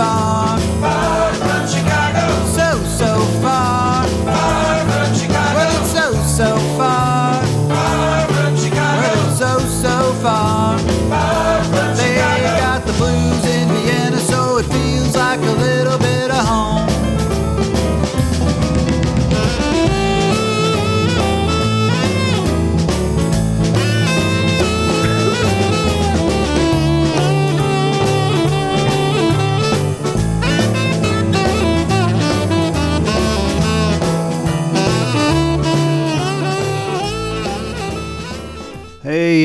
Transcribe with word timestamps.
far. 0.00 0.39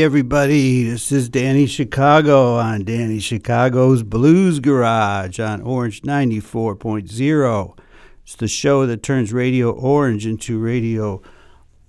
Everybody, 0.09 0.83
this 0.83 1.11
is 1.11 1.29
Danny 1.29 1.65
Chicago 1.65 2.57
on 2.57 2.83
Danny 2.83 3.17
Chicago's 3.17 4.03
Blues 4.03 4.59
Garage 4.59 5.39
on 5.39 5.61
Orange 5.63 6.03
94.0. 6.03 7.77
It's 8.23 8.35
the 8.35 8.47
show 8.47 8.85
that 8.85 9.01
turns 9.01 9.33
Radio 9.33 9.71
Orange 9.71 10.27
into 10.27 10.59
Radio 10.59 11.23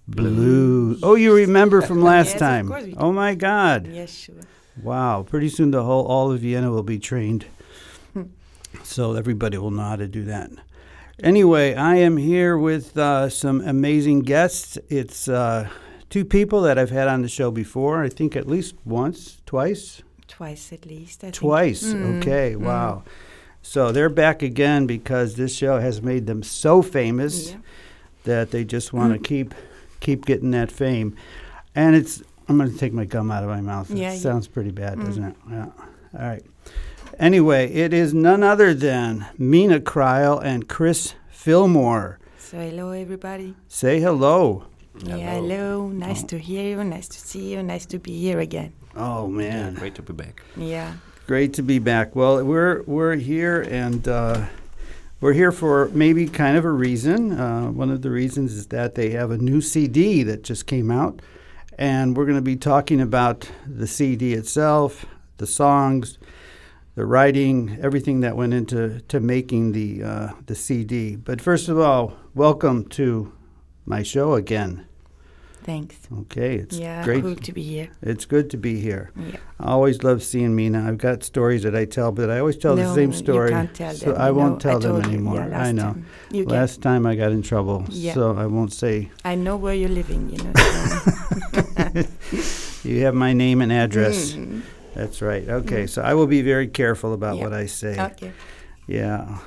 Blue. 0.09 0.98
Oh, 1.02 1.15
you 1.15 1.34
remember 1.34 1.83
from 1.83 2.01
last 2.02 2.30
Yes, 2.30 2.39
time. 2.39 2.73
Oh 2.97 3.12
my 3.12 3.34
God. 3.34 3.87
Yes, 3.87 4.15
sure. 4.15 4.34
Wow, 4.83 5.23
pretty 5.23 5.51
soon 5.51 5.70
the 5.70 5.83
whole 5.84 6.06
all 6.06 6.33
of 6.33 6.41
Vienna 6.41 6.70
will 6.70 6.83
be 6.83 6.98
trained. 6.98 7.45
so 8.83 9.12
everybody 9.12 9.59
will 9.59 9.70
know 9.70 9.83
how 9.83 9.97
to 9.97 10.09
do 10.09 10.25
that. 10.25 10.50
Anyway, 11.22 11.75
I 11.75 11.97
am 11.97 12.17
here 12.17 12.56
with 12.56 12.97
uh, 12.97 13.28
some 13.28 13.61
amazing 13.61 14.20
guests. 14.20 14.78
It's 14.89 15.28
uh, 15.28 15.69
two 16.17 16.25
people 16.25 16.62
that 16.62 16.78
I've 16.78 16.89
had 16.89 17.09
on 17.09 17.20
the 17.20 17.28
show 17.28 17.50
before. 17.50 18.03
I 18.03 18.09
think 18.09 18.36
at 18.36 18.47
least 18.48 18.75
once, 18.86 19.42
twice, 19.45 20.03
Twice 20.27 20.72
at 20.72 20.86
least. 20.86 21.22
I 21.22 21.27
think. 21.27 21.34
twice. 21.34 21.84
Mm, 21.92 22.19
Okay, 22.19 22.55
mm. 22.55 22.61
wow. 22.62 23.03
So 23.62 23.92
they're 23.92 24.09
back 24.09 24.42
again 24.42 24.87
because 24.87 25.34
this 25.37 25.55
show 25.55 25.78
has 25.78 26.00
made 26.00 26.27
them 26.27 26.42
so 26.42 26.81
famous 26.81 27.50
Yeah. 27.50 27.56
that 28.25 28.50
they 28.50 28.64
just 28.64 28.92
want 28.94 29.12
to 29.12 29.19
keep 29.19 29.55
keep 30.00 30.25
getting 30.25 30.53
that 30.53 30.72
fame. 30.72 31.14
And 31.75 31.94
it's 31.94 32.22
I'm 32.48 32.56
going 32.56 32.72
to 32.72 32.78
take 32.78 32.94
my 32.94 33.05
gum 33.05 33.31
out 33.31 33.42
of 33.42 33.50
my 33.50 33.61
mouth. 33.61 33.91
Yeah, 33.91 34.12
it 34.12 34.19
sounds 34.19 34.48
pretty 34.48 34.70
bad, 34.70 34.97
Mm. 34.98 35.05
doesn't 35.05 35.25
it? 35.25 35.37
Yeah. 35.50 35.67
All 36.19 36.27
right. 36.31 36.44
Anyway, 37.19 37.70
it 37.72 37.92
is 37.92 38.14
none 38.14 38.42
other 38.42 38.72
than 38.72 39.27
Meena 39.39 39.81
Cryle 39.81 40.39
and 40.42 40.67
Chris 40.67 41.14
Fillmore. 41.28 42.19
So 42.39 42.56
hello 42.59 42.91
everybody. 42.92 43.55
Say 43.69 44.00
hello. 44.00 44.64
Yeah, 45.05 45.16
hello. 45.34 45.89
Nice 45.89 46.22
to 46.25 46.39
hear 46.39 46.70
you. 46.77 46.84
Nice 46.84 47.08
to 47.08 47.19
see 47.19 47.52
you. 47.52 47.62
Nice 47.62 47.86
to 47.86 47.98
be 47.98 48.19
here 48.19 48.41
again. 48.41 48.72
Oh 48.94 49.28
Yeah, 49.28 49.36
man, 49.36 49.75
great 49.75 49.94
to 49.97 50.03
be 50.03 50.12
back. 50.12 50.42
Yeah. 50.56 50.94
great 51.27 51.53
to 51.55 51.62
be 51.62 51.78
back. 51.78 52.16
Well, 52.16 52.42
we're 52.44 52.83
we're 52.84 53.16
here 53.16 53.62
and 53.62 54.06
uh, 54.08 54.47
we're 55.20 55.34
here 55.34 55.53
for 55.53 55.88
maybe 55.92 56.27
kind 56.27 56.56
of 56.56 56.64
a 56.64 56.70
reason. 56.70 57.33
Uh, 57.38 57.70
one 57.70 57.91
of 57.91 58.03
the 58.03 58.11
reasons 58.11 58.53
is 58.55 58.69
that 58.69 58.94
they 58.94 59.11
have 59.11 59.30
a 59.30 59.38
new 59.38 59.61
CD 59.61 60.22
that 60.22 60.42
just 60.42 60.66
came 60.66 60.91
out, 60.91 61.20
and 61.78 62.16
we're 62.16 62.25
going 62.27 62.36
to 62.38 62.42
be 62.42 62.56
talking 62.56 63.00
about 63.00 63.50
the 63.66 63.86
CD 63.86 64.33
itself, 64.34 65.05
the 65.36 65.47
songs, 65.47 66.19
the 66.94 67.05
writing, 67.05 67.78
everything 67.83 68.20
that 68.20 68.36
went 68.36 68.55
into 68.55 69.00
to 69.08 69.20
making 69.20 69.72
the 69.72 70.03
uh, 70.03 70.28
the 70.47 70.55
CD. 70.55 71.16
But 71.16 71.41
first 71.42 71.69
of 71.69 71.78
all, 71.78 72.15
welcome 72.34 72.87
to 72.91 73.32
my 73.86 74.02
show 74.02 74.34
again. 74.34 74.84
Thanks. 75.64 75.97
Okay, 76.20 76.56
it's 76.56 76.78
yeah. 76.78 77.02
great. 77.02 77.22
Cool 77.22 77.34
to 77.34 77.52
be 77.52 77.62
here. 77.62 77.88
It's 78.00 78.24
good 78.24 78.50
to 78.50 78.56
be 78.56 78.78
here. 78.80 79.10
Yeah. 79.16 79.38
I 79.58 79.70
always 79.72 80.04
love 80.04 80.22
seeing 80.22 80.54
Meena. 80.56 80.86
I've 80.86 80.98
got 80.98 81.24
stories 81.24 81.64
that 81.64 81.74
I 81.74 81.86
tell, 81.86 82.12
but 82.12 82.30
I 82.30 82.38
always 82.38 82.56
tell 82.56 82.76
the 82.76 82.94
same 82.94 83.12
story. 83.12 83.48
You 83.50 83.56
can't 83.56 83.74
tell 83.74 83.94
so 83.94 84.12
them. 84.12 84.20
I 84.22 84.30
won't 84.30 84.52
No, 84.64 84.70
tell 84.70 84.78
them 84.78 84.92
told 84.92 85.06
you. 85.06 85.10
anymore. 85.10 85.44
Yeah, 85.48 85.60
I 85.60 85.72
know. 85.72 85.82
Time. 85.82 86.06
You 86.30 86.44
can. 86.44 86.52
Last 86.52 86.82
time 86.82 87.04
I 87.04 87.16
got 87.16 87.32
in 87.32 87.42
trouble, 87.42 87.84
Yeah. 87.88 88.14
so 88.14 88.36
I 88.36 88.47
won't 88.47 88.72
say. 88.72 89.10
I 89.24 89.34
know 89.34 89.56
where 89.56 89.74
you're 89.74 89.88
living. 89.88 90.30
You 90.30 90.38
know. 90.44 90.53
So. 90.54 92.03
You 92.86 93.03
have 93.04 93.14
my 93.16 93.32
name 93.32 93.62
and 93.62 93.72
address. 93.72 94.34
Mm. 94.34 94.62
That's 94.94 95.20
right. 95.20 95.48
Okay, 95.48 95.88
so 95.88 96.03
I 96.03 96.14
will 96.14 96.28
be 96.28 96.42
very 96.42 96.68
careful 96.68 97.12
about 97.12 97.36
Yeah. 97.36 97.42
what 97.44 97.53
I 97.53 97.66
say. 97.66 98.00
Okay. 98.00 98.30
Yeah. 98.86 99.38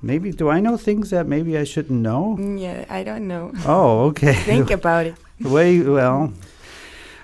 Maybe 0.00 0.30
do 0.32 0.48
I 0.48 0.60
know 0.60 0.76
things 0.76 1.10
that 1.10 1.26
maybe 1.26 1.58
I 1.58 1.64
shouldn't 1.64 2.00
know? 2.00 2.36
Mm, 2.38 2.60
Yeah. 2.60 2.84
I 2.88 3.02
don't 3.04 3.26
know. 3.26 3.52
Oh, 3.66 4.06
okay. 4.10 4.34
Think 4.46 4.70
about 4.70 5.06
it. 5.06 5.14
Way 5.40 5.80
well, 5.80 6.32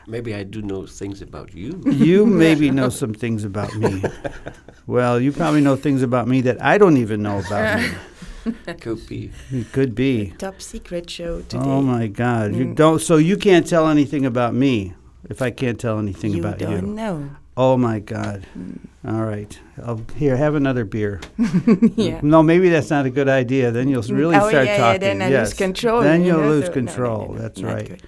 Maybe 0.06 0.34
I 0.34 0.42
do 0.42 0.60
know 0.60 0.84
things 0.86 1.22
about 1.22 1.54
you. 1.54 1.80
you 1.86 2.26
maybe 2.44 2.70
know 2.70 2.90
some 2.90 3.14
things 3.14 3.42
about 3.44 3.74
me. 3.74 4.02
Well, 4.86 5.18
you 5.18 5.32
probably 5.32 5.62
know 5.62 5.76
things 5.76 6.02
about 6.02 6.28
me 6.28 6.42
that 6.42 6.60
I 6.62 6.76
don't 6.76 6.98
even 6.98 7.22
know 7.22 7.38
about 7.40 7.80
me. 7.80 7.88
Could 8.80 9.06
be. 9.08 9.30
It 9.50 9.72
could 9.72 9.94
be. 9.94 10.34
Top 10.36 10.60
secret 10.60 11.08
show 11.08 11.40
today. 11.40 11.64
Oh 11.64 11.80
my 11.80 12.06
God! 12.08 12.54
You 12.54 12.66
Mm. 12.66 12.74
don't. 12.76 13.00
So 13.00 13.16
you 13.16 13.38
can't 13.38 13.66
tell 13.66 13.88
anything 13.88 14.26
about 14.26 14.52
me 14.54 14.92
if 15.30 15.40
I 15.40 15.50
can't 15.50 15.80
tell 15.80 15.98
anything 15.98 16.32
you 16.34 16.40
about 16.44 16.58
don't 16.58 16.70
you. 16.70 16.82
know. 16.82 17.30
Oh 17.56 17.76
my 17.76 18.00
God! 18.00 18.46
Mm. 18.58 18.78
All 19.06 19.22
right. 19.22 19.58
I'll, 19.84 20.00
here, 20.16 20.36
have 20.36 20.54
another 20.54 20.84
beer. 20.84 21.20
yeah. 21.96 22.20
No, 22.22 22.42
maybe 22.42 22.70
that's 22.70 22.90
not 22.90 23.04
a 23.04 23.10
good 23.10 23.28
idea. 23.28 23.70
Then 23.70 23.88
you'll 23.88 24.02
really 24.02 24.36
oh, 24.36 24.48
start 24.48 24.66
yeah, 24.66 24.76
talking. 24.78 25.02
Yeah, 25.02 25.08
then 25.08 25.22
I 25.22 25.28
yes. 25.28 25.48
lose 25.48 25.58
control. 25.58 26.02
Then 26.02 26.22
you 26.22 26.28
you'll 26.28 26.40
know, 26.40 26.48
lose 26.48 26.66
so- 26.66 26.70
no, 26.70 26.80
no, 26.80 26.86
control. 26.86 27.28
no, 27.28 27.34
no, 27.34 27.40
That's 27.40 27.62
right. 27.62 28.00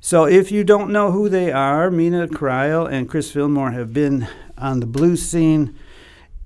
So 0.00 0.26
if 0.26 0.50
you 0.50 0.64
don't 0.64 0.90
know 0.90 1.12
who 1.12 1.28
they 1.28 1.52
are, 1.52 1.90
Meena 1.90 2.28
Cryle 2.28 2.90
and 2.90 3.08
Chris 3.08 3.30
Fillmore 3.30 3.72
have 3.72 3.92
been 3.92 4.28
on 4.56 4.80
the 4.80 4.86
blues 4.86 5.22
scene 5.22 5.76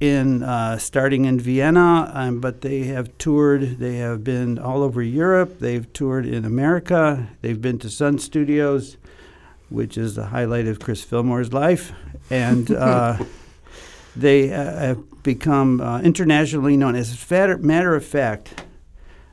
in 0.00 0.42
uh, 0.42 0.78
starting 0.78 1.26
in 1.26 1.38
Vienna, 1.38 2.10
um, 2.12 2.40
but 2.40 2.62
they 2.62 2.84
have 2.84 3.16
toured. 3.18 3.78
They 3.78 3.96
have 3.96 4.24
been 4.24 4.58
all 4.58 4.82
over 4.82 5.00
Europe. 5.00 5.60
They've 5.60 5.90
toured 5.92 6.26
in 6.26 6.44
America. 6.44 7.28
They've 7.40 7.60
been 7.60 7.78
to 7.78 7.88
Sun 7.88 8.18
Studios, 8.18 8.96
which 9.72 9.96
is 9.98 10.14
the 10.14 10.26
highlight 10.26 10.66
of 10.66 10.78
Chris 10.80 11.02
Fillmore's 11.04 11.52
life, 11.52 11.92
and 12.30 12.70
uh, 12.70 13.18
they 14.16 14.52
uh, 14.52 14.64
have 14.78 15.22
become 15.22 15.80
uh, 15.80 16.00
internationally 16.02 16.76
known. 16.76 16.94
As 16.96 17.12
a 17.12 17.16
fatter- 17.16 17.58
matter 17.58 17.94
of 17.94 18.04
fact, 18.04 18.64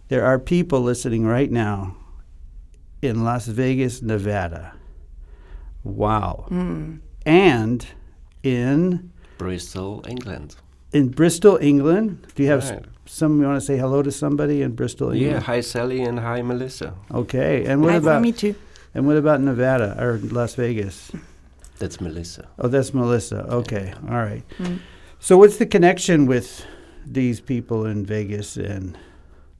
there 0.08 0.24
are 0.26 0.40
people 0.40 0.82
listening 0.82 1.26
right 1.26 1.52
now 1.52 1.96
in 3.02 3.24
Las 3.24 3.48
Vegas, 3.48 4.02
Nevada. 4.02 4.74
Wow. 5.84 6.46
Mm. 6.50 7.00
And 7.26 7.86
in 8.44 9.12
Bristol, 9.38 10.04
England. 10.08 10.56
in 10.92 11.10
Bristol, 11.10 11.58
England. 11.62 12.28
Do 12.36 12.44
you 12.44 12.50
have 12.50 12.64
s- 12.64 12.72
Right. 12.72 12.86
some 13.06 13.40
you 13.40 13.48
want 13.48 13.60
to 13.60 13.66
say 13.66 13.78
hello 13.78 14.02
to 14.02 14.12
somebody 14.12 14.62
in 14.62 14.72
Bristol, 14.76 15.16
Yeah, 15.16 15.40
hi 15.40 15.62
Sally 15.62 16.02
and 16.02 16.20
hi 16.20 16.42
Melissa. 16.42 16.94
Okay. 17.14 17.66
And 17.66 17.82
what 17.82 17.92
Hi 17.92 17.98
about 17.98 18.18
for 18.18 18.22
me 18.22 18.32
too. 18.32 18.56
And 18.94 19.06
what 19.08 19.18
about 19.18 19.42
Nevada 19.42 19.96
or 20.02 20.18
Las 20.18 20.56
Vegas? 20.56 21.12
That's 21.78 22.02
Melissa. 22.02 22.48
Oh, 22.60 22.68
that's 22.68 22.94
Melissa. 22.94 23.46
Okay. 23.50 23.94
All 24.10 24.18
right. 24.18 24.44
Mm. 24.58 24.80
So 25.20 25.38
what's 25.38 25.58
the 25.58 25.66
connection 25.66 26.26
with 26.26 26.66
these 27.06 27.40
people 27.40 27.86
in 27.86 28.06
Vegas 28.06 28.58
and 28.58 28.98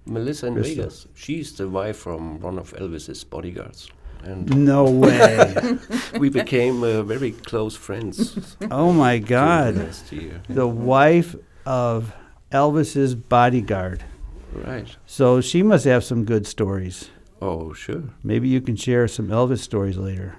Melissa 0.06 0.48
in 0.48 0.54
Bristol. 0.56 0.76
Vegas. 0.84 1.08
She's 1.16 1.54
the 1.54 1.68
wife 1.68 1.98
from 1.98 2.40
one 2.40 2.58
of 2.58 2.74
Elvis's 2.74 3.24
bodyguards. 3.24 3.90
And 4.24 4.66
no 4.66 4.84
way. 4.90 5.78
we 6.20 6.30
became 6.30 6.84
uh, 6.84 7.04
very 7.04 7.32
close 7.32 7.76
friends. 7.76 8.56
oh 8.72 8.92
my 8.92 9.20
god. 9.20 9.76
Last 9.76 10.12
year. 10.12 10.42
The 10.50 10.68
wife 10.68 11.36
of 11.66 12.14
Elvis's 12.52 13.16
bodyguard. 13.16 14.04
Right. 14.52 14.88
So 15.06 15.42
she 15.42 15.64
must 15.64 15.86
have 15.86 16.04
some 16.04 16.26
good 16.26 16.48
stories. 16.48 17.10
Oh, 17.42 17.74
sure. 17.74 18.04
Maybe 18.24 18.48
you 18.50 18.62
can 18.62 18.76
share 18.76 19.08
some 19.08 19.28
Elvis 19.28 19.60
stories 19.60 19.98
later. 19.98 20.36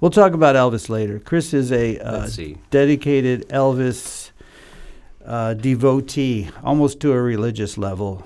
We'll 0.00 0.10
talk 0.10 0.32
about 0.32 0.54
Elvis 0.54 0.88
later. 0.88 1.18
Chris 1.18 1.52
is 1.52 1.72
a 1.72 1.98
uh, 1.98 2.28
dedicated 2.70 3.48
Elvis 3.48 4.30
uh, 5.24 5.54
devotee, 5.54 6.50
almost 6.62 7.00
to 7.00 7.12
a 7.12 7.20
religious 7.20 7.76
level. 7.76 8.24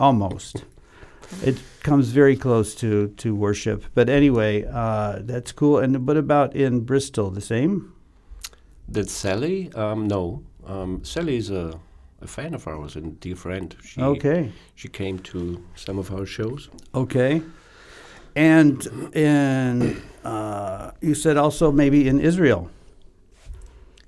Almost. 0.00 0.64
it 1.44 1.60
comes 1.82 2.08
very 2.10 2.36
close 2.36 2.74
to, 2.76 3.08
to 3.18 3.34
worship. 3.34 3.84
But 3.94 4.08
anyway, 4.08 4.64
uh, 4.64 5.18
that's 5.20 5.52
cool. 5.52 5.78
And 5.78 6.06
what 6.06 6.16
about 6.16 6.54
in 6.54 6.80
Bristol? 6.80 7.30
The 7.30 7.40
same? 7.40 7.92
Did 8.90 9.10
Sally? 9.10 9.70
Um, 9.74 10.08
no. 10.08 10.42
Um, 10.64 11.04
Sally 11.04 11.36
is 11.36 11.50
a, 11.50 11.78
a 12.20 12.26
fan 12.26 12.54
of 12.54 12.66
ours 12.66 12.96
and 12.96 13.18
dear 13.20 13.36
friend. 13.36 13.74
She, 13.84 14.00
Okay. 14.00 14.52
She 14.74 14.88
came 14.88 15.18
to 15.20 15.62
some 15.76 15.98
of 15.98 16.12
our 16.12 16.26
shows. 16.26 16.68
Okay. 16.94 17.42
And 18.34 18.86
in, 19.14 20.02
uh, 20.24 20.90
you 21.00 21.14
said 21.14 21.36
also 21.36 21.72
maybe 21.72 22.08
in 22.08 22.20
Israel. 22.20 22.70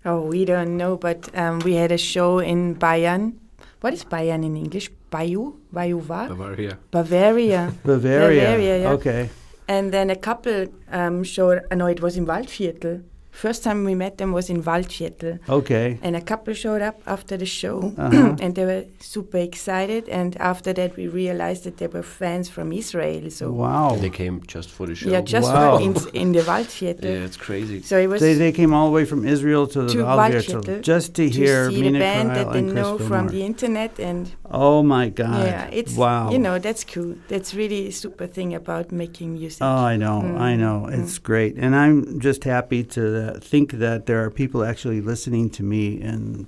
Oh, 0.05 0.23
we 0.23 0.45
don't 0.45 0.77
know, 0.77 0.97
but 0.97 1.29
um, 1.37 1.59
we 1.61 1.75
had 1.75 1.93
a 1.93 1.99
show 1.99 2.39
in 2.39 2.75
Bayern. 2.77 3.35
What 3.81 3.93
is 3.93 4.05
Bayern 4.05 4.45
in 4.45 4.57
English? 4.57 4.91
Bayou? 5.11 5.55
Bayouva? 5.75 6.29
Bavaria. 6.29 6.79
Bavaria. 6.91 7.75
Bavaria. 7.85 8.41
Bavaria, 8.47 8.79
yeah. 8.83 8.91
Okay. 8.91 9.31
and 9.69 9.93
then 9.93 10.11
a 10.11 10.17
couple 10.17 10.67
um, 10.91 11.23
showed, 11.23 11.63
uh, 11.71 11.75
no, 11.75 11.87
it 11.87 12.01
was 12.01 12.17
in 12.17 12.27
Waldviertel. 12.27 13.03
First 13.33 13.63
time 13.65 13.85
we 13.85 13.95
met 13.95 14.19
them 14.19 14.33
was 14.33 14.51
in 14.51 14.63
Waldviertel. 14.63 15.39
Okay. 15.49 15.99
And 16.03 16.17
a 16.17 16.21
couple 16.21 16.53
showed 16.55 16.83
up 16.83 16.97
after 17.07 17.37
the 17.37 17.47
show, 17.47 17.95
Uh-huh. 17.97 18.37
and 18.43 18.55
they 18.57 18.65
were 18.65 18.85
super 18.99 19.39
excited. 19.39 20.09
And 20.09 20.37
after 20.53 20.73
that, 20.73 20.97
we 20.97 21.07
realized 21.07 21.63
that 21.65 21.77
they 21.79 21.87
were 21.87 22.03
fans 22.03 22.49
from 22.51 22.73
Israel. 22.73 23.31
So 23.31 23.45
Wow. 23.53 23.97
They 24.01 24.11
came 24.11 24.37
just 24.47 24.69
for 24.71 24.87
the 24.87 24.95
show. 24.95 25.11
yeah, 25.11 25.21
just 25.21 25.49
Wow. 25.53 25.79
in, 25.79 25.95
in 26.13 26.33
the 26.33 26.41
Waldviertel. 26.51 27.05
Yeah, 27.05 27.27
it's 27.29 27.37
crazy. 27.37 27.83
So 27.83 27.95
it 27.99 28.09
was 28.09 28.21
They, 28.21 28.35
they 28.35 28.53
came 28.53 28.75
all 28.75 28.87
the 28.91 28.95
way 28.99 29.05
from 29.05 29.25
Israel 29.27 29.67
to 29.75 29.83
the 29.83 29.93
To 29.95 29.99
Waldviertel 30.05 30.63
Waldviertel 30.63 30.83
just 30.83 31.15
to, 31.15 31.25
to 31.31 31.37
hear 31.39 31.71
see 31.71 31.81
Meena 31.83 31.93
the 31.93 31.99
band 32.01 32.31
Cryle 32.31 32.35
that 32.39 32.53
they 32.53 32.59
and 32.59 32.71
Chris 32.73 32.83
know 32.87 32.99
from 32.99 33.09
Fillmore. 33.09 33.31
the 33.31 33.43
internet, 33.53 33.93
and 34.01 34.23
Oh 34.53 34.83
my 34.83 35.09
God! 35.09 35.47
yeah, 35.47 35.69
it's 35.81 35.95
wow. 35.97 36.31
you 36.33 36.39
know 36.39 36.59
that's 36.59 36.83
cool. 36.93 37.15
That's 37.29 37.55
really 37.55 37.87
a 37.89 37.93
super 37.93 38.27
thing 38.27 38.55
about 38.55 38.91
making 38.93 39.35
music. 39.35 39.63
Oh, 39.63 39.85
I 39.93 39.97
know, 39.97 40.19
I 40.49 40.51
Mm, 40.55 40.59
know. 40.65 40.77
It's 40.99 41.19
great, 41.31 41.55
and 41.63 41.73
I'm 41.83 42.19
just 42.19 42.43
happy 42.45 42.83
to 42.97 43.03
uh, 43.21 43.39
think 43.53 43.67
that 43.85 44.07
there 44.07 44.21
are 44.25 44.31
people 44.31 44.61
actually 44.65 45.01
listening 45.13 45.51
to 45.51 45.63
me 45.63 46.01
and 46.11 46.47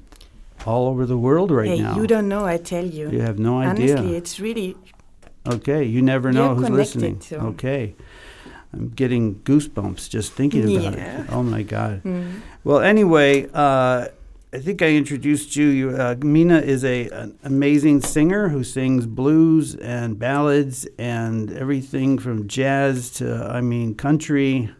all 0.67 0.85
over 0.89 1.05
the 1.07 1.19
world 1.19 1.51
right 1.51 1.69
hey, 1.77 1.81
now. 1.83 1.97
you 1.97 2.07
don't 2.07 2.29
know, 2.29 2.45
I 2.55 2.57
tell 2.57 2.85
you. 2.99 3.11
You 3.11 3.21
have 3.21 3.39
no 3.39 3.59
idea. 3.59 3.97
Honestly, 3.97 4.17
it's 4.17 4.35
really 4.41 4.77
Okay, 5.47 5.83
you 5.85 6.01
never 6.03 6.33
know 6.33 6.55
who's 6.55 6.71
listening. 6.71 7.21
so- 7.21 7.39
Okay, 7.53 7.95
I'm 8.73 8.89
getting 8.91 9.25
goosebumps 9.49 10.09
just 10.09 10.33
thinking 10.33 10.63
about 10.77 10.95
Yeah. 10.97 11.23
it. 11.23 11.27
Oh 11.33 11.43
my 11.43 11.63
God. 11.63 12.03
mm, 12.05 12.41
Well, 12.65 12.79
anyway, 12.81 13.49
uh, 13.53 14.07
I 14.55 14.59
think 14.59 14.83
I 14.83 14.91
introduced 15.03 15.57
you. 15.57 15.67
you 15.67 15.91
uh, 15.91 16.15
Meena 16.17 16.63
is 16.63 16.85
a 16.85 17.09
an 17.09 17.35
amazing 17.43 18.03
singer 18.03 18.51
who 18.51 18.63
sings 18.63 19.05
blues 19.07 19.75
and 19.77 20.19
ballads 20.19 20.87
and 20.99 21.51
everything 21.53 22.19
from 22.19 22.47
jazz 22.47 23.11
to, 23.19 23.27
I 23.59 23.61
mean, 23.63 23.95
country. 23.95 24.71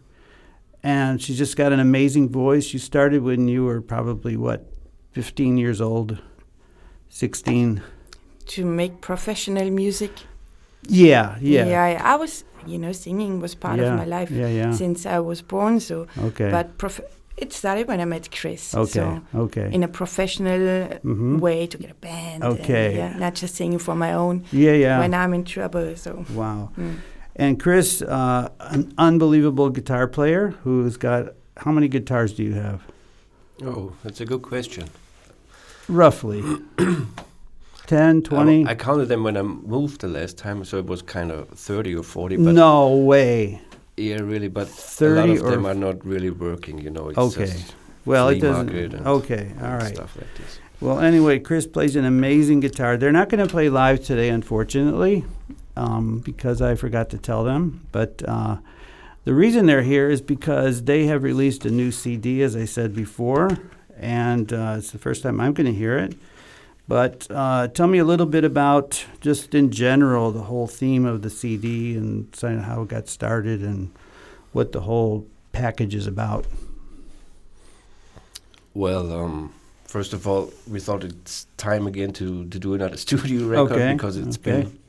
And 0.83 1.21
she's 1.21 1.37
just 1.37 1.55
got 1.55 1.71
an 1.71 1.79
amazing 1.79 2.29
voice. 2.29 2.73
You 2.73 2.79
started 2.79 3.23
when 3.23 3.47
you 3.47 3.63
were 3.63 3.81
probably 3.81 4.35
what, 4.35 4.65
15 5.13 5.57
years 5.57 5.79
old, 5.79 6.21
16. 7.09 7.81
to 8.47 8.65
make 8.65 8.99
professional 9.01 9.69
music. 9.71 10.11
Yeah, 10.87 11.37
yeah, 11.39 11.81
I, 11.81 12.13
I 12.13 12.15
was, 12.17 12.43
you 12.67 12.77
know, 12.77 12.91
singing 12.91 13.39
was 13.39 13.55
part 13.55 13.79
yeah, 13.79 13.93
of 13.93 13.97
my 13.97 14.03
life 14.03 14.29
Yeah, 14.29 14.47
yeah. 14.49 14.71
since 14.73 15.05
I 15.05 15.19
was 15.19 15.41
born. 15.41 15.79
So, 15.79 16.07
Okay. 16.17 16.51
but 16.51 16.77
prof- 16.77 16.99
it 17.37 17.53
started 17.53 17.87
when 17.87 18.01
I 18.01 18.05
met 18.05 18.29
Chris. 18.31 18.75
okay. 18.75 18.91
So 18.91 19.21
okay. 19.35 19.69
in 19.71 19.83
a 19.83 19.87
professional 19.87 20.87
hmm 21.01 21.39
way 21.39 21.67
to 21.67 21.77
get 21.77 21.91
a 21.91 21.95
band. 21.95 22.43
and, 22.43 22.59
Okay. 22.59 22.97
yeah, 22.97 23.17
not 23.17 23.35
just 23.35 23.55
singing 23.55 23.79
for 23.79 23.95
my 23.95 24.11
own 24.13 24.43
Yeah, 24.51 24.73
yeah. 24.73 24.99
when 24.99 25.13
I'm 25.13 25.33
in 25.33 25.45
trouble. 25.45 25.95
So. 25.95 26.25
wow. 26.33 26.71
mm. 26.77 26.97
And 27.35 27.59
Chris, 27.59 28.01
uh, 28.01 28.49
an 28.59 28.93
unbelievable 28.97 29.69
guitar 29.69 30.07
player 30.07 30.49
who's 30.63 30.97
got 30.97 31.33
how 31.57 31.71
many 31.71 31.87
guitars 31.87 32.33
do 32.33 32.43
you 32.43 32.53
have? 32.53 32.81
Oh, 33.63 33.93
that's 34.03 34.21
a 34.21 34.25
good 34.25 34.41
question. 34.41 34.89
Roughly 35.87 36.43
10, 37.87 38.21
20? 38.23 38.65
I, 38.67 38.71
I 38.71 38.75
counted 38.75 39.07
them 39.07 39.23
when 39.23 39.37
I 39.37 39.41
moved 39.41 40.01
the 40.01 40.07
last 40.07 40.37
time, 40.37 40.63
so 40.65 40.77
it 40.77 40.85
was 40.85 41.01
kind 41.01 41.31
of 41.31 41.49
30 41.49 41.95
or 41.95 42.03
40. 42.03 42.37
But 42.37 42.53
no 42.55 42.95
way. 42.95 43.61
Yeah, 43.97 44.19
really, 44.21 44.47
but 44.47 44.67
30 44.67 45.21
a 45.21 45.25
lot 45.35 45.37
of 45.45 45.51
them 45.51 45.65
are 45.65 45.73
not 45.75 46.05
really 46.05 46.31
working, 46.31 46.79
you 46.79 46.89
know. 46.89 47.09
It's 47.09 47.17
Okay. 47.17 47.45
just 47.45 47.75
Well, 48.05 48.29
it 48.29 48.39
doesn't. 48.39 49.05
Okay, 49.05 49.51
all 49.61 49.67
right. 49.75 49.95
stuff 49.95 50.15
like 50.15 50.33
this. 50.37 50.59
Well, 50.81 50.99
anyway, 50.99 51.39
Chris 51.39 51.65
plays 51.67 51.95
an 51.95 52.03
amazing 52.05 52.59
guitar. 52.59 52.97
They're 52.97 53.11
not 53.11 53.29
going 53.29 53.45
to 53.45 53.49
play 53.51 53.69
live 53.69 54.03
today, 54.03 54.29
unfortunately, 54.29 55.23
um, 55.75 56.19
because 56.19 56.61
I 56.61 56.75
forgot 56.75 57.09
to 57.09 57.17
tell 57.17 57.43
them. 57.43 57.87
But 57.91 58.21
uh, 58.27 58.57
the 59.25 59.33
reason 59.33 59.65
they're 59.65 59.83
here 59.83 60.09
is 60.09 60.21
because 60.21 60.83
they 60.83 61.05
have 61.05 61.23
released 61.23 61.65
a 61.65 61.71
new 61.71 61.91
CD, 61.91 62.41
as 62.43 62.55
I 62.55 62.65
said 62.65 62.95
before, 62.95 63.49
and 63.97 64.51
uh, 64.51 64.75
it's 64.77 64.91
the 64.91 64.99
first 64.99 65.23
time 65.23 65.39
I'm 65.39 65.53
going 65.53 65.71
to 65.71 65.77
hear 65.77 65.97
it. 65.97 66.15
But 66.87 67.27
uh, 67.29 67.69
tell 67.69 67.87
me 67.87 67.99
a 67.99 68.03
little 68.03 68.25
bit 68.25 68.43
about, 68.43 69.05
just 69.21 69.55
in 69.55 69.71
general, 69.71 70.31
the 70.31 70.43
whole 70.43 70.67
theme 70.67 71.05
of 71.05 71.21
the 71.21 71.29
CD 71.29 71.95
and 71.95 72.27
how 72.41 72.81
it 72.81 72.89
got 72.89 73.07
started 73.07 73.61
and 73.61 73.91
what 74.51 74.73
the 74.73 74.81
whole 74.81 75.25
package 75.53 75.95
is 75.95 76.07
about. 76.07 76.45
Well, 78.73 79.13
um, 79.13 79.53
first 79.85 80.11
of 80.11 80.27
all, 80.27 80.51
we 80.67 80.81
thought 80.81 81.05
it's 81.05 81.47
time 81.55 81.87
again 81.87 82.11
to, 82.13 82.45
to 82.49 82.59
do 82.59 82.73
another 82.73 82.97
studio 83.07 83.47
record 83.47 83.71
Okay, 83.71 83.93
because 83.93 84.17
it's 84.17 84.37
okay. 84.37 84.63
been 84.63 84.79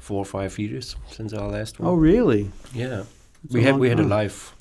four 0.00 0.18
or 0.18 0.24
five 0.24 0.58
years 0.58 0.96
since 1.10 1.32
our 1.32 1.48
last 1.48 1.78
one. 1.78 1.88
Oh, 1.88 1.94
really? 1.94 2.50
yeah. 2.74 3.04
That's 3.42 3.54
we 3.54 3.62
had 3.62 3.78
we 3.78 3.88
had 3.88 4.00
a 4.00 4.02
live 4.04 4.54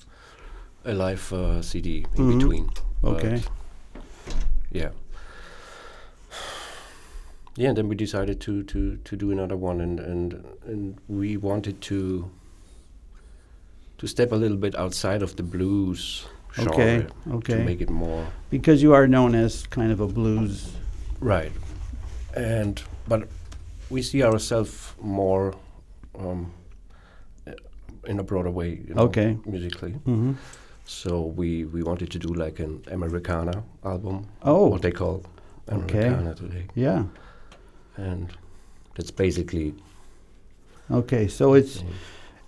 a 0.85 0.93
live 0.93 1.33
uh, 1.33 1.61
CD 1.61 2.05
in 2.15 2.23
Mhm. 2.25 2.39
between. 2.39 2.69
Okay. 3.03 3.41
Yeah. 4.71 4.89
Yeah, 7.55 7.69
and 7.69 7.77
then 7.77 7.89
we 7.89 7.95
decided 7.95 8.39
to, 8.41 8.63
to, 8.63 8.97
to 9.03 9.15
do 9.17 9.31
another 9.31 9.57
one, 9.57 9.81
and, 9.81 9.99
and 9.99 10.45
and 10.65 10.97
we 11.09 11.35
wanted 11.35 11.81
to 11.81 12.29
to 13.97 14.07
step 14.07 14.31
a 14.31 14.35
little 14.35 14.55
bit 14.55 14.75
outside 14.75 15.21
of 15.21 15.35
the 15.35 15.43
blues 15.43 16.25
genre 16.53 16.73
Okay, 16.73 17.07
to 17.25 17.33
okay. 17.33 17.63
make 17.65 17.81
it 17.81 17.89
more 17.89 18.25
Because 18.49 18.81
you 18.81 18.93
are 18.93 19.07
known 19.07 19.35
as 19.35 19.67
kind 19.67 19.91
of 19.91 19.99
a 19.99 20.07
blues. 20.07 20.71
right. 21.19 21.51
And 22.33 22.81
but 23.09 23.27
we 23.89 24.01
see 24.01 24.23
ourselves 24.23 24.93
more 25.01 25.53
um, 26.19 26.51
in 28.07 28.19
a 28.19 28.23
broader 28.23 28.51
way, 28.51 28.81
you 28.87 28.93
know, 28.93 29.03
Okay. 29.03 29.37
musically. 29.45 29.91
hmm 30.05 30.33
So 30.85 31.21
we 31.37 31.65
we 31.65 31.83
wanted 31.83 32.09
to 32.11 32.19
do 32.19 32.33
like 32.45 32.63
an 32.63 32.81
Americana 32.91 33.63
album, 33.83 34.25
Oh, 34.41 34.69
what 34.71 34.81
they 34.81 34.91
call 34.91 35.21
Okay. 35.71 36.07
Americana 36.07 36.35
today, 36.35 36.65
yeah. 36.75 37.03
and 37.97 38.27
that's 38.95 39.11
basically. 39.11 39.73
Okay, 40.91 41.27
so 41.27 41.53
it's 41.55 41.83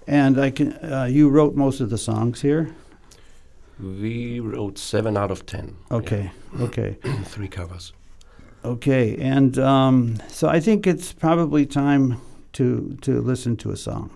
and 0.08 0.38
I 0.48 0.52
can. 0.52 0.72
Uh, 0.74 1.08
you 1.10 1.30
wrote 1.30 1.56
most 1.56 1.82
of 1.82 1.90
the 1.90 1.98
songs 1.98 2.42
here. 2.42 2.66
We 3.80 4.40
wrote 4.40 4.78
seven 4.80 5.18
out 5.18 5.32
of 5.32 5.46
ten. 5.46 5.76
yeah. 5.92 5.98
Okay, 5.98 6.32
okay, 6.60 6.98
three 7.26 7.48
covers. 7.48 7.94
Okay, 8.66 9.16
and 9.18 9.58
um, 9.60 10.18
so 10.28 10.48
I 10.48 10.60
think 10.60 10.88
it's 10.88 11.14
probably 11.14 11.66
time 11.66 12.20
to 12.54 12.98
to 13.02 13.22
listen 13.22 13.58
to 13.58 13.72
a 13.72 13.78
song. 13.78 14.10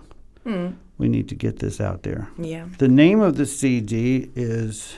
Mm, 0.44 0.76
We 0.98 1.08
need 1.08 1.28
to 1.28 1.34
get 1.34 1.58
this 1.58 1.80
out 1.80 2.02
there. 2.02 2.28
yeah. 2.38 2.66
The 2.78 2.88
name 2.88 3.20
of 3.20 3.36
the 3.36 3.46
CD 3.46 4.30
is 4.36 4.96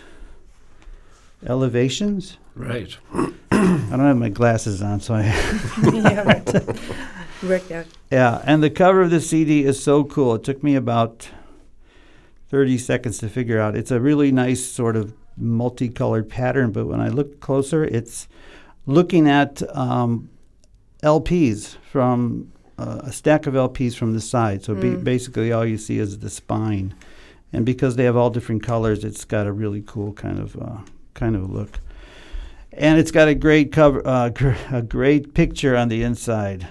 Elevations. 1.47 2.37
Right. 2.55 2.97
I 3.15 3.27
don't 3.91 4.01
have 4.01 4.17
my 4.17 4.29
glasses 4.29 4.83
on, 4.83 5.01
so 5.01 5.15
I. 5.15 5.23
yeah, 5.93 6.23
right. 6.23 6.79
Worked 7.43 7.71
out. 7.71 7.87
Yeah, 8.11 8.43
and 8.45 8.63
the 8.63 8.71
cover 8.71 9.03
of 9.03 9.11
the 9.11 9.21
CD 9.21 9.65
is 9.65 9.81
so 9.83 10.03
cool. 10.05 10.35
It 10.35 10.43
took 10.45 10.63
me 10.65 10.75
about 10.75 11.29
30 12.49 12.79
seconds 12.79 13.19
to 13.19 13.29
figure 13.29 13.61
out. 13.61 13.77
It's 13.77 13.93
a 13.93 14.01
really 14.01 14.33
nice 14.33 14.65
sort 14.65 14.97
of 14.97 15.15
multicolored 15.37 16.29
pattern, 16.29 16.73
but 16.73 16.87
when 16.87 17.01
I 17.01 17.09
look 17.09 17.39
closer, 17.39 17.85
it's 17.85 18.27
looking 18.89 19.29
at 19.29 19.63
um, 19.77 20.29
LPs 21.03 21.77
from 21.93 22.51
uh, 22.79 23.01
a 23.05 23.13
stack 23.13 23.47
of 23.47 23.55
LPs 23.55 23.95
from 23.95 24.15
the 24.15 24.21
side. 24.21 24.65
So 24.65 24.75
be, 24.75 24.89
Mm. 24.91 25.05
basically, 25.05 25.53
all 25.53 25.65
you 25.67 25.79
see 25.79 25.99
is 25.99 26.19
the 26.19 26.31
spine, 26.31 26.95
and 27.53 27.65
because 27.67 27.97
they 27.97 28.05
have 28.05 28.17
all 28.17 28.31
different 28.31 28.63
colors, 28.63 29.05
it's 29.05 29.25
got 29.25 29.47
a 29.47 29.53
really 29.53 29.83
cool 29.87 30.13
kind 30.13 30.39
of 30.41 30.57
uh, 30.57 30.79
kind 31.15 31.37
of 31.37 31.51
look. 31.51 31.81
And 32.73 32.99
it's 32.99 33.11
got 33.11 33.29
a 33.29 33.35
great 33.35 33.73
cover, 33.73 34.07
uh, 34.07 34.29
gr- 34.41 34.53
a 34.73 34.83
great 34.83 35.35
picture 35.35 35.77
on 35.77 35.89
the 35.89 36.03
inside. 36.03 36.67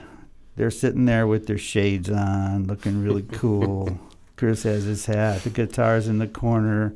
They're 0.56 0.72
sitting 0.72 1.06
there 1.06 1.28
with 1.28 1.46
their 1.48 1.58
shades 1.58 2.10
on, 2.10 2.66
looking 2.66 3.04
really 3.04 3.24
cool. 3.24 4.00
Chris 4.38 4.64
has 4.64 4.84
his 4.86 5.06
hat. 5.08 5.44
The 5.44 5.50
guitar's 5.50 6.08
in 6.08 6.18
the 6.20 6.28
corner. 6.28 6.94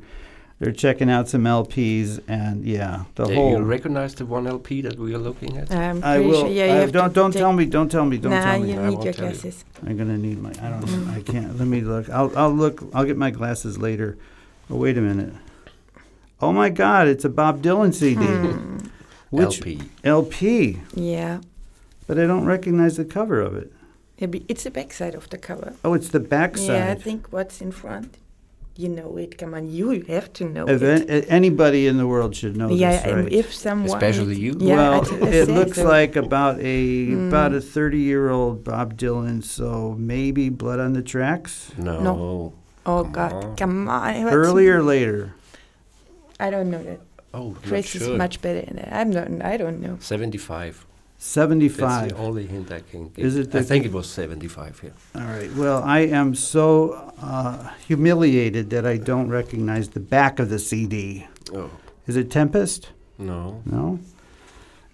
They're 0.62 0.70
checking 0.70 1.10
out 1.10 1.28
some 1.28 1.42
LPs, 1.42 2.20
and 2.28 2.64
yeah, 2.64 3.02
the 3.16 3.26
Yeah, 3.26 3.34
whole. 3.34 3.50
you 3.50 3.58
recognize 3.64 4.14
the 4.14 4.24
one 4.24 4.46
LP 4.46 4.80
that 4.82 4.96
we 4.96 5.12
are 5.12 5.18
looking 5.18 5.56
at? 5.58 5.72
I'm 5.72 6.04
I 6.04 6.20
will. 6.20 6.42
sure. 6.42 6.48
Yeah, 6.50 6.66
I- 6.66 6.66
have 6.82 6.92
don't 6.92 7.12
don't 7.12 7.32
tell 7.32 7.52
me. 7.52 7.64
Don't 7.66 7.90
tell 7.90 8.04
me. 8.04 8.16
Don't 8.16 8.30
nah, 8.30 8.44
tell 8.44 8.60
me. 8.60 8.72
you 8.72 8.78
I 8.80 8.84
need 8.86 8.92
won't 8.94 9.04
your 9.04 9.12
tell 9.12 9.26
you. 9.26 9.32
glasses. 9.32 9.64
I'm 9.84 9.96
gonna 9.96 10.16
need 10.16 10.40
my. 10.40 10.50
I 10.62 10.70
don't. 10.70 11.08
I 11.08 11.20
can't. 11.20 11.58
Let 11.58 11.66
me 11.66 11.80
look. 11.80 12.08
I'll. 12.10 12.30
I'll 12.38 12.52
look. 12.52 12.80
I'll 12.94 13.04
get 13.04 13.16
my 13.16 13.32
glasses 13.32 13.76
later. 13.78 14.16
Oh 14.70 14.76
wait 14.76 14.96
a 14.96 15.00
minute. 15.00 15.34
Oh 16.40 16.52
my 16.52 16.68
God! 16.68 17.08
It's 17.08 17.24
a 17.24 17.28
Bob 17.28 17.60
Dylan 17.60 17.92
CD. 17.92 18.24
Hmm, 18.24 18.78
Which 19.30 19.58
LP. 19.58 19.80
LP? 20.04 20.78
yeah. 20.94 21.40
But 22.06 22.20
I 22.20 22.26
don't 22.28 22.44
recognize 22.46 22.96
the 22.98 23.04
cover 23.04 23.40
of 23.40 23.56
it. 23.56 23.72
It's 24.48 24.62
the 24.62 24.70
backside 24.70 25.16
of 25.16 25.28
the 25.30 25.38
cover. 25.38 25.74
Oh, 25.84 25.94
it's 25.94 26.08
the 26.10 26.20
backside. 26.20 26.68
Yeah, 26.68 26.92
I 26.92 26.94
think 26.94 27.32
what's 27.32 27.60
in 27.60 27.72
front. 27.72 28.16
You 28.76 28.88
know 28.88 29.16
it. 29.18 29.36
Come 29.38 29.54
on, 29.54 29.68
you 29.70 30.00
have 30.08 30.32
to 30.34 30.44
know 30.44 30.66
If 30.68 30.82
it. 30.82 31.08
an- 31.08 31.24
anybody 31.30 31.86
in 31.86 31.98
the 31.98 32.06
world 32.06 32.34
should 32.34 32.56
know 32.56 32.70
yeah, 32.70 32.92
this, 32.92 33.02
and 33.04 33.16
right? 33.24 33.32
if 33.32 33.52
someone, 33.52 33.86
Especially 33.90 34.38
you. 34.38 34.56
Yeah, 34.58 34.74
I 34.74 34.98
well, 35.00 35.24
it 35.32 35.48
looks 35.48 35.76
so. 35.76 35.84
like 35.88 36.16
about 36.16 36.58
a 36.60 37.06
Mm. 37.06 37.28
about 37.28 37.52
a 37.54 37.60
thirty 37.60 37.98
year 38.00 38.30
old 38.30 38.64
Bob 38.64 38.96
Dylan. 38.96 39.44
So 39.44 39.94
maybe 39.98 40.48
Blood 40.48 40.80
on 40.80 40.92
the 40.94 41.02
Tracks, 41.02 41.72
No. 41.78 42.00
No. 42.00 42.52
Oh 42.84 43.02
Come 43.04 43.12
God, 43.12 43.32
on. 43.32 43.56
come 43.56 43.88
on! 43.88 44.24
what's- 44.24 44.34
early 44.34 44.68
or 44.68 44.82
later. 44.82 45.34
I 46.40 46.50
don't 46.50 46.70
know 46.70 46.82
that. 46.82 47.00
Oh, 47.34 47.50
not 47.50 47.62
Chris 47.62 47.94
is 47.94 48.08
much 48.08 48.42
better 48.42 48.62
than 48.62 48.76
that. 48.76 48.92
I'm 48.92 49.10
not. 49.10 49.28
I 49.44 49.56
don't 49.56 49.80
know. 49.80 49.96
75. 51.26 51.78
That's 51.78 52.12
the 52.12 52.18
only 52.18 52.46
hint 52.48 52.72
I 52.72 52.80
can 52.80 53.08
give. 53.10 53.24
Is 53.24 53.36
it 53.36 53.54
I 53.54 53.60
the- 53.60 53.62
think 53.62 53.84
it 53.84 53.92
was 53.92 54.10
75 54.10 54.80
here. 54.80 54.92
All 55.14 55.22
right. 55.22 55.54
Well, 55.54 55.80
I 55.84 56.00
am 56.00 56.34
so 56.34 57.12
uh, 57.22 57.70
humiliated 57.86 58.70
that 58.70 58.84
I 58.84 58.96
don't 58.96 59.28
recognize 59.28 59.90
the 59.90 60.00
back 60.00 60.40
of 60.40 60.50
the 60.50 60.58
CD. 60.58 61.28
Oh, 61.54 61.70
Is 62.08 62.16
it 62.16 62.28
Tempest? 62.28 62.90
no. 63.18 63.62
No. 63.64 64.00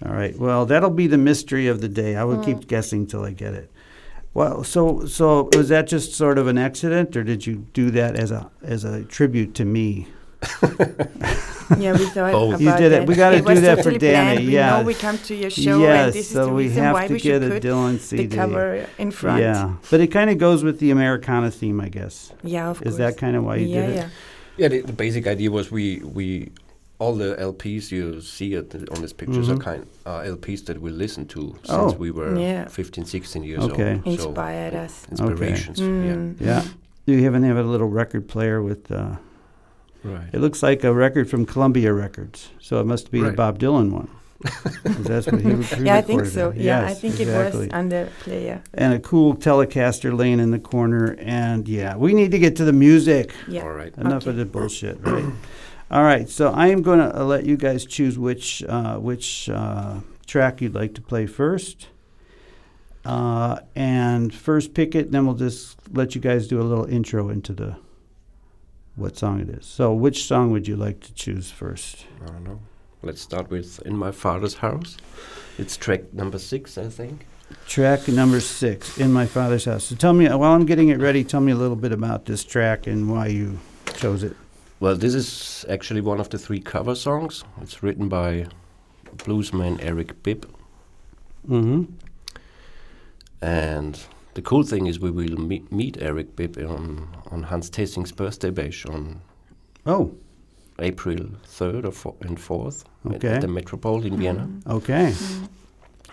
All 0.04 0.12
right. 0.12 0.38
Well, 0.38 0.66
that'll 0.66 0.90
be 0.90 1.06
the 1.06 1.16
mystery 1.18 1.66
of 1.66 1.80
the 1.80 1.88
day. 1.88 2.14
I 2.14 2.24
will 2.24 2.36
Mm. 2.36 2.44
keep 2.44 2.68
guessing 2.68 3.06
till 3.06 3.24
I 3.24 3.32
get 3.32 3.54
it. 3.54 3.70
Well, 4.34 4.62
so 4.64 5.06
so 5.06 5.48
was 5.56 5.70
that 5.70 5.86
just 5.88 6.12
sort 6.12 6.36
of 6.38 6.46
an 6.46 6.58
accident, 6.58 7.16
or 7.16 7.24
did 7.24 7.46
you 7.46 7.64
do 7.72 7.90
that 7.92 8.14
as 8.16 8.30
a 8.30 8.50
as 8.62 8.84
a 8.84 9.02
tribute 9.04 9.54
to 9.54 9.64
me? 9.64 10.06
Yeah, 11.78 11.92
we 11.92 12.06
thought 12.06 12.32
Oh. 12.32 12.48
about 12.48 12.60
You 12.60 12.70
did 12.78 12.80
it. 12.80 12.88
that. 12.90 13.06
We 13.06 13.14
gotta 13.14 13.42
do 13.42 13.60
that 13.60 13.82
for 13.84 13.90
Danny, 13.90 13.98
planned. 13.98 14.46
We 14.46 14.54
yeah. 14.54 14.78
know 14.80 14.86
we 14.86 14.94
come 14.94 15.18
to 15.18 15.34
your 15.34 15.50
show, 15.50 15.80
yes. 15.80 16.06
and 16.06 16.14
this 16.14 16.30
so 16.30 16.40
is 16.40 16.46
the 16.48 16.52
we 16.54 16.62
reason 16.64 16.82
have 16.82 16.94
why 16.94 17.06
to 17.08 17.12
we 17.12 17.20
get 17.20 17.42
should 17.42 17.42
a 17.42 17.48
put 17.50 17.62
Dylan 17.62 17.98
CD. 17.98 18.26
the 18.26 18.36
cover 18.36 18.86
in 18.96 19.10
front. 19.10 19.42
Yeah, 19.42 19.74
but 19.90 20.00
it 20.00 20.06
kind 20.06 20.30
of 20.30 20.38
goes 20.38 20.64
with 20.64 20.78
the 20.80 20.90
Americana 20.92 21.50
theme, 21.50 21.78
I 21.82 21.90
guess. 21.90 22.32
Yeah, 22.42 22.70
of 22.70 22.76
Is 22.76 22.80
course. 22.82 22.92
Is 22.92 22.98
that 22.98 23.18
kind 23.18 23.36
of 23.36 23.44
why 23.44 23.56
you 23.56 23.66
yeah, 23.66 23.80
did 23.86 23.90
it? 23.90 23.96
yeah. 23.96 24.08
Yeah, 24.56 24.68
the, 24.68 24.80
the 24.80 24.92
basic 24.94 25.26
idea 25.26 25.50
was 25.50 25.70
we 25.70 26.00
we 26.02 26.52
all 26.98 27.14
the 27.14 27.36
LPs 27.36 27.92
you 27.92 28.20
see 28.22 28.54
at 28.54 28.70
the, 28.70 28.78
on 28.94 29.02
these 29.02 29.12
pictures 29.12 29.48
Mhm. 29.48 29.56
are 29.60 29.62
kind 29.62 29.86
are 30.06 30.24
LPs 30.24 30.64
that 30.66 30.80
we 30.80 30.90
listened 30.90 31.28
to 31.30 31.54
since 31.64 31.92
Oh. 31.92 31.96
we 31.98 32.10
were 32.10 32.34
Yeah. 32.38 32.66
15, 32.66 33.04
16 33.04 33.44
years 33.44 33.62
Okay. 33.64 34.00
old. 34.06 34.18
So 34.20 34.28
Inspired 34.28 34.74
us. 34.74 35.06
inspirations. 35.10 35.78
Mm. 35.80 36.36
Yeah. 36.40 36.62
Do 37.06 37.12
you 37.12 37.26
even 37.26 37.42
have 37.44 37.58
a 37.58 37.62
little 37.62 37.88
record 37.88 38.26
player 38.26 38.62
with. 38.62 38.90
Uh, 38.90 38.96
Yeah. 38.96 39.16
Right. 40.04 40.28
it 40.32 40.40
looks 40.40 40.62
like 40.62 40.84
a 40.84 40.92
record 40.94 41.28
from 41.28 41.44
Columbia 41.44 41.92
Records, 41.92 42.50
so 42.60 42.80
it 42.80 42.86
must 42.86 43.10
be 43.10 43.20
the 43.20 43.26
Right. 43.28 43.36
Bob 43.36 43.58
Dylan 43.58 43.90
one. 43.90 44.08
that's 44.84 45.26
what 45.26 45.40
he, 45.40 45.50
he 45.62 45.84
Yeah, 45.84 45.96
I 45.96 46.00
think 46.00 46.24
so. 46.26 46.50
it. 46.50 46.58
Yeah, 46.58 46.86
I 46.86 46.94
think 46.94 47.18
exactly. 47.18 47.62
it 47.62 47.66
was 47.66 47.72
under 47.72 48.08
player. 48.20 48.62
and 48.72 48.94
a 48.94 49.00
cool 49.00 49.34
Telecaster 49.34 50.16
laying 50.16 50.38
in 50.38 50.52
the 50.52 50.60
corner. 50.60 51.16
And 51.18 51.66
yeah, 51.66 51.96
we 51.96 52.14
need 52.14 52.30
to 52.30 52.38
get 52.38 52.54
to 52.56 52.64
the 52.64 52.72
music. 52.72 53.32
Yeah. 53.48 53.62
All 53.62 53.72
right. 53.72 53.92
Enough 53.98 54.22
Okay. 54.22 54.30
of 54.30 54.36
the 54.36 54.44
bullshit, 54.44 54.98
right? 55.02 55.24
All 55.90 56.04
right, 56.04 56.28
so 56.28 56.52
I 56.52 56.68
am 56.68 56.82
going 56.82 57.00
to 57.00 57.24
let 57.24 57.46
you 57.46 57.56
guys 57.56 57.84
choose 57.84 58.16
which 58.18 58.62
uh, 58.68 58.98
which 58.98 59.48
uh, 59.50 60.00
track 60.26 60.60
you'd 60.60 60.74
like 60.74 60.94
to 60.94 61.00
play 61.02 61.26
first. 61.26 61.88
Uh, 63.04 63.58
and 63.74 64.34
first 64.34 64.74
pick 64.74 64.94
it, 64.94 65.10
then 65.12 65.24
we'll 65.26 65.34
just 65.34 65.78
let 65.92 66.14
you 66.14 66.20
guys 66.20 66.46
do 66.46 66.60
a 66.60 66.62
little 66.62 66.84
intro 66.84 67.30
into 67.30 67.52
the 67.54 67.76
what 68.98 69.16
song 69.16 69.40
it 69.40 69.48
is. 69.48 69.66
So, 69.66 69.92
which 69.94 70.24
song 70.24 70.50
would 70.50 70.66
you 70.66 70.76
like 70.76 71.00
to 71.00 71.14
choose 71.14 71.50
first? 71.50 72.04
I 72.22 72.26
don't 72.26 72.44
know. 72.44 72.60
Let's 73.02 73.20
start 73.20 73.48
with 73.50 73.80
In 73.86 73.96
My 73.96 74.10
Father's 74.10 74.54
House. 74.54 74.96
It's 75.56 75.76
track 75.76 76.12
number 76.12 76.38
six, 76.38 76.76
I 76.76 76.88
think. 76.88 77.26
Track 77.66 78.08
number 78.08 78.40
six, 78.40 78.98
In 78.98 79.12
My 79.12 79.26
Father's 79.26 79.64
House. 79.64 79.84
So, 79.84 79.94
tell 79.94 80.12
me, 80.12 80.26
while 80.28 80.52
I'm 80.52 80.66
getting 80.66 80.88
it 80.88 81.00
ready, 81.00 81.24
tell 81.24 81.40
me 81.40 81.52
a 81.52 81.56
little 81.56 81.76
bit 81.76 81.92
about 81.92 82.26
this 82.26 82.44
track 82.44 82.86
and 82.86 83.10
why 83.10 83.28
you 83.28 83.58
chose 83.94 84.22
it. 84.22 84.36
Well, 84.80 84.96
this 84.96 85.14
is 85.14 85.64
actually 85.68 86.00
one 86.00 86.20
of 86.20 86.28
the 86.30 86.38
three 86.38 86.60
cover 86.60 86.94
songs. 86.94 87.44
It's 87.60 87.82
written 87.82 88.08
by 88.08 88.46
bluesman 89.16 89.82
Eric 89.82 90.22
Bibb. 90.22 90.48
Mm-hmm. 91.48 91.84
And 93.40 94.00
the 94.38 94.42
cool 94.42 94.62
thing 94.62 94.86
is 94.86 95.00
we 95.00 95.10
will 95.10 95.36
meet, 95.36 95.64
meet 95.72 95.96
Eric 96.00 96.36
Bibb 96.36 96.56
on, 96.58 97.08
on 97.32 97.42
Hans 97.42 97.68
Theessink's 97.70 98.12
birthday 98.12 98.50
bash 98.50 98.86
on 98.86 99.20
Oh, 99.84 100.12
April 100.78 101.16
3rd 101.44 101.84
or 101.86 101.90
fo- 101.90 102.16
and 102.20 102.38
4th 102.38 102.84
at- 103.06 103.16
Okay. 103.16 103.28
at 103.34 103.40
the 103.40 103.48
Metropol 103.48 104.04
in 104.04 104.16
Vienna. 104.16 104.48
okay. 104.68 105.12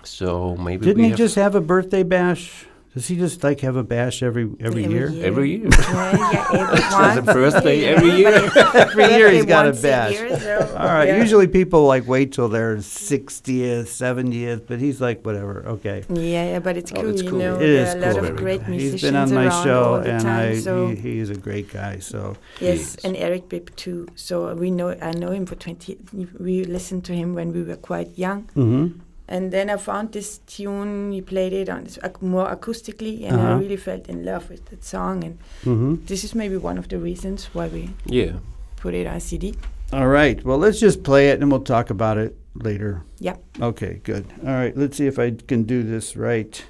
So 0.03 0.55
maybe 0.55 0.86
Didn't 0.86 0.98
we 0.98 1.03
he 1.03 1.10
have 1.10 1.17
just 1.20 1.36
have 1.36 1.53
a 1.55 1.62
birthday 1.62 2.01
bash? 2.01 2.65
Does 2.95 3.07
he 3.07 3.17
just 3.17 3.43
like 3.43 3.59
have 3.59 3.75
a 3.75 3.83
bash 3.83 4.23
every 4.23 4.49
every, 4.61 4.85
year? 4.85 5.11
Every 5.21 5.51
year. 5.57 5.67
Yeah, 5.67 6.31
yeah, 6.31 6.47
every 6.53 6.77
It's 6.79 6.89
the 6.89 7.21
once. 7.23 7.33
birthday 7.33 7.81
Yeah, 7.81 7.87
every 7.89 8.11
year. 8.11 8.31
but 8.31 8.43
it's 8.45 8.55
Every 8.75 9.03
year 9.17 9.29
he's 9.31 9.39
birthday 9.41 9.49
got 9.49 9.65
a 9.65 9.69
once 9.71 9.81
bash. 9.81 10.13
year, 10.13 10.39
so, 10.39 10.77
All 10.79 10.85
right. 10.85 11.07
yeah. 11.09 11.17
Usually 11.17 11.47
people 11.47 11.85
like 11.87 12.07
wait 12.07 12.31
till 12.31 12.47
their 12.47 12.79
sixtieth, 12.81 13.89
seventieth, 13.89 14.65
but 14.67 14.79
he's 14.79 15.01
like 15.01 15.25
whatever. 15.25 15.65
Okay. 15.75 16.05
Yeah, 16.09 16.51
yeah, 16.51 16.59
but 16.59 16.77
it's 16.77 16.91
Oh, 16.93 17.01
cool, 17.01 17.09
it's 17.09 17.21
you 17.23 17.29
cool. 17.31 17.39
know. 17.39 17.55
It 17.55 17.59
there 17.59 17.83
is 17.83 17.95
are 17.95 17.97
a 17.97 18.01
lot 18.01 18.15
of 18.17 18.23
Very 18.23 18.37
great 18.37 18.61
cool. 18.61 18.69
musicians 18.75 19.01
He's 19.01 19.11
been 19.11 19.15
on 19.17 19.33
my 19.33 19.49
show, 19.63 19.95
and 19.95 20.21
time, 20.21 20.51
I 20.53 20.59
so 20.59 20.87
he, 20.87 20.95
he 20.95 21.19
is 21.19 21.29
a 21.29 21.35
great 21.35 21.67
guy. 21.73 21.99
So 21.99 22.37
yes, 22.61 22.77
Yes. 22.95 22.95
and 23.03 23.17
Eric 23.17 23.49
Bibb 23.49 23.75
too. 23.75 24.07
So 24.15 24.53
we 24.55 24.71
know 24.71 24.95
I 25.01 25.11
know 25.11 25.31
him 25.31 25.45
for 25.45 25.55
twenty. 25.55 25.97
We 26.39 26.63
listened 26.63 27.03
to 27.05 27.13
him 27.13 27.35
when 27.35 27.51
we 27.51 27.63
were 27.63 27.75
quite 27.75 28.17
young, 28.17 28.43
hmm 28.55 28.87
and 29.27 29.51
then 29.51 29.70
I 29.70 29.77
found 29.77 30.12
this 30.12 30.39
tune. 30.48 31.12
He 31.12 31.22
played 31.22 31.53
it 31.53 31.70
on 31.70 31.84
this, 31.84 31.98
ac- 32.03 32.22
more 32.22 32.48
acoustically, 32.55 33.24
and 33.25 33.36
Uh-huh. 33.38 33.55
I 33.55 33.60
really 33.60 33.77
felt 33.77 34.08
in 34.10 34.24
love 34.25 34.50
with 34.50 34.65
that 34.70 34.84
song. 34.84 35.24
And 35.24 35.38
hmm 35.63 35.96
this 36.05 36.24
is 36.24 36.36
maybe 36.36 36.58
one 36.58 36.77
of 36.77 36.88
the 36.88 36.98
reasons 36.98 37.50
why 37.53 37.67
we 37.67 37.89
Yeah. 38.05 38.34
put 38.77 38.94
it 38.94 39.08
on 39.08 39.20
CD. 39.20 39.53
All 39.94 40.08
right. 40.08 40.44
Well, 40.44 40.58
let's 40.58 40.79
just 40.79 41.03
play 41.03 41.29
it, 41.29 41.41
and 41.41 41.51
we'll 41.51 41.63
talk 41.63 41.89
about 41.89 42.17
it 42.17 42.36
later. 42.55 43.01
Yep. 43.20 43.38
Okay. 43.62 44.00
Good. 44.03 44.25
All 44.46 44.53
right. 44.53 44.75
Let's 44.77 44.98
see 44.98 45.08
if 45.08 45.17
I 45.20 45.32
can 45.48 45.63
do 45.63 45.84
this 45.84 46.15
right. 46.17 46.63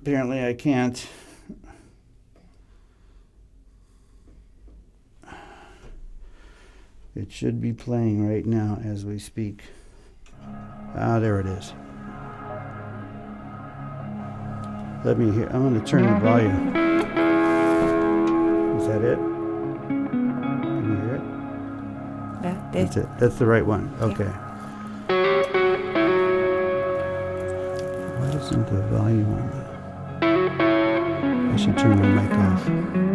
Apparently, 0.00 0.44
I 0.44 0.54
can't. 0.54 1.06
It 7.20 7.30
should 7.30 7.60
be 7.60 7.74
playing 7.74 8.26
right 8.26 8.46
now 8.46 8.80
as 8.82 9.04
we 9.04 9.18
speak. 9.18 9.64
Ah, 10.96 11.18
there 11.18 11.38
it 11.38 11.44
is. 11.44 11.74
Let 15.04 15.18
me 15.18 15.30
hear. 15.30 15.46
I'm 15.52 15.68
going 15.68 15.78
to 15.78 15.86
turn 15.86 16.04
the 16.04 16.18
volume. 16.20 16.68
Is 18.78 18.86
that 18.86 19.02
it? 19.02 19.18
Can 19.18 20.82
you 20.88 20.96
hear 21.04 21.16
it? 21.16 21.22
That's 22.72 22.96
it. 22.96 23.06
That's 23.18 23.36
the 23.36 23.44
right 23.44 23.66
one. 23.66 23.94
Okay. 24.00 24.32
Why 28.16 28.30
isn't 28.30 28.66
the 28.66 28.80
volume 28.86 29.30
on 29.34 29.50
the? 29.50 29.60
I 31.52 31.56
should 31.56 31.76
turn 31.76 31.98
my 32.00 32.22
mic 32.22 32.32
off. 32.32 33.09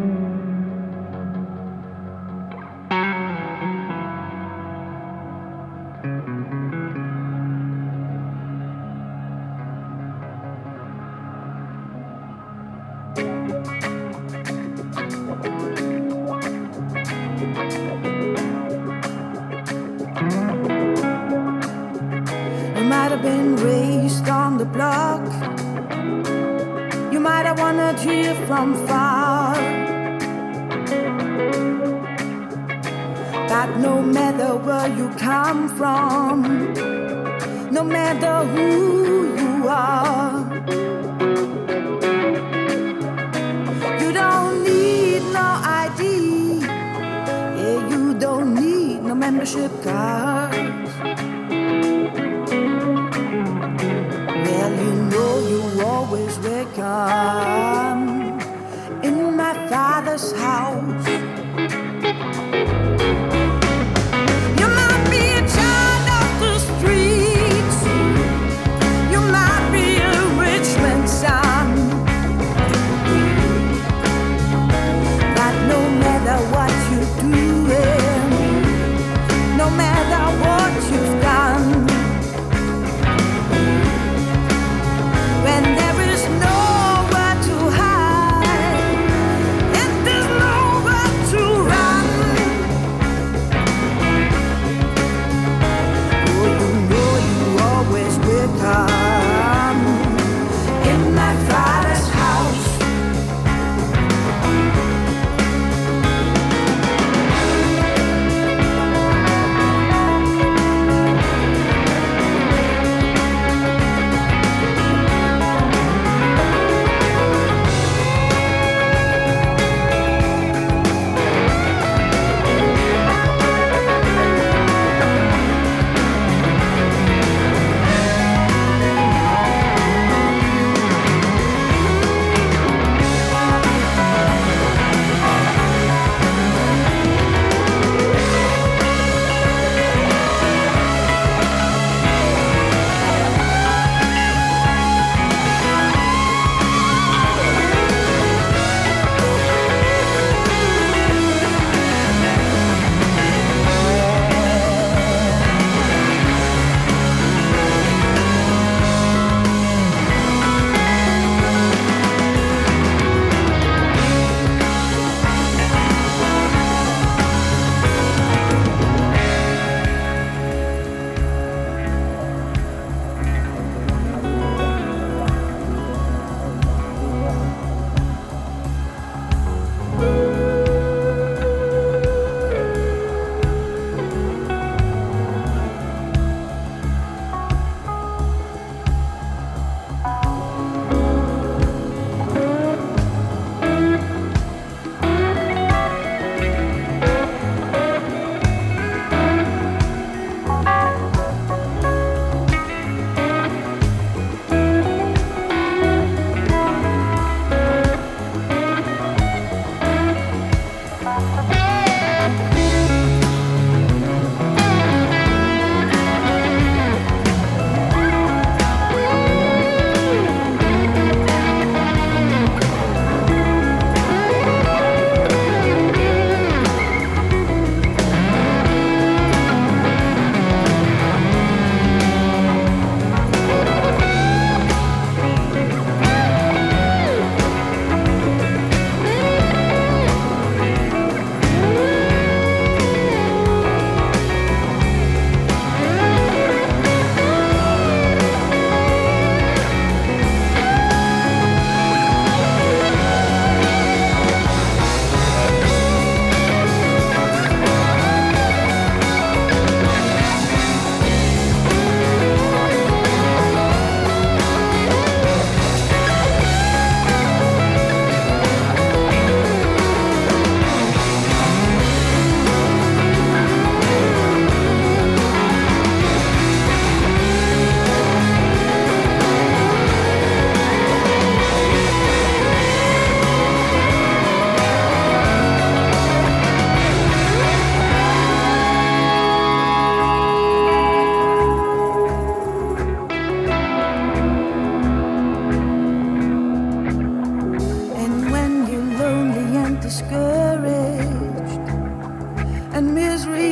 Misery 302.93 303.44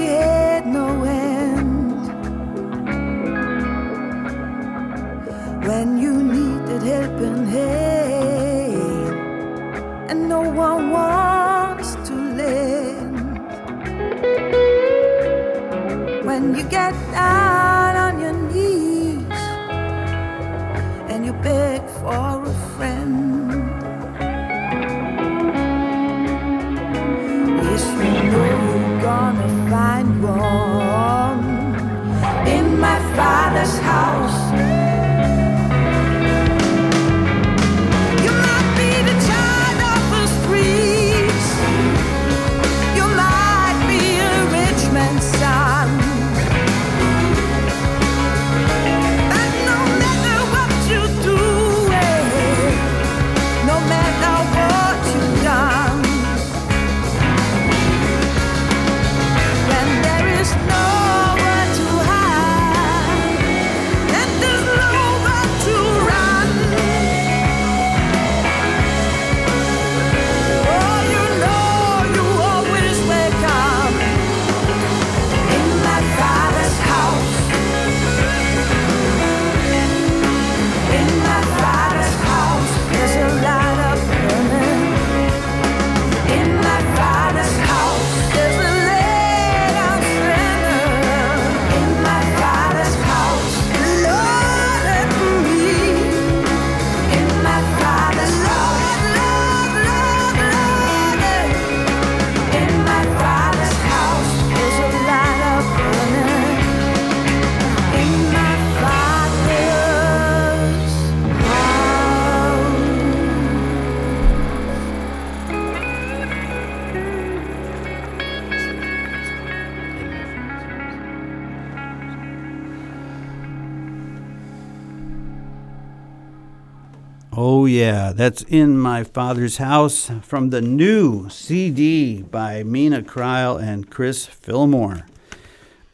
that's 128.15 128.43
in 128.43 128.77
my 128.77 129.03
father's 129.03 129.57
house 129.57 130.09
from 130.21 130.49
the 130.49 130.61
new 130.61 131.29
CD 131.29 132.21
by 132.21 132.63
Meena 132.63 133.01
Cryle 133.03 133.61
and 133.61 133.89
Chris 133.89 134.25
Fillmore. 134.25 135.05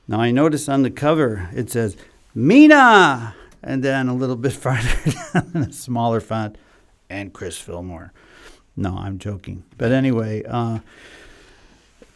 Now, 0.07 0.19
I 0.19 0.31
notice 0.31 0.67
on 0.67 0.81
the 0.83 0.91
cover 0.91 1.49
it 1.53 1.69
says 1.69 1.95
Meena, 2.35 3.33
and 3.63 3.83
then 3.83 4.07
a 4.07 4.13
little 4.15 4.35
bit 4.35 4.53
farther 4.65 4.89
down 5.33 5.51
in 5.53 5.61
a 5.63 5.71
smaller 5.73 6.19
font, 6.19 6.57
and 7.09 7.33
Chris 7.33 7.57
Fillmore. 7.57 8.11
No, 8.75 8.97
I'm 8.97 9.17
joking. 9.19 9.63
But 9.77 9.91
anyway, 9.91 10.43
uh, 10.47 10.79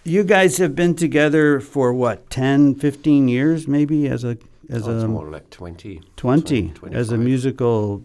you 0.04 0.24
guys 0.24 0.58
have 0.58 0.76
been 0.76 0.96
together 0.96 1.60
for 1.60 1.94
what, 1.94 2.30
10, 2.30 2.76
15 2.76 3.28
years 3.28 3.68
maybe 3.68 4.08
as 4.08 4.24
a 4.24 4.38
as 4.70 4.88
Oh, 4.88 4.92
a 4.92 5.08
more 5.08 5.30
like 5.30 5.50
20. 5.50 6.02
20 6.16 6.70
20, 6.70 6.96
as 6.96 7.12
a 7.12 7.18
musical 7.18 8.04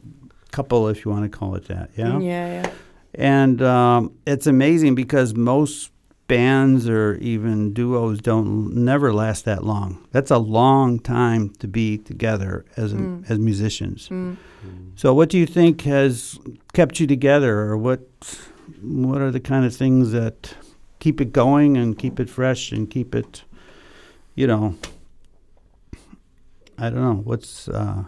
couple 0.59 0.89
if 0.89 1.05
you 1.05 1.11
want 1.13 1.23
to 1.31 1.39
call 1.39 1.55
it 1.55 1.67
that 1.69 1.89
yeah? 1.97 2.19
Yeah, 2.19 2.63
yeah. 2.63 2.71
and 3.15 3.63
um, 3.63 4.13
it's 4.27 4.49
amazing 4.49 4.97
because 4.97 5.35
most 5.35 5.93
bands 6.27 6.89
or 6.89 7.15
even 7.35 7.73
duos 7.73 8.21
don't 8.21 8.75
never 8.75 9.15
last 9.15 9.45
that 9.45 9.65
long. 9.65 10.05
That's 10.11 10.33
a 10.33 10.39
long 10.39 10.99
time 10.99 11.51
to 11.61 11.69
be 11.69 11.97
together 11.97 12.65
as 12.77 12.93
a, 12.93 13.23
as 13.29 13.39
musicians. 13.39 14.11
So 14.97 15.15
what 15.15 15.29
do 15.31 15.39
you 15.39 15.47
think 15.47 15.83
has 15.83 16.39
kept 16.73 16.99
you 16.99 17.07
together 17.07 17.61
or 17.61 17.79
what 17.79 18.03
what 18.83 19.21
are 19.23 19.31
the 19.31 19.41
kind 19.41 19.65
of 19.65 19.75
things 19.75 20.11
that 20.11 20.55
keep 20.99 21.21
it 21.21 21.33
going 21.33 21.77
and 21.77 21.97
keep 21.97 22.19
it 22.19 22.29
fresh 22.29 22.73
and 22.73 22.91
keep 22.91 23.15
it 23.15 23.45
you 24.35 24.47
know 24.47 24.75
I 26.77 26.91
don't 26.91 27.01
know 27.09 27.21
what's 27.25 27.69
uh, 27.69 28.05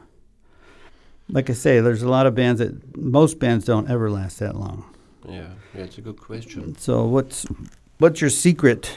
like 1.32 1.50
I 1.50 1.54
say. 1.54 1.80
There's 1.80 2.02
a 2.02 2.08
lot 2.08 2.26
of 2.26 2.34
bands 2.34 2.58
that 2.60 2.96
most 2.96 3.38
bands 3.38 3.64
don't 3.64 3.88
ever 3.90 4.10
last 4.10 4.38
that 4.38 4.54
long. 4.56 4.84
Yeah, 5.28 5.48
yeah, 5.74 5.84
it's 5.84 5.98
a 5.98 6.00
good 6.00 6.18
question. 6.20 6.76
So 6.78 7.04
what's 7.04 7.46
what's 7.98 8.20
your 8.20 8.30
secret? 8.30 8.96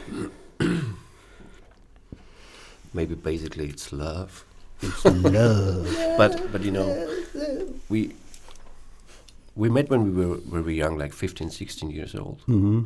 Maybe 2.94 3.16
basically 3.16 3.68
it's 3.70 3.92
love. 3.92 4.46
It's 4.82 5.06
Love. 5.06 5.88
But 6.18 6.52
but 6.52 6.62
you 6.64 6.72
know, 6.72 6.88
we 7.90 8.12
we 9.56 9.70
met 9.70 9.90
when 9.90 10.16
we 10.16 10.26
were 10.26 10.38
very 10.62 10.76
young, 10.76 10.98
like 10.98 11.14
15, 11.14 11.50
16 11.50 11.90
years 11.92 12.16
old, 12.16 12.42
hmm 12.46 12.84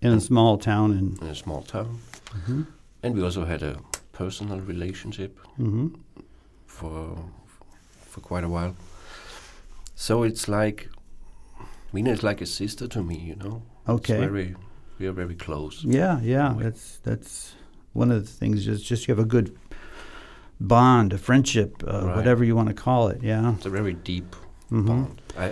In 0.00 0.12
a 0.12 0.20
small 0.20 0.58
town 0.58 0.90
in. 0.92 1.18
in 1.20 1.28
a 1.28 1.34
small 1.34 1.62
town, 1.62 1.98
Mm-hmm. 2.34 2.62
and 3.02 3.14
we 3.14 3.22
also 3.22 3.44
had 3.44 3.62
a 3.62 3.76
personal 4.12 4.60
relationship 4.60 5.38
hmm 5.56 5.88
for 6.66 7.16
for 8.12 8.20
quite 8.20 8.44
a 8.44 8.48
while. 8.48 8.76
So 9.94 10.22
it's 10.22 10.46
like 10.48 10.88
Meena 11.94 12.10
is 12.10 12.22
like 12.22 12.40
a 12.42 12.46
sister 12.46 12.86
to 12.88 13.02
me, 13.02 13.16
you 13.16 13.36
know. 13.36 13.62
Okay. 13.88 14.14
It's 14.14 14.24
very 14.24 14.54
we 14.98 15.06
are 15.06 15.12
very 15.12 15.34
close. 15.34 15.82
Yeah, 15.84 16.20
yeah. 16.22 16.54
That's 16.58 16.98
that's 16.98 17.54
one 17.94 18.10
of 18.10 18.20
the 18.24 18.32
things. 18.40 18.64
Just 18.64 18.84
just 18.84 19.08
you 19.08 19.14
have 19.14 19.24
a 19.24 19.28
good 19.28 19.56
bond, 20.60 21.12
a 21.12 21.18
friendship, 21.18 21.82
uh, 21.86 22.06
Right. 22.06 22.16
whatever 22.16 22.44
you 22.44 22.54
want 22.54 22.68
to 22.68 22.74
call 22.74 23.08
it. 23.08 23.22
Yeah. 23.22 23.54
It's 23.54 23.66
a 23.66 23.70
very 23.70 23.94
deep 23.94 24.36
mm-hmm. 24.70 24.86
bond. 24.86 25.22
I, 25.36 25.44
I, 25.44 25.50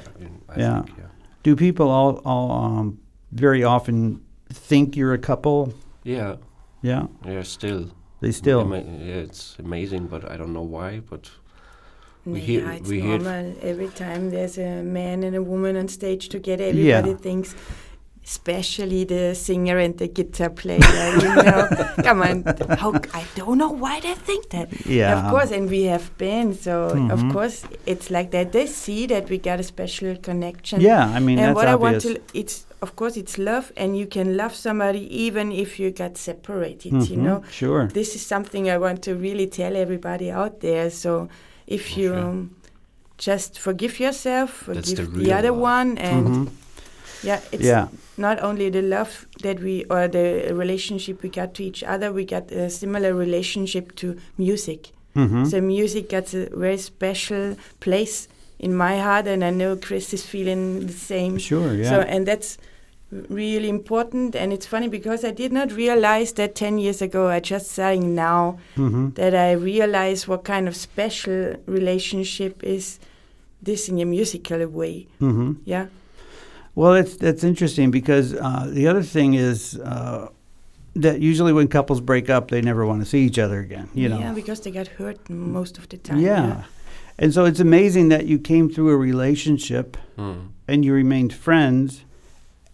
I 0.49 0.59
Yeah. 0.59 0.83
think, 0.83 0.99
yeah. 0.99 1.05
Do 1.42 1.57
people 1.57 1.88
all 1.88 2.20
all 2.25 2.51
um, 2.51 2.99
very 3.33 3.64
often 3.64 4.20
think 4.53 4.96
you're 4.96 5.14
a 5.14 5.25
couple? 5.31 5.73
Yeah, 6.05 6.37
Yeah. 6.83 7.07
yeah, 7.25 7.42
still. 7.42 7.90
They 8.20 8.33
still. 8.33 8.61
Ama- 8.61 8.85
yeah, 9.09 9.25
it's 9.27 9.57
amazing, 9.59 10.09
but 10.09 10.31
I 10.31 10.37
don't 10.37 10.53
know 10.53 10.68
why. 10.77 11.01
But 11.01 11.31
We 12.26 12.38
Yeah, 12.40 12.46
hear- 12.46 12.70
it's 12.72 12.88
we 12.88 13.00
hear- 13.00 13.18
normal. 13.18 13.54
Every 13.62 13.88
time 13.88 14.30
there's 14.30 14.59
a 14.59 14.83
man 14.83 15.22
and 15.22 15.35
a 15.37 15.42
woman 15.42 15.76
on 15.76 15.88
stage 15.88 16.28
together, 16.28 16.64
everybody 16.64 17.11
Yeah. 17.11 17.16
thinks, 17.16 17.54
especially 18.24 19.04
the 19.04 19.35
singer 19.35 19.78
and 19.78 19.96
the 19.98 20.06
guitar 20.06 20.50
player. 20.50 20.78
you 20.78 21.35
know, 21.42 21.68
come 22.04 22.22
on, 22.22 22.44
how, 22.78 22.92
I 23.14 23.24
don't 23.35 23.59
know 23.59 23.70
why 23.70 24.00
they 24.00 24.14
think 24.14 24.50
that. 24.50 24.68
Yeah. 24.87 25.24
Of 25.24 25.30
course, 25.33 25.50
and 25.50 25.68
we 25.70 25.85
have 25.85 26.16
been, 26.18 26.54
so 26.54 26.90
Mhm. 26.94 27.11
of 27.11 27.33
course 27.33 27.64
it's 27.87 28.11
like 28.11 28.30
that. 28.33 28.52
They 28.52 28.66
see 28.66 29.06
that 29.06 29.28
we 29.30 29.38
got 29.38 29.59
a 29.59 29.62
special 29.62 30.14
connection. 30.16 30.80
Yeah, 30.80 31.06
I 31.09 31.18
mean 31.20 31.38
and 31.38 31.54
what 31.54 31.66
obvious. 31.68 32.04
I 32.04 32.09
want 32.11 32.22
to, 32.33 32.38
it's 32.38 32.66
of 32.83 32.94
course 32.96 33.16
it's 33.16 33.37
love, 33.38 33.72
and 33.76 33.96
you 33.96 34.06
can 34.06 34.37
love 34.37 34.54
somebody 34.54 35.02
even 35.24 35.50
if 35.52 35.80
you 35.80 35.90
got 35.90 36.16
separated. 36.16 36.92
You 36.92 37.16
Mhm, 37.16 37.22
know, 37.26 37.42
Sure. 37.50 37.88
this 37.92 38.14
is 38.14 38.22
something 38.24 38.68
I 38.70 38.78
want 38.78 39.02
to 39.02 39.14
really 39.14 39.46
tell 39.46 39.74
everybody 39.76 40.30
out 40.30 40.61
there. 40.61 40.90
So 40.90 41.28
if 41.70 41.96
you 41.96 42.09
sure. 42.09 42.18
um, 42.18 42.50
just 43.18 43.59
forgive 43.59 44.00
yourself, 44.00 44.50
forgive 44.50 44.96
the 45.12 45.24
the, 45.24 45.33
other 45.33 45.50
love. 45.52 45.61
one, 45.61 45.98
and 45.98 46.26
Mhm. 46.26 46.48
yeah, 47.22 47.40
it's 47.52 47.62
Yeah. 47.64 47.88
not 48.16 48.37
only 48.42 48.70
the 48.70 48.83
love 48.83 49.26
that 49.42 49.61
we 49.61 49.85
or 49.90 50.09
the 50.09 50.52
relationship 50.54 51.22
we 51.22 51.28
got 51.28 51.54
to 51.54 51.62
each 51.62 51.83
other, 51.85 52.12
we 52.12 52.24
got 52.24 52.50
a 52.52 52.68
similar 52.70 53.12
relationship 53.14 53.94
to 53.96 54.06
music. 54.38 54.90
Mhm. 55.16 55.46
So 55.50 55.61
music 55.61 56.09
gets 56.09 56.35
a 56.35 56.48
very 56.56 56.78
special 56.78 57.56
place 57.80 58.28
in 58.59 58.72
my 58.74 58.98
heart, 58.98 59.26
and 59.26 59.42
I 59.44 59.50
know 59.50 59.76
Chris 59.76 60.12
is 60.14 60.22
feeling 60.24 60.87
the 60.87 60.92
same. 60.92 61.38
Sure. 61.38 61.74
Yeah. 61.74 61.90
So 61.90 62.00
and 62.00 62.26
that's 62.26 62.56
r- 62.59 62.64
really 63.29 63.68
important. 63.68 64.37
And 64.37 64.53
it's 64.53 64.66
funny 64.66 64.88
because 64.88 65.25
I 65.25 65.31
did 65.33 65.53
not 65.53 65.73
realize 65.73 66.33
that 66.35 66.55
10 66.55 66.79
years 66.79 67.03
ago. 67.03 67.29
I 67.29 67.40
just 67.40 67.70
saying 67.70 68.14
now 68.14 68.59
Mm-hmm. 68.77 69.11
that 69.14 69.35
I 69.35 69.53
realize 69.53 70.29
what 70.29 70.44
kind 70.44 70.68
of 70.68 70.75
special 70.77 71.57
relationship 71.66 72.62
is 72.62 72.99
this 73.62 73.88
in 73.88 73.99
a 74.01 74.05
musical 74.05 74.66
way. 74.68 75.07
Mm-hmm. 75.20 75.53
Yeah. 75.64 75.87
Well, 76.75 76.94
it's 76.94 77.16
that's 77.16 77.42
interesting 77.44 77.90
because 77.90 78.35
uh, 78.35 78.66
the 78.73 78.87
other 78.87 79.03
thing 79.03 79.35
is 79.35 79.77
uh, 79.81 80.29
that 80.94 81.20
usually 81.20 81.53
when 81.53 81.68
couples 81.68 82.01
break 82.01 82.31
up, 82.31 82.49
they 82.51 82.62
never 82.62 82.87
want 82.87 83.01
to 83.03 83.07
see 83.07 83.20
each 83.27 83.38
other 83.38 83.59
again. 83.61 83.88
You 83.92 84.09
know. 84.09 84.18
Yeah, 84.20 84.33
because 84.33 84.61
they 84.61 84.70
got 84.70 84.87
hurt 84.87 85.29
most 85.29 85.79
of 85.79 85.88
the 85.88 85.96
time. 85.99 86.20
Yeah. 86.20 86.62
And 87.18 87.35
so 87.35 87.44
it's 87.44 87.61
amazing 87.61 88.09
that 88.11 88.25
you 88.27 88.38
came 88.38 88.70
through 88.70 88.90
a 88.90 88.96
relationship 88.96 89.96
Mm. 90.16 90.49
and 90.68 90.85
you 90.85 90.92
remained 90.94 91.33
friends 91.33 92.05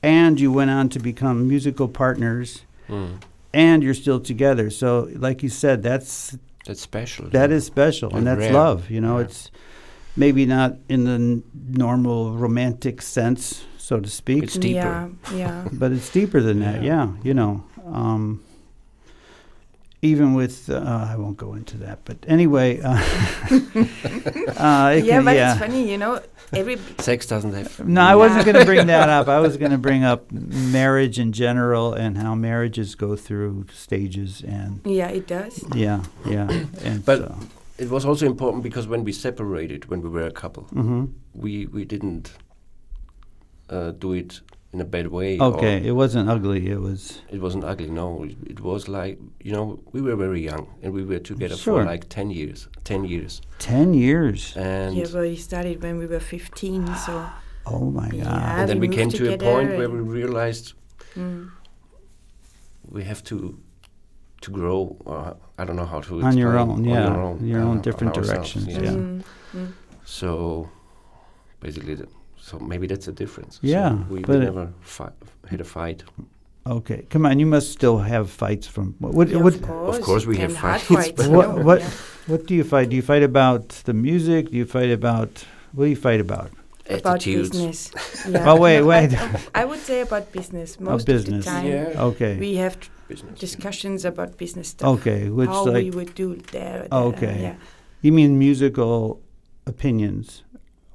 and 0.06 0.38
you 0.40 0.52
went 0.52 0.70
on 0.70 0.88
to 0.88 0.98
become 1.00 1.48
musical 1.48 1.88
partners 1.88 2.62
Mm. 2.88 3.18
and 3.52 3.82
you're 3.82 3.94
still 4.04 4.20
together. 4.20 4.70
So 4.70 5.08
like 5.26 5.42
you 5.42 5.48
said, 5.50 5.82
that's 5.82 6.38
That's 6.66 6.80
special. 6.80 7.28
that 7.30 7.50
is 7.50 7.64
special 7.66 8.08
and 8.10 8.18
And 8.18 8.26
that's 8.28 8.40
rare. 8.40 8.52
love, 8.52 8.88
you 8.90 9.00
know, 9.00 9.16
Yeah. 9.18 9.24
it's 9.24 9.50
maybe 10.16 10.46
not 10.46 10.76
in 10.88 11.04
the 11.04 11.18
n- 11.18 11.42
normal 11.86 12.36
romantic 12.38 13.02
sense, 13.02 13.64
so 13.76 13.98
to 14.00 14.08
speak, 14.08 14.44
It's 14.44 14.54
deeper. 14.58 14.76
Yeah, 14.78 15.08
yeah. 15.42 15.68
but 15.72 15.90
it's 15.92 16.10
deeper 16.10 16.40
than 16.40 16.60
that. 16.60 16.82
Yeah. 16.82 17.06
Yeah, 17.06 17.08
you 17.26 17.34
know. 17.34 17.64
Um, 17.92 18.40
even 20.06 20.34
with, 20.34 20.68
uh, 20.70 20.78
I 21.12 21.16
won't 21.16 21.36
go 21.36 21.54
into 21.54 21.76
that, 21.78 21.98
but 22.04 22.16
anyway, 22.28 22.80
uh, 22.80 22.90
uh, 23.50 24.90
yeah, 24.94 25.00
can- 25.00 25.24
but 25.24 25.36
yeah. 25.36 25.50
it's 25.52 25.60
funny, 25.60 25.90
you 25.90 25.98
know, 25.98 26.20
every 26.52 26.76
Sex 26.98 27.26
doesn't 27.26 27.52
have. 27.54 27.86
No, 27.86 28.00
I 28.00 28.14
wasn't 28.14 28.44
going 28.44 28.56
to 28.56 28.64
bring 28.64 28.86
that 28.86 29.08
up. 29.08 29.28
I 29.28 29.40
was 29.46 29.56
going 29.56 29.72
to 29.72 29.78
bring 29.78 30.04
up 30.04 30.30
marriage 30.32 31.18
in 31.18 31.32
general 31.32 31.92
and 31.92 32.16
how 32.18 32.34
marriages 32.34 32.94
go 32.94 33.16
through 33.16 33.66
stages 33.72 34.42
and 34.42 34.80
yeah, 34.84 35.08
it 35.08 35.26
does. 35.26 35.64
yeah, 35.74 36.02
yeah. 36.24 36.48
And 36.84 37.04
But- 37.04 37.18
so, 37.18 37.34
It 37.78 37.90
was 37.90 38.04
also 38.06 38.24
important 38.26 38.62
because 38.62 38.88
when 38.88 39.04
we 39.04 39.12
separated, 39.12 39.84
when 39.90 40.00
we 40.00 40.08
were 40.08 40.26
a 40.26 40.32
couple, 40.42 40.62
mhm. 40.72 41.10
we 41.34 41.66
we 41.66 41.84
didn't 41.84 42.32
uh, 43.68 43.90
do 44.00 44.14
it 44.14 44.40
in 44.76 44.80
a 44.82 44.84
bad 44.96 45.06
way. 45.18 45.38
or 45.38 45.54
okay, 45.54 45.76
it 45.90 45.94
wasn't 46.02 46.28
ugly. 46.28 46.60
It 46.74 46.80
was 46.88 47.00
It 47.36 47.40
wasn't 47.40 47.64
ugly. 47.72 47.90
No, 47.90 48.24
it, 48.24 48.36
it 48.52 48.60
was 48.60 48.82
like 48.98 49.16
you 49.46 49.52
know 49.56 49.64
we 49.94 50.00
were 50.06 50.16
very 50.26 50.42
young 50.50 50.64
and 50.82 50.92
we 50.98 51.02
were 51.10 51.18
together 51.30 51.56
Sure. 51.56 51.80
for 51.80 51.92
like 51.92 52.04
ten 52.18 52.28
years. 52.30 52.58
Ten 52.84 53.02
years, 53.12 53.32
ten 53.58 53.88
years. 53.94 54.40
and 54.56 54.90
yeah, 54.96 55.08
but 55.12 55.22
we 55.22 55.36
started 55.36 55.82
when 55.82 55.94
we 56.02 56.06
were 56.06 56.20
15, 56.20 56.94
so 57.06 57.12
Oh 57.74 57.90
my 58.00 58.08
god! 58.08 58.16
Yeah. 58.18 58.58
and 58.60 58.68
then 58.70 58.78
we 58.84 58.88
we 58.88 58.96
came 58.98 59.10
to 59.10 59.24
a 59.34 59.38
point 59.38 59.70
where 59.78 59.90
we 59.96 60.00
realized 60.20 60.74
mm, 61.16 61.50
we 62.96 63.02
have 63.10 63.22
to 63.30 63.36
to 64.44 64.48
grow. 64.58 64.80
Uh, 65.06 65.32
I 65.60 65.64
don't 65.66 65.76
know 65.80 65.90
how 65.94 66.00
to 66.08 66.12
On 66.22 66.36
your 66.36 66.54
explain, 66.54 66.70
own, 66.70 66.78
on 66.78 66.84
yeah, 66.84 67.06
your 67.08 67.18
own, 67.26 67.36
your 67.52 67.62
uh, 67.62 67.68
own 67.68 67.80
different 67.86 68.12
directions, 68.14 68.66
yes. 68.66 68.82
yeah. 68.82 68.90
mm, 68.92 69.22
mm. 69.56 69.72
So 70.04 70.68
basically, 71.64 71.96
th- 71.96 72.08
so 72.48 72.58
maybe 72.70 72.86
that's 72.90 73.06
the 73.10 73.12
difference. 73.22 73.52
So 73.56 73.60
Yeah, 73.74 73.90
we, 74.12 74.20
but 74.20 74.38
we 74.38 74.44
never 74.50 74.66
fi- 74.80 75.16
had 75.50 75.60
a 75.60 75.64
fight. 75.64 75.98
Okay, 76.76 77.00
come 77.12 77.26
on. 77.26 77.38
You 77.42 77.46
must 77.56 77.68
still 77.78 77.98
have 78.12 78.26
fights 78.44 78.66
from 78.74 78.86
what? 79.02 79.12
What? 79.18 79.28
Yeah, 79.28 79.42
what, 79.46 79.54
of 79.54 79.62
course, 79.62 79.98
course 80.10 80.24
we 80.26 80.36
have 80.38 80.50
and 80.50 80.58
hard 80.66 80.80
fights, 80.80 81.08
fights. 81.08 81.26
What- 81.36 81.64
what- 81.68 81.80
yeah. 81.80 81.90
what 82.30 82.40
do 82.48 82.52
you 82.58 82.64
fight? 82.72 82.86
Do 82.90 82.96
you 83.00 83.02
fight 83.12 83.22
about 83.32 83.68
the 83.88 83.94
music? 84.08 84.42
Do 84.50 84.56
you 84.62 84.66
fight 84.76 84.90
about 85.00 85.30
what 85.74 85.84
do 85.86 85.90
you 85.90 86.00
fight 86.08 86.20
about? 86.28 86.50
about 86.88 87.16
Attitudes. 87.16 87.50
business. 87.50 87.78
Yeah. 88.32 88.50
Oh, 88.52 88.56
wait, 88.64 88.82
wait. 88.92 89.10
I, 89.14 89.62
I 89.62 89.64
would 89.70 89.80
say 89.90 89.98
about 90.08 90.24
business 90.38 90.68
most 90.80 91.04
business. 91.06 91.46
of 91.46 91.52
the 91.52 91.58
time. 91.60 91.66
Yeah. 91.66 92.08
Okay, 92.10 92.34
We 92.46 92.50
have 92.64 92.74
t- 92.82 92.88
Business. 93.08 93.38
discussions 93.46 94.04
about 94.04 94.30
business 94.44 94.68
stuff. 94.74 94.88
okay. 94.96 95.20
Which 95.38 95.48
how 95.48 95.64
like 95.66 95.84
we 95.86 95.90
would 95.98 96.12
do 96.14 96.28
there. 96.56 96.80
Oh, 96.90 97.10
there, 97.10 97.10
okay. 97.30 97.36
Yeah. 97.46 97.54
You 98.04 98.12
mean 98.18 98.30
musical 98.46 99.20
opinions, 99.66 100.42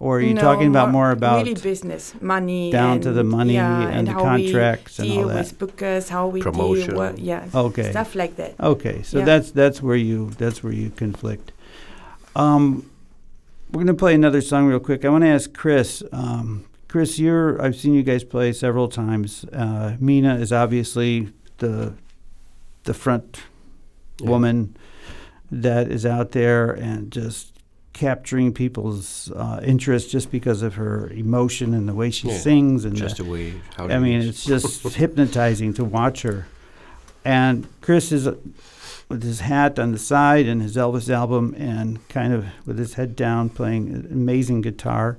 or 0.02 0.18
are 0.18 0.22
you 0.22 0.34
No, 0.34 0.42
talking 0.42 0.68
about 0.68 0.90
more 0.92 1.12
about 1.12 1.38
really 1.46 1.54
business, 1.54 2.14
money, 2.20 2.72
down 2.72 2.94
and, 2.94 3.04
to 3.04 3.12
the 3.14 3.24
money 3.24 3.54
yeah, 3.54 3.88
and, 3.88 4.08
the 4.08 4.14
contracts 4.14 5.00
and 5.00 5.12
all 5.12 5.28
that? 5.28 5.36
with 5.38 5.60
bookers, 5.60 6.10
how 6.10 6.28
we 6.28 6.42
Promotion. 6.42 6.90
deal, 6.90 6.98
what, 6.98 7.20
yeah, 7.20 7.46
Okay. 7.54 7.90
stuff 7.92 8.16
like 8.16 8.36
that. 8.38 8.56
Okay, 8.60 9.04
so 9.04 9.20
Yeah. 9.20 9.26
that's 9.26 9.52
that's 9.52 9.80
where 9.82 9.96
you 10.10 10.32
that's 10.38 10.64
where 10.64 10.74
you 10.74 10.90
conflict. 10.90 11.52
Um, 12.36 12.90
we're 13.72 13.82
gonna 13.84 13.94
play 13.94 14.16
another 14.16 14.42
song 14.42 14.66
real 14.68 14.80
quick. 14.80 15.06
I 15.06 15.10
want 15.10 15.24
to 15.24 15.30
ask 15.30 15.54
Chris. 15.54 16.04
Um, 16.12 16.66
Chris, 16.88 17.20
you're 17.20 17.62
I've 17.62 17.76
seen 17.76 17.94
you 17.94 18.04
guys 18.04 18.24
play 18.24 18.52
several 18.54 18.88
times. 18.90 19.46
Uh, 19.54 19.96
Meena 20.02 20.40
is 20.42 20.52
obviously 20.52 21.30
the 21.60 21.94
the 22.84 22.94
front 22.94 23.42
Yeah. 24.20 24.30
woman 24.30 24.76
that 25.52 25.92
is 25.92 26.06
out 26.06 26.32
there 26.32 26.72
and 26.72 27.12
just 27.12 27.48
capturing 27.94 28.54
people's 28.54 29.32
uh, 29.32 29.60
interest 29.64 30.10
just 30.12 30.32
because 30.32 30.62
of 30.62 30.76
her 30.76 31.10
emotion 31.10 31.74
and 31.74 31.88
the 31.90 31.94
way 31.94 32.10
she 32.10 32.30
Yeah, 32.30 32.38
sings 32.38 32.86
and 32.86 32.96
Just 32.96 33.18
the 33.18 33.26
way. 33.26 33.54
How 33.76 33.88
I 33.88 34.00
mean, 34.00 34.22
it's 34.22 34.46
just 34.46 34.84
hypnotizing 34.96 35.74
to 35.76 35.84
watch 35.84 36.22
her. 36.22 36.48
And 37.24 37.68
Chris 37.82 38.12
is 38.12 38.28
uh, 38.28 38.36
with 39.10 39.24
his 39.24 39.42
hat 39.42 39.78
on 39.78 39.92
the 39.92 40.00
side 40.00 40.46
and 40.48 40.62
his 40.62 40.76
Elvis 40.78 41.10
album, 41.14 41.54
and 41.58 42.08
kind 42.08 42.34
of 42.34 42.46
with 42.66 42.80
his 42.80 42.94
head 42.96 43.16
down, 43.16 43.50
playing 43.50 44.08
amazing 44.10 44.62
guitar. 44.62 45.18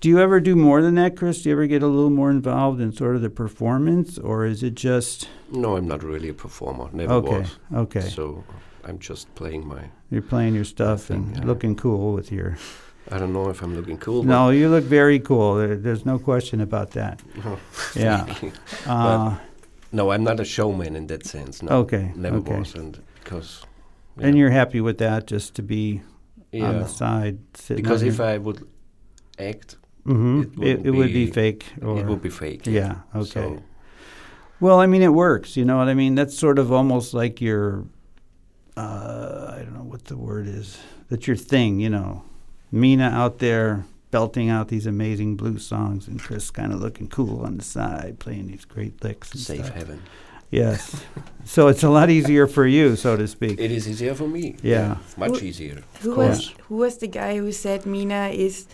Do 0.00 0.10
you 0.10 0.20
ever 0.20 0.38
do 0.38 0.54
more 0.54 0.82
than 0.82 0.96
that, 0.96 1.16
Chris? 1.16 1.42
Do 1.42 1.48
you 1.48 1.54
ever 1.54 1.66
get 1.66 1.82
a 1.82 1.86
little 1.86 2.10
more 2.10 2.30
involved 2.30 2.78
in 2.80 2.92
sort 2.92 3.16
of 3.16 3.22
the 3.22 3.30
performance, 3.30 4.18
or 4.18 4.44
is 4.44 4.62
it 4.62 4.74
just 4.74 5.28
No, 5.50 5.76
I'm 5.76 5.88
not 5.88 6.02
really 6.02 6.28
a 6.28 6.34
performer. 6.34 6.90
Never 6.92 7.14
okay? 7.14 7.38
was. 7.38 7.58
Okay, 7.74 8.00
So 8.02 8.44
I'm 8.86 8.98
just 8.98 9.34
playing 9.34 9.66
my. 9.66 9.90
you're 10.10 10.22
playing 10.22 10.54
your 10.54 10.64
stuff 10.64 11.02
thing, 11.04 11.24
and 11.34 11.36
yeah. 11.38 11.44
looking 11.44 11.76
cool 11.76 12.12
with 12.12 12.30
your. 12.32 12.56
I 13.10 13.18
don't 13.18 13.32
know 13.32 13.50
if 13.50 13.62
I'm 13.62 13.74
looking 13.76 13.98
cool. 13.98 14.22
No, 14.22 14.48
you 14.50 14.68
look 14.70 14.84
very 14.84 15.18
cool. 15.20 15.56
There, 15.56 15.76
there's 15.76 16.06
no 16.06 16.18
question 16.18 16.60
about 16.60 16.90
that. 16.92 17.20
But 17.44 17.58
Yeah. 17.94 18.26
Uh, 18.86 19.36
no, 19.92 20.10
I'm 20.10 20.24
not 20.24 20.40
a 20.40 20.44
showman 20.44 20.96
in 20.96 21.06
that 21.08 21.26
sense. 21.26 21.62
No, 21.62 21.70
okay. 21.80 22.12
never 22.16 22.38
okay. 22.38 22.58
was, 22.58 22.74
and 22.74 22.98
because. 23.22 23.62
And 24.16 24.38
you're 24.38 24.50
happy 24.50 24.80
with 24.80 24.98
that, 24.98 25.26
just 25.26 25.54
to 25.56 25.62
be 25.62 26.02
on 26.52 26.78
the 26.80 26.86
side. 26.88 27.38
Sitting 27.54 27.82
Because 27.82 28.02
if 28.02 28.20
I 28.20 28.38
would 28.38 28.66
act, 29.38 29.76
Mhm. 30.06 30.62
it 30.62 30.80
it, 30.80 30.86
it 30.86 30.90
would 30.92 31.12
be 31.12 31.26
be- 31.26 31.30
fake. 31.32 31.64
Or, 31.82 31.98
it 31.98 32.06
would 32.06 32.22
be 32.22 32.30
fake. 32.30 32.66
yeah. 32.66 33.00
Okay. 33.14 33.30
So, 33.56 33.62
Well, 34.60 34.80
I 34.80 34.86
mean, 34.86 35.02
it 35.02 35.12
works. 35.12 35.56
You 35.56 35.64
know 35.64 35.76
what 35.78 35.88
I 35.88 35.94
mean? 35.94 36.14
That's 36.14 36.36
sort 36.38 36.58
of 36.58 36.70
almost 36.72 37.12
like 37.14 37.40
your, 37.40 37.84
uh, 38.76 39.54
I 39.56 39.62
don't 39.62 39.74
know 39.74 39.84
what 39.84 40.04
the 40.06 40.16
word 40.16 40.46
is. 40.48 40.78
That's 41.10 41.26
your 41.26 41.36
thing. 41.36 41.80
You 41.80 41.90
know, 41.90 42.24
Meena 42.72 43.10
out 43.12 43.38
there 43.38 43.84
belting 44.10 44.48
out 44.48 44.68
these 44.68 44.86
amazing 44.86 45.36
blues 45.36 45.66
songs, 45.66 46.06
and 46.08 46.20
Chris 46.20 46.50
kind 46.50 46.72
of 46.72 46.80
looking 46.80 47.08
cool 47.08 47.44
on 47.44 47.56
the 47.58 47.64
side, 47.64 48.18
playing 48.18 48.48
these 48.48 48.64
great 48.64 49.02
licks. 49.02 49.32
And 49.32 49.40
safe 49.40 49.64
stuff. 49.64 49.74
heaven. 49.76 50.02
Yes. 50.50 51.02
so 51.44 51.66
it's 51.68 51.82
a 51.82 51.90
lot 51.90 52.10
easier 52.10 52.46
for 52.46 52.64
you, 52.66 52.94
so 52.96 53.16
to 53.16 53.26
speak. 53.26 53.58
It 53.58 53.72
is 53.72 53.88
easier 53.88 54.14
for 54.14 54.28
me. 54.28 54.54
Yeah. 54.62 54.98
much 55.16 55.38
Who- 55.38 55.46
easier. 55.46 55.82
Who 56.02 56.14
course. 56.14 56.28
was 56.28 56.54
who 56.68 56.76
was 56.76 56.98
the 56.98 57.08
guy 57.08 57.36
who 57.38 57.50
said 57.50 57.82
Meena 57.82 58.32
is 58.32 58.66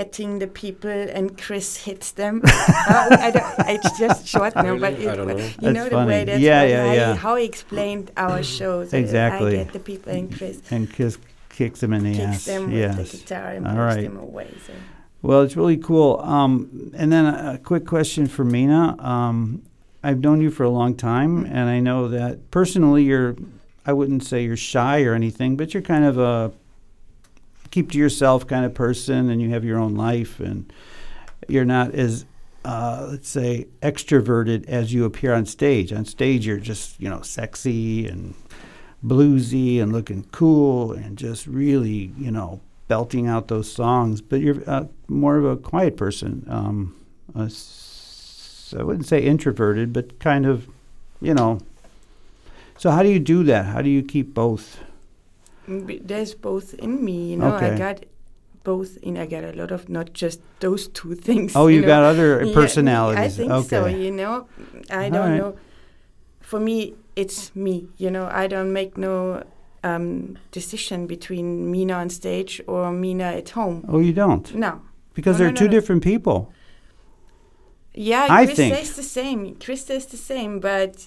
getting 0.00 0.38
the 0.44 0.46
people 0.62 0.90
and 1.16 1.26
Chris 1.44 1.68
hits 1.88 2.08
them? 2.12 2.34
uh, 2.44 2.48
I 3.26 3.30
don't, 3.36 3.68
it's 3.74 3.98
just 3.98 4.26
short 4.28 4.54
now, 4.54 4.62
Really? 4.74 4.78
but 4.80 4.92
I 4.94 4.96
it, 5.12 5.16
don't 5.16 5.28
know. 5.28 5.36
you 5.36 5.50
That's 5.60 5.74
know 5.78 5.84
the 5.84 5.90
funny. 5.90 6.08
way 6.12 6.24
that's 6.24 6.40
Yeah, 6.40 6.62
yeah, 6.64 6.86
how, 6.86 6.92
yeah. 7.00 7.12
He, 7.14 7.18
how 7.24 7.34
he 7.40 7.44
explained 7.44 8.06
our 8.16 8.42
shows. 8.42 8.92
Exactly. 8.92 9.52
I 9.60 9.64
get 9.64 9.72
the 9.72 9.80
people 9.80 10.12
and 10.12 10.28
Chris 10.36 10.60
And 10.70 10.92
Chris 10.94 11.18
kicks 11.48 11.82
him 11.82 11.92
in 11.94 12.02
the 12.04 12.12
kicks 12.20 12.36
ass. 12.36 12.44
them 12.44 12.70
yes. 12.70 12.96
with 12.98 13.10
the 13.12 13.16
guitar 13.18 13.48
and 13.56 13.66
All 13.66 13.74
pushes 13.74 13.96
right. 13.96 14.02
them 14.04 14.16
away. 14.18 14.48
So. 14.66 14.72
Well, 15.22 15.40
it's 15.42 15.56
really 15.56 15.78
cool. 15.78 16.20
Um, 16.20 16.92
and 16.94 17.10
then 17.10 17.24
a, 17.24 17.54
a 17.54 17.58
quick 17.58 17.86
question 17.86 18.26
for 18.26 18.44
Meena. 18.44 19.02
Um, 19.02 19.62
I've 20.02 20.20
known 20.20 20.40
you 20.42 20.50
for 20.50 20.62
a 20.62 20.70
long 20.70 20.94
time, 20.94 21.44
and 21.46 21.68
I 21.76 21.80
know 21.80 22.06
that 22.08 22.50
personally 22.50 23.02
you're, 23.04 23.34
I 23.84 23.92
wouldn't 23.92 24.22
say 24.22 24.44
you're 24.44 24.56
shy 24.74 25.02
or 25.02 25.14
anything, 25.14 25.56
but 25.56 25.72
you're 25.74 25.82
kind 25.82 26.04
of 26.04 26.16
a 26.18 26.52
keep 27.76 27.92
to 27.92 27.98
yourself 27.98 28.46
kind 28.46 28.64
of 28.64 28.72
person, 28.72 29.28
and 29.28 29.42
you 29.42 29.50
have 29.50 29.62
your 29.62 29.78
own 29.78 29.94
life, 29.94 30.40
and 30.40 30.72
you're 31.46 31.62
not 31.62 31.94
as, 31.94 32.24
uh, 32.64 33.06
let's 33.10 33.28
say, 33.28 33.66
extroverted 33.82 34.66
as 34.66 34.94
you 34.94 35.04
appear 35.04 35.34
on 35.34 35.44
stage. 35.44 35.92
On 35.92 36.06
stage, 36.06 36.46
you're 36.46 36.56
just, 36.56 36.98
you 36.98 37.10
know, 37.10 37.20
sexy 37.20 38.08
and 38.08 38.34
bluesy 39.04 39.78
and 39.82 39.92
looking 39.92 40.24
cool 40.32 40.92
and 40.92 41.18
just 41.18 41.46
really, 41.46 42.12
you 42.16 42.30
know, 42.30 42.62
belting 42.88 43.26
out 43.26 43.48
those 43.48 43.70
songs. 43.70 44.22
But 44.22 44.40
you're 44.40 44.62
uh, 44.66 44.86
more 45.06 45.36
of 45.36 45.44
a 45.44 45.58
quiet 45.58 45.98
person. 45.98 46.46
Um, 46.48 46.96
I 47.34 47.50
wouldn't 48.82 49.06
say 49.06 49.20
introverted, 49.20 49.92
but 49.92 50.18
kind 50.18 50.46
of, 50.46 50.66
you 51.20 51.34
know. 51.34 51.60
So 52.78 52.90
how 52.90 53.02
do 53.02 53.10
you 53.10 53.18
do 53.18 53.44
that? 53.44 53.66
How 53.66 53.82
do 53.82 53.90
you 53.90 54.02
keep 54.02 54.32
both? 54.32 54.80
There's 55.68 56.34
both 56.34 56.74
in 56.74 57.04
me, 57.04 57.30
you 57.32 57.36
know. 57.36 57.54
I 57.54 57.76
got 57.76 58.04
both. 58.64 58.98
You 59.02 59.12
know, 59.12 59.22
I 59.22 59.26
got 59.26 59.44
a 59.44 59.52
lot 59.52 59.70
of 59.72 59.88
not 59.88 60.12
just 60.12 60.40
those 60.60 60.88
two 60.88 61.14
things. 61.28 61.54
Oh, 61.56 61.66
you 61.66 61.80
know. 61.80 61.86
got 61.86 62.02
other 62.04 62.44
Yeah, 62.44 62.54
personalities. 62.54 63.24
I 63.24 63.28
think 63.36 63.50
okay. 63.52 63.68
so. 63.68 63.86
You 63.86 64.10
know, 64.12 64.46
I 64.90 65.08
don't 65.08 65.30
right. 65.30 65.38
know. 65.38 65.56
For 66.40 66.60
me, 66.60 66.94
it's 67.16 67.54
me. 67.56 67.88
You 67.96 68.10
know, 68.10 68.28
I 68.30 68.46
don't 68.46 68.72
make 68.72 68.96
no 68.96 69.42
um, 69.82 70.38
decision 70.52 71.06
between 71.06 71.72
Meena 71.72 71.96
on 71.96 72.10
stage 72.10 72.60
or 72.68 72.92
Meena 72.92 73.36
at 73.36 73.50
home. 73.50 73.84
Oh, 73.88 73.98
you 73.98 74.12
don't? 74.12 74.54
No. 74.54 74.80
Because 75.14 75.34
No, 75.36 75.44
they're 75.44 75.52
no, 75.52 75.56
two 75.56 75.64
no. 75.64 75.70
different 75.70 76.02
people. 76.04 76.52
Yeah, 77.94 78.26
I 78.28 78.46
Krista 78.46 78.56
think- 78.56 78.82
is 78.82 78.94
the 78.96 79.02
same. 79.02 79.54
Krista 79.56 79.90
is 79.96 80.06
the 80.06 80.16
same, 80.18 80.60
but 80.60 81.06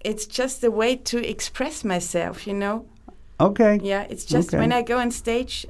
it's 0.00 0.24
just 0.26 0.62
a 0.64 0.70
way 0.70 0.96
to 0.96 1.18
express 1.28 1.84
myself. 1.84 2.46
You 2.46 2.54
know. 2.54 2.86
Okay. 3.48 3.80
Yeah, 3.82 4.06
it's 4.12 4.24
just 4.24 4.48
Okay. 4.48 4.58
when 4.58 4.72
I 4.72 4.82
go 4.82 4.98
on 4.98 5.10
stage, 5.10 5.66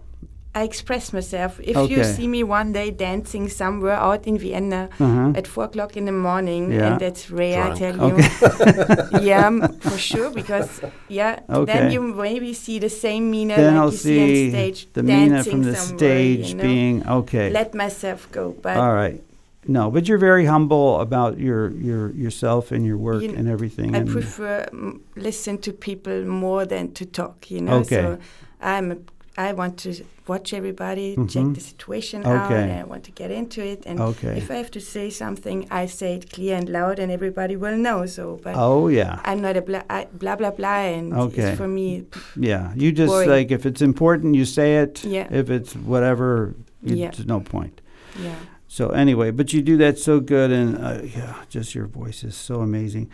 I 0.54 0.64
express 0.64 1.12
myself. 1.14 1.58
If 1.64 1.76
you 1.90 2.04
see 2.04 2.28
me 2.28 2.42
one 2.44 2.72
day 2.72 2.90
dancing 2.90 3.48
somewhere 3.48 3.96
out 4.08 4.26
in 4.26 4.36
Vienna 4.36 4.88
Uh-huh. 5.00 5.32
at 5.34 5.46
four 5.46 5.64
o'clock 5.64 5.96
in 5.96 6.04
the 6.04 6.12
morning, 6.12 6.70
Yeah. 6.70 6.86
and 6.86 7.00
that's 7.00 7.30
rare, 7.30 7.62
I 7.62 7.66
Drunk. 7.74 7.78
tell 7.78 7.96
you. 8.08 8.14
yeah, 9.30 9.46
m- 9.46 9.62
for 9.80 9.96
sure, 9.98 10.30
because 10.30 10.68
yeah, 11.08 11.38
Okay. 11.48 11.64
then 11.72 11.90
you 11.92 12.00
maybe 12.02 12.52
see 12.52 12.78
the 12.78 12.90
same 12.90 13.32
Meena 13.32 13.56
Then 13.56 13.74
like 13.74 13.82
I'll 13.82 13.90
you 13.92 13.96
see 13.96 14.20
on 14.22 14.50
stage 14.52 14.88
the 14.92 15.02
Meena 15.02 15.42
from 15.50 15.62
the 15.62 15.74
stage 15.74 16.48
you 16.50 16.54
know? 16.56 16.62
being 16.68 16.94
okay. 17.08 17.48
Let 17.50 17.72
myself 17.74 18.28
go, 18.30 18.54
but 18.62 18.76
All 18.76 18.92
right. 18.92 19.20
No, 19.66 19.90
but 19.90 20.08
you're 20.08 20.18
very 20.18 20.44
humble 20.44 21.00
about 21.00 21.38
your 21.38 21.70
your 21.70 22.10
yourself 22.10 22.72
and 22.72 22.84
your 22.84 22.96
work 22.98 23.22
You 23.22 23.30
and 23.38 23.48
everything. 23.48 23.94
I 23.94 23.98
and 23.98 24.08
prefer 24.08 24.66
mm, 24.72 25.00
listen 25.16 25.58
to 25.58 25.72
people 25.72 26.24
more 26.24 26.66
than 26.66 26.92
to 26.94 27.04
talk. 27.06 27.50
You 27.50 27.60
know, 27.60 27.78
Okay. 27.80 27.96
so 28.02 28.18
I'm 28.60 28.92
a, 28.92 28.96
I 29.38 29.52
want 29.52 29.78
to 29.78 29.90
watch 30.28 30.52
everybody, 30.52 31.16
Mhm. 31.16 31.28
check 31.32 31.54
the 31.54 31.60
situation 31.60 32.24
out, 32.26 32.50
and 32.52 32.70
I 32.72 32.84
want 32.84 33.04
to 33.04 33.12
get 33.12 33.30
into 33.30 33.60
it. 33.64 33.82
And 33.86 34.00
okay. 34.00 34.36
if 34.36 34.50
I 34.50 34.54
have 34.56 34.70
to 34.72 34.80
say 34.80 35.10
something, 35.10 35.66
I 35.70 35.86
say 35.86 36.14
it 36.16 36.30
clear 36.32 36.56
and 36.56 36.68
loud, 36.68 36.98
and 36.98 37.10
everybody 37.12 37.56
will 37.56 37.76
know. 37.76 38.04
So, 38.06 38.38
but 38.44 38.54
oh 38.56 38.88
yeah. 38.88 39.20
I'm 39.24 39.40
not 39.40 39.56
a 39.56 39.62
blah 39.62 39.82
I, 39.88 40.06
blah 40.12 40.36
blah 40.36 40.50
blah, 40.50 40.80
and 40.96 41.14
Okay. 41.14 41.42
it's 41.42 41.56
for 41.56 41.68
me. 41.68 42.02
pff, 42.10 42.24
Yeah. 42.36 42.72
You 42.76 42.90
just 42.92 43.12
Boring. 43.12 43.30
like 43.30 43.50
if 43.54 43.64
it's 43.64 43.80
important, 43.82 44.34
you 44.34 44.44
say 44.44 44.78
it. 44.82 45.04
Yeah. 45.04 45.28
If 45.40 45.50
it's 45.50 45.72
whatever, 45.76 46.54
you, 46.82 46.96
Yeah. 46.96 47.10
there's 47.12 47.26
no 47.26 47.40
point. 47.40 47.80
Yeah, 48.22 48.34
So 48.72 48.88
anyway, 48.88 49.30
but 49.32 49.52
you 49.52 49.60
do 49.60 49.76
that 49.76 49.98
so 49.98 50.18
good, 50.18 50.50
and 50.50 50.78
uh, 50.82 51.02
yeah, 51.04 51.34
just 51.50 51.74
your 51.74 51.84
voice 51.86 52.24
is 52.24 52.34
so 52.34 52.60
amazing. 52.62 53.10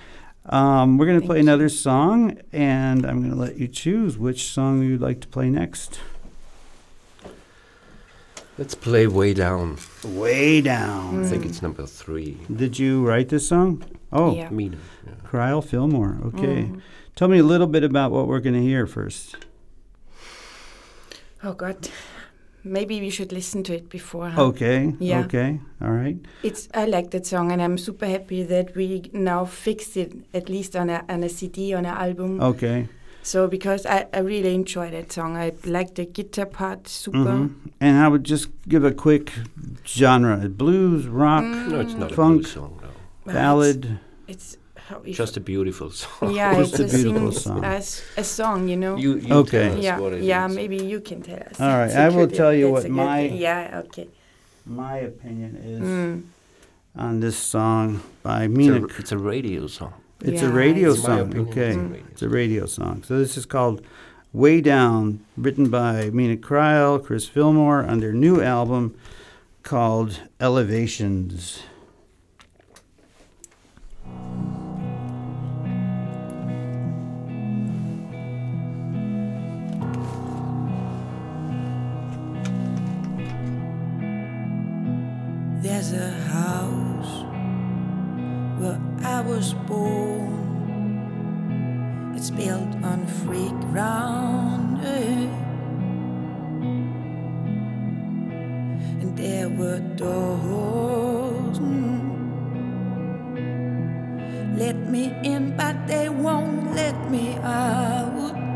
Um, 0.47 0.99
we're 0.99 1.07
gonna 1.07 1.19
Thank 1.19 1.31
play 1.31 1.39
you. 1.39 1.43
another 1.43 1.69
song, 1.69 2.39
and 2.53 3.05
I'm 3.05 3.21
gonna 3.23 3.35
let 3.35 3.57
you 3.59 3.67
choose 3.67 4.17
which 4.17 4.45
song 4.53 4.85
you'd 4.85 5.01
like 5.01 5.21
to 5.23 5.27
play 5.27 5.51
next. 5.51 5.99
Let's 8.57 8.77
play 8.77 9.09
Way 9.09 9.35
Down. 9.35 9.79
Way 10.05 10.61
down. 10.61 11.25
I 11.25 11.29
think 11.29 11.43
Mm. 11.43 11.49
it's 11.49 11.61
number 11.61 11.87
three. 11.87 12.39
Did 12.55 12.79
you 12.79 13.05
write 13.05 13.29
this 13.29 13.49
song? 13.49 13.83
Oh, 14.13 14.37
yeah. 14.37 14.51
Meena. 14.51 14.79
Yeah. 15.05 15.13
Cryle 15.29 15.61
Fillmore. 15.65 16.19
Okay. 16.27 16.69
Mm. 16.71 16.83
Tell 17.17 17.27
me 17.27 17.39
a 17.39 17.43
little 17.43 17.67
bit 17.67 17.83
about 17.83 18.13
what 18.13 18.29
we're 18.29 18.39
gonna 18.39 18.61
hear 18.61 18.87
first. 18.87 19.37
Oh 21.43 21.53
God, 21.53 21.89
maybe 22.69 23.01
we 23.01 23.11
should 23.11 23.33
listen 23.33 23.63
to 23.65 23.75
it 23.75 23.89
before. 23.89 24.33
Okay. 24.37 24.95
Yeah. 25.01 25.25
Okay. 25.25 25.61
All 25.83 25.91
right. 25.91 26.17
It's 26.43 26.69
I 26.75 26.87
like 26.87 27.11
that 27.11 27.27
song, 27.27 27.53
and 27.53 27.61
I'm 27.63 27.79
super 27.79 28.07
happy 28.07 28.43
that 28.45 28.75
we 28.77 29.11
now 29.13 29.45
fixed 29.45 29.97
it 29.97 30.13
at 30.35 30.49
least 30.49 30.77
on 30.77 30.91
a 30.91 31.05
on 31.09 31.23
a 31.25 31.29
CD 31.29 31.75
on 31.75 31.85
an 31.87 31.97
album. 31.97 32.41
Okay. 32.41 32.89
So 33.23 33.47
because 33.49 33.85
I, 33.87 34.07
I 34.15 34.21
really 34.21 34.55
enjoy 34.55 34.91
that 34.91 35.13
song, 35.13 35.37
I 35.37 35.53
like 35.65 35.95
the 35.95 36.07
guitar 36.07 36.47
part 36.47 36.89
super. 36.89 37.19
Mhm. 37.19 37.51
And 37.81 37.97
I 38.05 38.09
would 38.09 38.25
just 38.25 38.49
give 38.69 38.85
a 38.85 38.93
quick 38.93 39.33
genre: 39.87 40.49
blues, 40.49 41.07
rock, 41.07 41.45
No, 41.45 41.81
it's 41.81 41.95
not 41.95 42.13
Funk. 42.13 42.37
a 42.37 42.43
blues 42.43 42.53
song, 42.53 42.81
no. 43.27 43.33
Ballad. 43.33 43.99
It's, 44.27 44.55
it's 44.55 44.57
Just 45.07 45.37
a 45.37 45.41
beautiful 45.41 45.91
song. 45.91 46.35
yeah, 46.35 46.55
Just 46.55 46.81
it's 46.81 46.95
a 46.95 46.97
a, 46.99 47.03
beautiful 47.03 47.33
sing, 47.33 47.63
song. 47.63 47.65
a, 48.17 48.25
song, 48.25 48.69
you 48.69 48.77
know. 48.77 48.97
You, 48.97 49.17
you 49.19 49.35
Okay. 49.35 49.69
tell 49.69 49.79
us 49.79 49.85
yeah, 49.85 49.99
what 49.99 50.13
it 50.15 50.23
yeah. 50.23 50.47
is. 50.49 50.55
Maybe 50.55 50.77
you 50.77 51.01
can 51.01 51.23
tell 51.23 51.43
us. 51.51 51.61
All 51.61 51.69
right, 51.69 51.91
I 51.91 52.09
will 52.09 52.27
good- 52.27 52.37
tell 52.37 52.55
you 52.55 52.71
what 52.71 52.89
my- 52.89 53.29
thing. 53.29 53.37
Yeah. 53.39 53.83
Okay. 53.87 54.09
My 54.67 54.97
opinion 54.99 55.57
is 55.57 55.81
Mm. 55.81 56.23
on 56.97 57.21
this 57.21 57.37
song 57.37 58.01
by 58.23 58.45
It's 58.45 58.55
Meena. 58.55 58.83
a, 58.83 58.99
it's 59.01 59.13
a 59.13 59.19
radio 59.19 59.67
song. 59.67 59.95
It's 60.21 60.43
Yeah, 60.43 60.49
a 60.49 60.53
radio 60.53 60.91
it's- 60.91 61.05
song. 61.05 61.37
Okay. 61.49 61.69
it's 61.71 61.77
a 61.77 61.81
Mm. 61.81 61.91
radio 61.93 62.07
It's 62.13 62.23
a 62.23 62.29
radio 62.29 62.67
song. 62.67 63.03
So 63.07 63.19
this 63.19 63.37
is 63.37 63.47
called 63.47 63.81
Way 64.33 64.61
Down, 64.61 65.21
written 65.37 65.71
by 65.71 66.11
Meena 66.11 66.37
Cryle, 66.39 67.03
Chris 67.03 67.27
Fillmore, 67.29 67.83
on 67.85 68.01
their 68.01 68.13
new 68.13 68.41
album 68.43 68.95
called 69.63 70.21
Elevations. 70.41 71.63
There's 85.69 85.93
a 85.93 86.11
house 86.33 87.25
where 88.59 88.81
I 89.05 89.21
was 89.21 89.53
born. 89.69 90.33
It's 92.17 92.31
built 92.31 92.75
on 92.83 93.07
free 93.07 93.51
ground. 93.69 94.81
eh. 94.83 95.29
And 99.03 99.15
there 99.15 99.51
were 99.51 99.81
doors. 99.95 101.59
mm. 101.59 102.01
Let 104.59 104.77
me 104.89 105.13
in, 105.23 105.55
but 105.55 105.87
they 105.87 106.09
won't 106.09 106.75
let 106.75 107.11
me 107.11 107.37
out. 107.43 108.48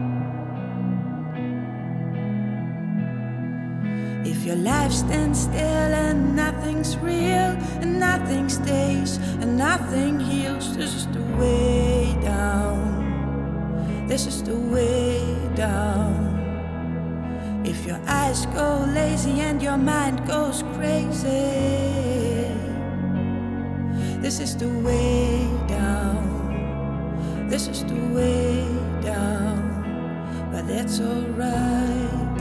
If 4.25 4.45
your 4.45 4.57
life 4.57 4.93
stands 4.93 5.43
still 5.43 5.57
and 5.57 6.37
nothing's 6.37 6.97
real 6.99 7.57
and 7.83 7.99
nothing 7.99 8.49
stays 8.49 9.17
and 9.41 9.59
nothing 9.59 10.21
heals, 10.21 10.77
this 10.77 10.95
is 10.95 11.07
the 11.09 11.23
way 11.37 12.17
down. 12.23 14.07
This 14.07 14.27
is 14.27 14.43
the 14.43 14.57
way 14.57 15.21
down. 15.57 16.31
If 17.65 17.85
your 17.85 18.01
eyes 18.07 18.47
go 18.47 18.85
lazy 18.95 19.41
and 19.41 19.61
your 19.61 19.77
mind 19.77 20.27
goes 20.27 20.63
crazy, 20.75 21.29
this 24.23 24.39
is 24.39 24.57
the 24.57 24.69
way 24.69 25.49
down. 25.67 27.49
This 27.49 27.67
is 27.67 27.85
the 27.85 28.01
way 28.15 28.67
down. 29.03 30.51
But 30.53 30.69
that's 30.69 31.01
alright. 31.01 32.32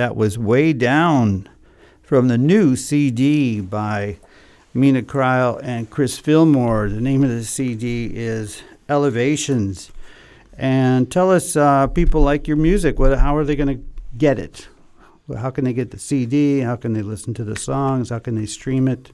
That 0.00 0.16
was 0.16 0.38
way 0.38 0.72
down 0.72 1.46
from 2.02 2.28
the 2.28 2.38
new 2.38 2.74
CD 2.74 3.60
by 3.60 4.16
Meena 4.74 5.02
Cryle 5.02 5.60
and 5.62 5.90
Chris 5.90 6.18
Fillmore. 6.18 6.88
The 6.88 7.02
name 7.02 7.22
of 7.22 7.28
the 7.28 7.44
CD 7.44 8.10
is 8.14 8.62
Elevations. 8.88 9.92
And 10.56 11.12
tell 11.12 11.30
us, 11.30 11.54
uh, 11.54 11.86
people 11.88 12.22
like 12.22 12.48
your 12.48 12.56
music. 12.56 12.98
What? 12.98 13.18
How 13.18 13.36
are 13.36 13.44
they 13.44 13.54
going 13.54 13.76
to 13.76 13.84
get 14.16 14.38
it? 14.38 14.68
How 15.36 15.50
can 15.50 15.66
they 15.66 15.74
get 15.74 15.90
the 15.90 15.98
CD? 15.98 16.60
How 16.60 16.76
can 16.76 16.94
they 16.94 17.02
listen 17.02 17.34
to 17.34 17.44
the 17.44 17.54
songs? 17.54 18.08
How 18.08 18.20
can 18.20 18.36
they 18.36 18.46
stream 18.46 18.88
it? 18.88 19.12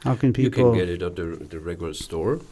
How 0.00 0.14
can 0.14 0.34
people? 0.34 0.58
You 0.58 0.72
can 0.72 0.78
get 0.78 0.90
it 0.90 1.00
at 1.00 1.16
the, 1.16 1.24
the 1.24 1.58
regular 1.58 1.94
store. 1.94 2.42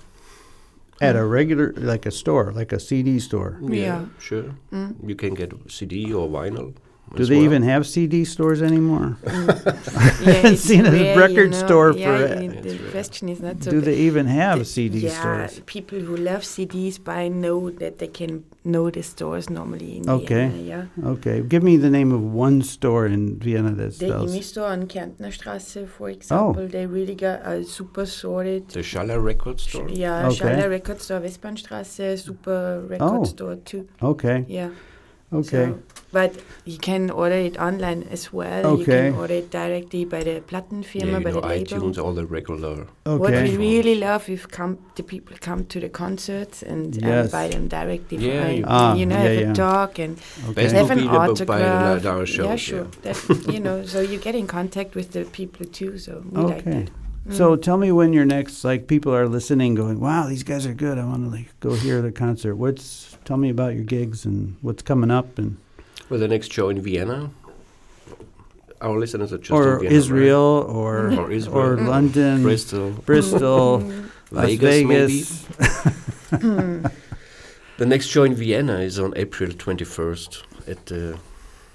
at 0.99 1.14
a 1.14 1.26
regular, 1.26 1.74
like 1.76 2.07
a 2.07 2.11
store, 2.11 2.53
like 2.53 2.72
a 2.72 2.80
CD 2.80 3.20
store? 3.20 3.61
Yeah. 3.61 4.07
sure. 4.18 4.55
Mm. 4.72 5.07
You 5.07 5.14
can 5.14 5.34
get 5.34 5.53
CD 5.70 6.11
or 6.11 6.26
vinyl. 6.26 6.72
Do 7.16 7.24
they 7.24 7.36
well. 7.36 7.44
even 7.44 7.62
have 7.62 7.86
CD 7.86 8.24
stores 8.24 8.61
anymore? 8.61 9.16
yeah, 9.24 10.32
haven't 10.32 10.57
seen 10.57 10.84
a 10.86 10.90
rare, 10.90 11.16
record 11.16 11.55
you 11.55 11.61
know. 11.61 11.66
store 11.66 11.92
for 11.92 12.14
it. 12.16 12.32
I 12.38 12.40
mean, 12.40 12.61
the 12.62 12.76
rare. 12.76 12.90
question 12.90 13.28
is 13.28 13.40
not 13.40 13.62
so. 13.62 13.70
Do 13.70 13.80
they 13.80 13.94
even 14.09 14.26
have 14.26 14.59
The- 14.59 14.64
CD 14.64 14.98
yeah, 14.98 15.20
stores? 15.20 15.61
people 15.66 16.00
who 16.00 16.16
love 16.16 16.42
CDs 16.42 16.98
buy 17.02 17.28
know 17.28 17.70
that 17.70 17.98
they 18.00 18.09
can 18.09 18.44
know 18.64 18.90
the 18.90 19.02
stores 19.02 19.48
normally. 19.48 19.98
In 19.98 20.09
Okay. 20.11 20.48
Vienna, 20.48 20.88
yeah. 20.96 21.09
Okay, 21.12 21.40
give 21.42 21.62
me 21.62 21.76
the 21.76 21.90
name 21.90 22.11
of 22.11 22.22
one 22.22 22.62
store 22.62 23.07
in 23.07 23.38
Vienna 23.38 23.70
that 23.72 23.96
The 23.98 24.09
sells. 24.09 24.34
EMI 24.34 24.42
store 24.42 24.68
on 24.68 24.88
Kärntner 24.88 25.30
Straße, 25.38 25.86
for 25.86 26.09
oh. 26.09 26.12
example, 26.12 26.62
oh. 26.62 26.66
they 26.66 26.86
really 26.86 27.14
got 27.14 27.46
a 27.46 27.62
super 27.64 28.07
sorted. 28.07 28.68
The 28.70 28.80
Schaller 28.80 29.22
record 29.22 29.61
store. 29.61 29.88
Yeah, 29.88 30.26
Okay. 30.28 30.36
Schaller 30.36 30.68
Record 30.70 31.00
Store, 31.00 31.20
Westbahnstraße, 31.20 32.18
super 32.18 32.80
record 32.88 33.20
Oh. 33.20 33.24
store 33.24 33.57
too. 33.57 33.86
Okay, 34.02 34.44
Yeah. 34.48 34.70
okay, 35.32 35.66
So, 35.66 35.78
but 36.18 36.30
you 36.72 36.78
can 36.88 37.02
order 37.22 37.40
it 37.48 37.56
online 37.68 38.00
as 38.16 38.22
well. 38.38 38.78
You 38.78 38.84
can 38.84 39.14
order 39.22 39.34
it 39.42 39.48
directly 39.60 40.02
by 40.14 40.20
the 40.28 40.36
Plattenfirma, 40.50 41.10
Yeah, 41.12 41.18
you 41.18 41.24
by 41.26 41.30
know, 41.32 41.40
the 41.40 41.46
label. 41.48 41.78
iTunes, 41.80 41.96
all 42.02 42.14
the 42.20 42.26
regular. 42.38 42.76
Okay. 43.12 43.20
What 43.24 43.32
we 43.32 43.56
really 43.68 43.96
love 44.08 44.22
if 44.36 44.42
come 44.58 44.72
the 44.98 45.02
people 45.12 45.36
come 45.48 45.60
to 45.74 45.78
the 45.84 45.90
concerts 46.04 46.56
and 46.72 46.84
Yes. 46.96 47.26
um, 47.26 47.30
buy 47.36 47.46
them 47.54 47.64
directly. 47.78 48.16
Yeah, 48.18 48.42
from, 48.44 48.52
you- 48.58 48.64
Ah, 48.66 48.94
you 49.00 49.06
know, 49.10 49.16
yeah, 49.22 49.28
have 49.30 49.40
yeah. 49.40 49.50
a 49.52 49.54
talk 49.66 49.92
and 50.04 50.12
okay. 50.48 50.54
Best 50.62 50.74
have 50.80 50.90
an 50.96 51.00
be 51.00 51.06
by 51.06 51.12
the 51.12 51.18
autograph. 51.32 52.02
Ladara 52.02 52.26
shows. 52.26 52.46
yeah, 52.46 52.56
sure. 52.70 52.86
That, 53.02 53.16
you 53.54 53.60
know, 53.66 53.76
so 53.92 53.98
you 54.00 54.18
get 54.28 54.34
in 54.42 54.46
contact 54.58 54.90
with 54.94 55.08
the 55.16 55.24
people 55.38 55.66
too. 55.78 55.92
So 55.98 56.12
we 56.30 56.42
like 56.42 56.58
Okay. 56.66 56.70
that. 56.84 56.90
Mm. 57.28 57.32
So 57.40 57.56
tell 57.56 57.78
me 57.84 57.90
when 58.00 58.12
your 58.12 58.26
next, 58.26 58.64
like, 58.70 58.86
people 58.86 59.12
are 59.18 59.26
listening, 59.38 59.74
going, 59.82 59.98
"Wow, 59.98 60.22
these 60.28 60.42
guys 60.50 60.66
are 60.66 60.74
good. 60.86 60.96
I 61.02 61.04
want 61.12 61.24
to 61.24 61.30
like 61.36 61.48
go 61.66 61.70
hear 61.84 61.98
the 62.02 62.12
concert." 62.24 62.54
What's? 62.56 63.16
Tell 63.24 63.38
me 63.44 63.48
about 63.48 63.72
your 63.76 63.84
gigs 63.96 64.26
and 64.26 64.56
what's 64.60 64.82
coming 64.82 65.10
up, 65.10 65.38
and 65.38 65.56
Well, 66.14 66.20
the 66.20 66.28
next 66.28 66.52
show 66.52 66.68
in 66.68 66.80
Vienna. 66.80 67.28
Our 68.80 68.96
listeners 69.00 69.32
are 69.32 69.38
just 69.38 69.50
in 69.50 69.56
or 69.56 69.80
Vienna, 69.80 69.92
Israel, 69.96 70.64
or 70.68 71.08
right? 71.08 71.18
or 71.18 71.32
Israel, 71.32 71.58
or 71.58 71.76
Mm. 71.76 71.88
London, 71.88 72.42
Bristol, 72.44 72.90
Bristol, 73.04 73.80
Mm. 73.80 74.04
Las 74.30 74.46
Vegas. 74.46 75.44
Vegas. 76.30 76.90
The 77.78 77.86
next 77.86 78.06
show 78.06 78.22
in 78.22 78.34
Vienna 78.36 78.78
is 78.78 79.00
on 79.00 79.12
April 79.16 79.50
21st 79.50 80.44
at 80.68 80.86
the 80.86 81.18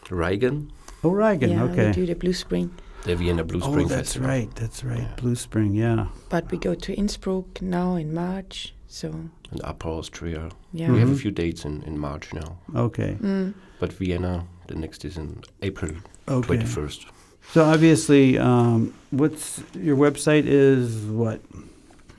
Reigen, 0.09 0.69
Oh, 1.03 1.09
Reagan. 1.09 1.49
yeah, 1.49 1.63
okay. 1.65 1.87
we 1.87 1.91
do 1.91 2.05
the 2.05 2.15
Blue 2.15 2.31
Spring, 2.31 2.71
the 3.03 3.17
Vienna 3.17 3.43
Blue 3.43 3.59
Oh, 3.61 3.69
Spring 3.71 3.87
that's 3.89 4.13
Festival. 4.13 4.29
right. 4.29 4.49
That's 4.55 4.85
right. 4.85 4.99
Yeah. 4.99 5.15
Blue 5.21 5.35
Spring. 5.35 5.73
Yeah. 5.75 6.05
but 6.29 6.49
we 6.49 6.57
go 6.57 6.73
to 6.75 6.93
Innsbruck 6.93 7.61
now 7.61 7.95
in 7.97 8.13
March. 8.13 8.73
So 8.87 9.07
In 9.51 9.59
Upper 9.63 9.89
Austria. 9.89 10.49
yeah. 10.73 10.91
We 10.91 10.99
have 10.99 11.09
a 11.09 11.13
Mhm. 11.13 11.19
few 11.21 11.31
dates 11.31 11.65
in, 11.65 11.81
in 11.83 11.97
March 11.97 12.33
now. 12.33 12.57
Okay. 12.75 13.17
Mm. 13.21 13.53
But 13.79 13.91
Vienna, 13.93 14.45
the 14.67 14.75
next 14.75 15.03
is 15.05 15.17
in 15.17 15.41
April 15.63 15.91
Okay. 16.27 16.47
21st. 16.57 17.05
So 17.51 17.63
obviously, 17.65 18.37
um, 18.37 18.93
what's 19.09 19.63
your 19.73 19.97
website 19.97 20.43
is 20.45 21.05
what? 21.07 21.39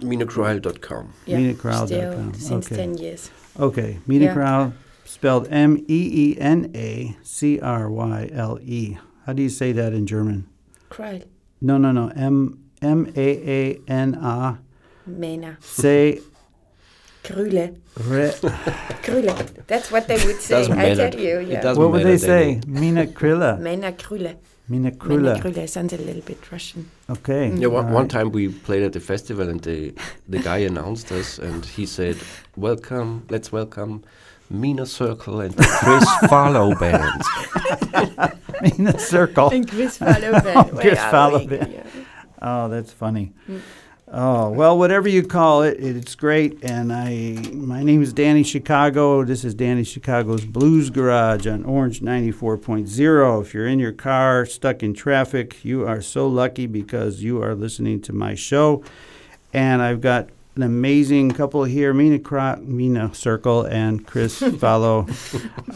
Meenacryle.com. 0.00 1.12
Yeah, 1.26 1.38
MeenaCryle.com. 1.38 2.34
Still 2.34 2.48
since 2.48 2.66
Okay. 2.66 2.76
ten 2.76 2.98
years. 2.98 3.30
Okay, 3.58 3.98
Meena 4.08 4.32
Cryle, 4.34 4.72
spelled 5.04 5.46
M 5.50 5.76
E 5.88 6.00
E 6.32 6.36
N 6.40 6.70
A 6.74 7.16
C 7.22 7.60
R 7.60 7.90
Y 7.90 8.30
L 8.32 8.58
E. 8.62 8.96
How 9.26 9.32
do 9.34 9.42
you 9.42 9.48
say 9.50 9.72
that 9.72 9.92
in 9.92 10.06
German? 10.06 10.46
Cry, 10.88 11.22
No, 11.60 11.76
no, 11.78 11.92
no. 11.92 12.08
M 12.16 12.58
M 12.80 13.06
A 13.14 13.28
A 13.58 13.80
N 13.86 14.14
A 14.14 14.58
Mena, 15.06 15.58
C 15.60 16.20
Krüle, 17.24 17.74
Re. 18.08 18.32
Krüle. 19.02 19.34
That's 19.66 19.90
what 19.90 20.06
they 20.08 20.16
would 20.26 20.40
say. 20.40 20.56
Doesn't 20.56 20.72
I 20.72 20.76
matter. 20.76 21.10
tell 21.10 21.20
you. 21.20 21.40
Yeah. 21.40 21.72
What 21.74 21.90
would 21.92 22.02
they 22.02 22.16
they 22.16 22.18
say? 22.18 22.60
Mina 22.66 23.06
Krüle. 23.06 23.58
Mina 23.60 23.92
Krüle. 23.92 24.36
Mina 24.70 24.90
Mena 24.90 24.90
Krilla. 24.92 25.40
Krüle 25.40 25.68
sounds 25.68 25.92
a 25.92 25.96
little 25.96 26.22
bit 26.22 26.52
Russian. 26.52 26.88
Okay. 27.08 27.52
Yeah, 27.56 27.66
one, 27.66 27.92
one 27.92 28.06
time 28.06 28.30
we 28.30 28.48
played 28.48 28.84
at 28.84 28.92
the 28.92 29.00
festival 29.00 29.48
and 29.48 29.60
the 29.60 29.92
the 30.28 30.38
guy 30.38 30.58
announced 30.58 31.10
us 31.10 31.38
and 31.38 31.66
he 31.66 31.86
said, 31.86 32.16
"Welcome, 32.56 33.24
let's 33.30 33.50
welcome 33.50 34.04
Mina 34.48 34.86
Circle 34.86 35.40
and 35.40 35.54
the 35.54 35.64
Chris 35.80 36.04
Farlow 36.30 36.74
band." 36.76 37.22
Mina 38.78 38.96
Circle. 38.98 39.50
And 39.50 39.68
Chris 39.68 39.96
Fallowman. 39.96 40.76
Chris 40.76 40.98
Fallowman. 40.98 41.82
Oh, 42.40 42.68
that's 42.68 42.92
funny. 42.92 43.32
Mm. 43.48 43.60
Oh 44.12 44.50
well, 44.50 44.76
whatever 44.76 45.08
you 45.08 45.22
call 45.22 45.62
it, 45.62 45.78
it's 45.78 46.16
great. 46.16 46.64
And 46.64 46.92
I, 46.92 47.36
my 47.52 47.84
name 47.84 48.02
is 48.02 48.12
Danny 48.12 48.42
Chicago. 48.42 49.22
This 49.24 49.44
is 49.44 49.54
Danny 49.54 49.84
Chicago's 49.84 50.44
Blues 50.44 50.90
Garage 50.90 51.46
on 51.46 51.64
Orange 51.64 52.02
ninety 52.02 52.32
four 52.32 52.58
point 52.58 52.88
zero. 52.88 53.40
If 53.40 53.54
you're 53.54 53.68
in 53.68 53.78
your 53.78 53.92
car 53.92 54.46
stuck 54.46 54.82
in 54.82 54.94
traffic, 54.94 55.64
you 55.64 55.86
are 55.86 56.02
so 56.02 56.26
lucky 56.26 56.66
because 56.66 57.22
you 57.22 57.40
are 57.40 57.54
listening 57.54 58.00
to 58.02 58.12
my 58.12 58.34
show. 58.34 58.82
And 59.52 59.80
I've 59.80 60.00
got 60.00 60.28
an 60.56 60.64
amazing 60.64 61.30
couple 61.30 61.62
here, 61.62 61.94
Mina 61.94 62.18
Cro- 62.18 62.56
Mina 62.62 63.14
Circle 63.14 63.62
and 63.66 64.04
Chris 64.04 64.38
Follow, 64.58 65.06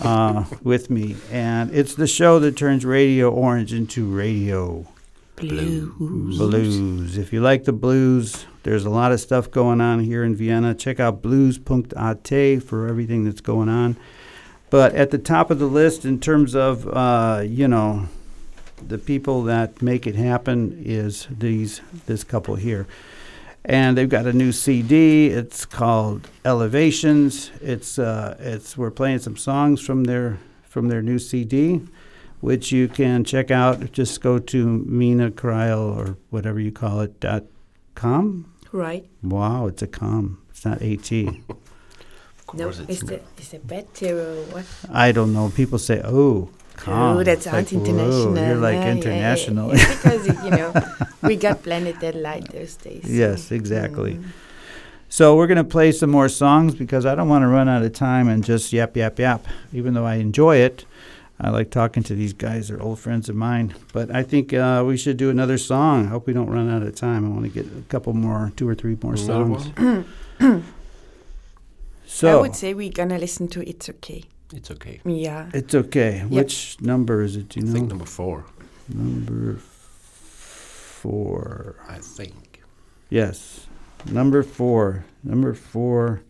uh, 0.02 0.44
with 0.64 0.90
me. 0.90 1.14
And 1.30 1.72
it's 1.72 1.94
the 1.94 2.08
show 2.08 2.40
that 2.40 2.56
turns 2.56 2.84
Radio 2.84 3.30
Orange 3.30 3.72
into 3.72 4.06
radio 4.06 4.88
Blues. 5.36 6.38
blues. 6.38 7.18
If 7.18 7.32
you 7.32 7.40
like 7.40 7.64
the 7.64 7.72
blues, 7.72 8.46
there's 8.62 8.84
a 8.84 8.90
lot 8.90 9.10
of 9.10 9.20
stuff 9.20 9.50
going 9.50 9.80
on 9.80 10.00
here 10.00 10.22
in 10.22 10.36
Vienna. 10.36 10.74
Check 10.74 11.00
out 11.00 11.22
blues.at 11.22 12.62
for 12.62 12.86
everything 12.88 13.24
that's 13.24 13.40
going 13.40 13.68
on. 13.68 13.96
But 14.70 14.94
at 14.94 15.10
the 15.10 15.18
top 15.18 15.50
of 15.50 15.58
the 15.58 15.66
list, 15.66 16.04
in 16.04 16.20
terms 16.20 16.54
of, 16.54 16.86
uh, 16.88 17.42
you 17.44 17.66
know, 17.66 18.08
the 18.86 18.98
people 18.98 19.42
that 19.44 19.82
make 19.82 20.06
it 20.06 20.14
happen, 20.14 20.80
is 20.84 21.26
these 21.30 21.80
this 22.06 22.22
couple 22.22 22.54
here. 22.56 22.86
And 23.64 23.96
they've 23.96 24.08
got 24.08 24.26
a 24.26 24.32
new 24.32 24.52
CD. 24.52 25.28
It's 25.28 25.64
called 25.64 26.28
Elevations. 26.44 27.50
It's 27.60 27.98
uh, 27.98 28.36
it's 28.38 28.76
we're 28.76 28.90
playing 28.90 29.20
some 29.20 29.36
songs 29.36 29.80
from 29.80 30.04
their 30.04 30.38
from 30.62 30.88
their 30.88 31.02
new 31.02 31.18
CD 31.18 31.82
which 32.44 32.70
you 32.70 32.88
can 32.88 33.24
check 33.24 33.50
out. 33.50 33.92
Just 33.92 34.20
go 34.20 34.38
to 34.38 34.66
Meena 34.86 35.30
Cryle 35.30 35.96
or 35.96 36.18
whatever 36.28 36.60
you 36.60 36.70
call 36.70 37.00
it 37.00 37.18
dot 37.18 37.44
com. 37.94 38.52
Right. 38.70 39.06
Wow, 39.22 39.66
it's 39.68 39.82
a 39.82 39.86
com. 39.86 40.42
It's 40.50 40.64
not 40.64 40.82
at. 40.82 41.10
No, 42.52 42.64
course, 42.66 42.78
is 42.80 43.02
it's 43.02 43.10
a, 43.10 43.20
is 43.40 43.48
the 43.50 43.58
better 43.58 44.20
or 44.20 44.34
what? 44.52 44.64
I 44.92 45.10
don't 45.10 45.32
know. 45.32 45.50
People 45.56 45.78
say, 45.78 46.00
"Oh, 46.04 46.50
com." 46.76 47.16
Oh, 47.16 47.22
that 47.24 47.38
It's 47.38 47.44
sounds 47.44 47.72
whoa, 47.72 47.80
international. 47.80 48.36
You're 48.46 48.56
like 48.56 48.74
Yeah, 48.74 48.80
yeah, 48.80 48.86
yeah, 48.86 48.92
international. 48.92 49.66
yeah, 49.76 49.94
because 49.94 50.26
you 50.44 50.50
know 50.50 50.70
we 51.22 51.34
got 51.36 51.62
Planet 51.64 51.98
Dead 51.98 52.14
Light 52.14 52.46
those 52.52 52.76
days. 52.76 53.02
so, 53.04 53.10
Yes, 53.10 53.50
exactly. 53.50 54.14
mm. 54.14 54.24
So 55.08 55.34
we're 55.36 55.48
gonna 55.48 55.64
play 55.64 55.90
some 55.90 56.10
more 56.10 56.28
songs 56.28 56.74
because 56.76 57.06
I 57.06 57.14
don't 57.16 57.28
want 57.28 57.42
to 57.42 57.48
run 57.48 57.68
out 57.68 57.82
of 57.82 57.92
time 57.92 58.28
and 58.28 58.44
just 58.44 58.72
yap 58.72 58.94
yap 58.96 59.18
yap. 59.18 59.46
Even 59.72 59.94
though 59.94 60.06
I 60.06 60.16
enjoy 60.16 60.56
it, 60.58 60.84
I 61.40 61.50
like 61.50 61.70
talking 61.70 62.02
to 62.04 62.14
these 62.14 62.32
guys. 62.32 62.68
They're 62.68 62.80
old 62.80 63.00
friends 63.00 63.28
of 63.28 63.34
mine. 63.34 63.74
But 63.92 64.14
I 64.14 64.22
think 64.22 64.52
uh, 64.52 64.84
we 64.86 64.96
should 64.96 65.16
do 65.16 65.30
another 65.30 65.58
song. 65.58 66.06
I 66.06 66.08
hope 66.08 66.26
we 66.26 66.32
don't 66.32 66.48
run 66.50 66.70
out 66.70 66.82
of 66.82 66.94
time. 66.94 67.24
I 67.24 67.28
want 67.28 67.42
to 67.42 67.50
get 67.50 67.66
a 67.66 67.82
couple 67.88 68.12
more, 68.12 68.52
two 68.56 68.68
or 68.68 68.74
three 68.74 68.96
more 69.02 69.16
songs. 69.16 69.68
So 72.06 72.38
I 72.38 72.40
would 72.40 72.54
say 72.54 72.74
we're 72.74 72.92
gonna 72.92 73.18
listen 73.18 73.48
to 73.48 73.68
"It's 73.68 73.88
Okay." 73.88 74.22
It's 74.54 74.70
okay. 74.70 75.00
Yeah. 75.04 75.50
It's 75.52 75.74
okay. 75.74 76.20
Which 76.28 76.76
number 76.80 77.22
is 77.22 77.34
it? 77.34 77.48
Do 77.48 77.58
you 77.58 77.66
I 77.66 77.68
know? 77.68 77.74
think 77.74 77.88
number 77.88 78.04
four. 78.04 78.44
number 78.88 79.56
four. 81.00 81.76
I 81.88 81.98
think. 81.98 82.62
Yes, 83.10 83.66
number 84.10 84.42
four. 84.44 85.04
Number 85.24 85.54
four. 85.54 86.22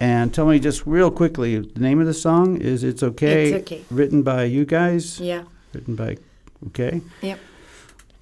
And 0.00 0.32
tell 0.32 0.46
me 0.46 0.58
just 0.60 0.86
real 0.86 1.10
quickly, 1.10 1.58
the 1.58 1.80
name 1.80 2.00
of 2.00 2.06
the 2.06 2.14
song 2.14 2.60
is 2.60 2.84
"It's 2.84 3.02
Okay." 3.02 3.50
It's 3.52 3.62
okay. 3.62 3.82
Written 3.90 4.22
by 4.22 4.44
you 4.44 4.64
guys. 4.64 5.18
Yeah. 5.20 5.42
written 5.74 5.96
by. 5.96 6.16
Okay. 6.68 7.00
Yep. 7.22 7.38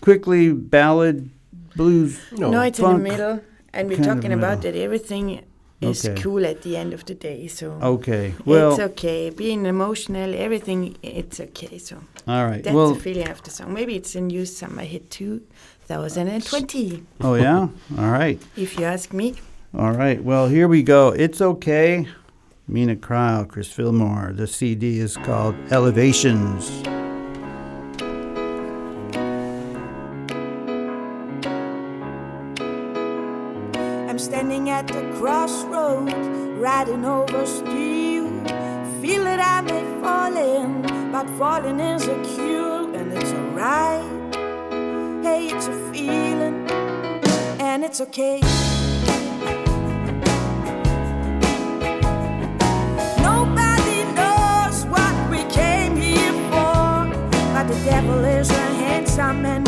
Quickly, 0.01 0.53
ballad, 0.53 1.31
blues. 1.77 2.19
No, 2.33 2.51
No, 2.51 2.61
it's 2.63 2.79
funk 2.81 2.97
in 2.99 3.03
the 3.03 3.09
middle, 3.11 3.41
and 3.73 3.89
we're 3.89 3.97
kind 3.97 4.09
talking 4.09 4.33
about 4.33 4.63
that 4.63 4.75
everything 4.77 5.41
is 5.81 6.05
Okay. 6.07 6.21
cool 6.23 6.45
at 6.47 6.63
the 6.63 6.77
end 6.77 6.93
of 6.95 7.05
the 7.05 7.15
day. 7.15 7.47
So 7.49 7.79
Okay. 7.83 8.35
Well, 8.45 8.71
it's 8.71 8.81
okay. 8.93 9.31
Being 9.31 9.67
emotional, 9.67 10.35
everything, 10.35 10.97
it's 11.03 11.39
okay. 11.41 11.79
So 11.79 11.97
all 12.27 12.47
right. 12.47 12.63
that's 12.65 12.75
well, 12.75 12.95
the 12.95 13.01
feeling 13.01 13.29
of 13.29 13.43
the 13.43 13.51
song. 13.51 13.73
Maybe 13.75 13.95
it's 13.95 14.15
a 14.17 14.21
new 14.21 14.45
summer 14.47 14.83
hit 14.83 15.11
2020, 15.11 17.03
oh 17.21 17.35
yeah. 17.35 17.69
All 17.99 18.11
right. 18.11 18.41
if 18.57 18.79
you 18.79 18.85
ask 18.85 19.13
me. 19.13 19.35
All 19.79 19.93
right. 19.93 20.25
Well, 20.25 20.49
here 20.49 20.69
we 20.69 20.83
go. 20.83 21.09
It's 21.11 21.43
okay. 21.43 22.09
Meena 22.67 22.97
Cryle, 22.97 23.47
Chris 23.47 23.71
Fillmore. 23.71 24.33
The 24.33 24.47
CD 24.47 25.01
is 25.01 25.19
called 25.19 25.55
Elevations. 25.71 26.71
I'm 34.09 34.19
standing 34.19 34.71
at 34.71 34.89
the 34.89 35.15
crossroad, 35.19 36.11
riding 36.59 37.05
over 37.05 37.45
steel. 37.45 38.31
Feel 39.03 39.25
that 39.25 39.41
I 39.41 39.61
may 39.61 39.83
fall 40.01 40.35
in, 40.35 41.13
but 41.13 41.29
falling 41.37 41.81
is 41.81 42.09
a 42.09 42.15
cure, 42.35 42.95
and 42.97 43.13
it's 43.13 43.31
alright. 43.31 44.35
Hey, 45.23 45.49
it's 45.49 45.67
a 45.67 45.93
feeling, 45.93 46.67
and 47.61 47.85
it's 47.85 48.01
okay. 48.01 48.41
Devil 57.87 58.25
is 58.25 58.51
a 58.51 58.69
handsome 58.83 59.43
man 59.43 59.66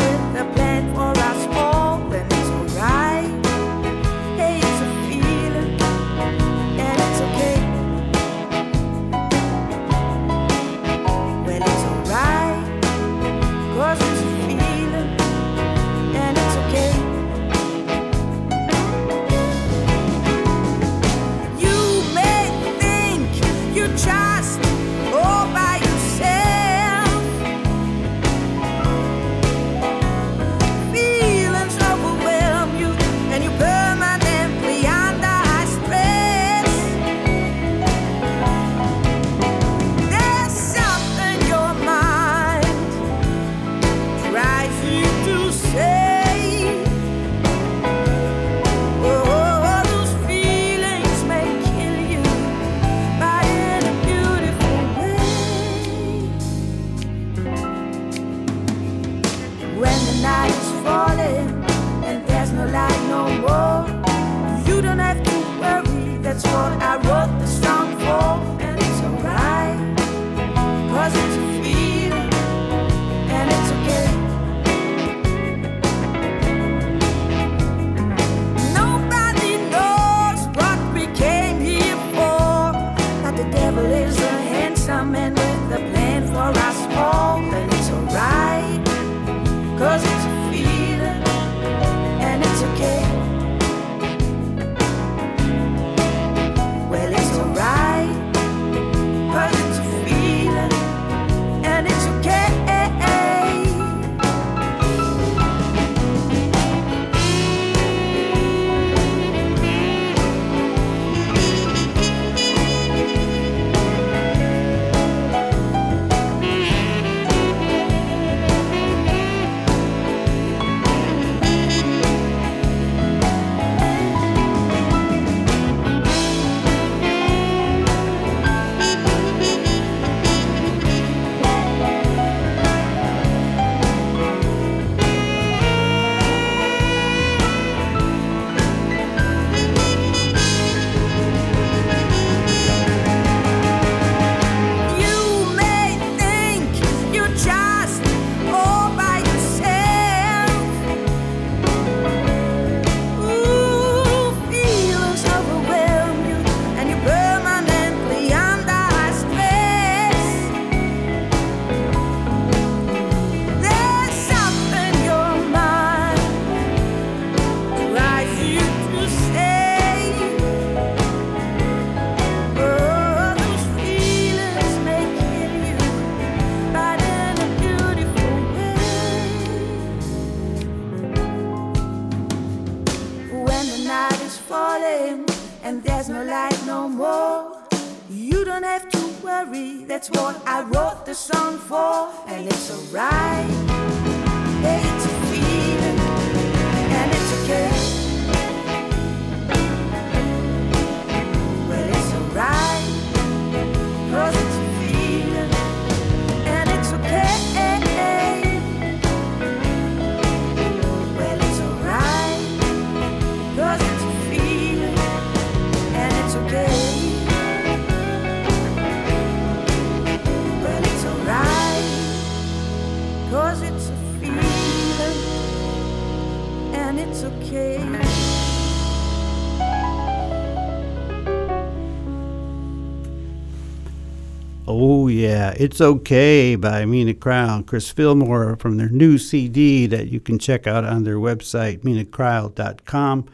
It's 235.59 235.81
Okay 235.81 236.55
by 236.55 236.83
Meena 236.85 237.13
and 237.53 237.67
Chris 237.67 237.91
Fillmore 237.91 238.55
from 238.55 238.77
their 238.77 238.87
new 238.87 239.17
CD 239.17 239.87
that 239.87 240.07
you 240.07 240.21
can 240.21 240.39
check 240.39 240.65
out 240.67 240.85
on 240.85 241.03
their 241.03 241.17
website, 241.17 241.79
meenacryle.com. 241.79 243.25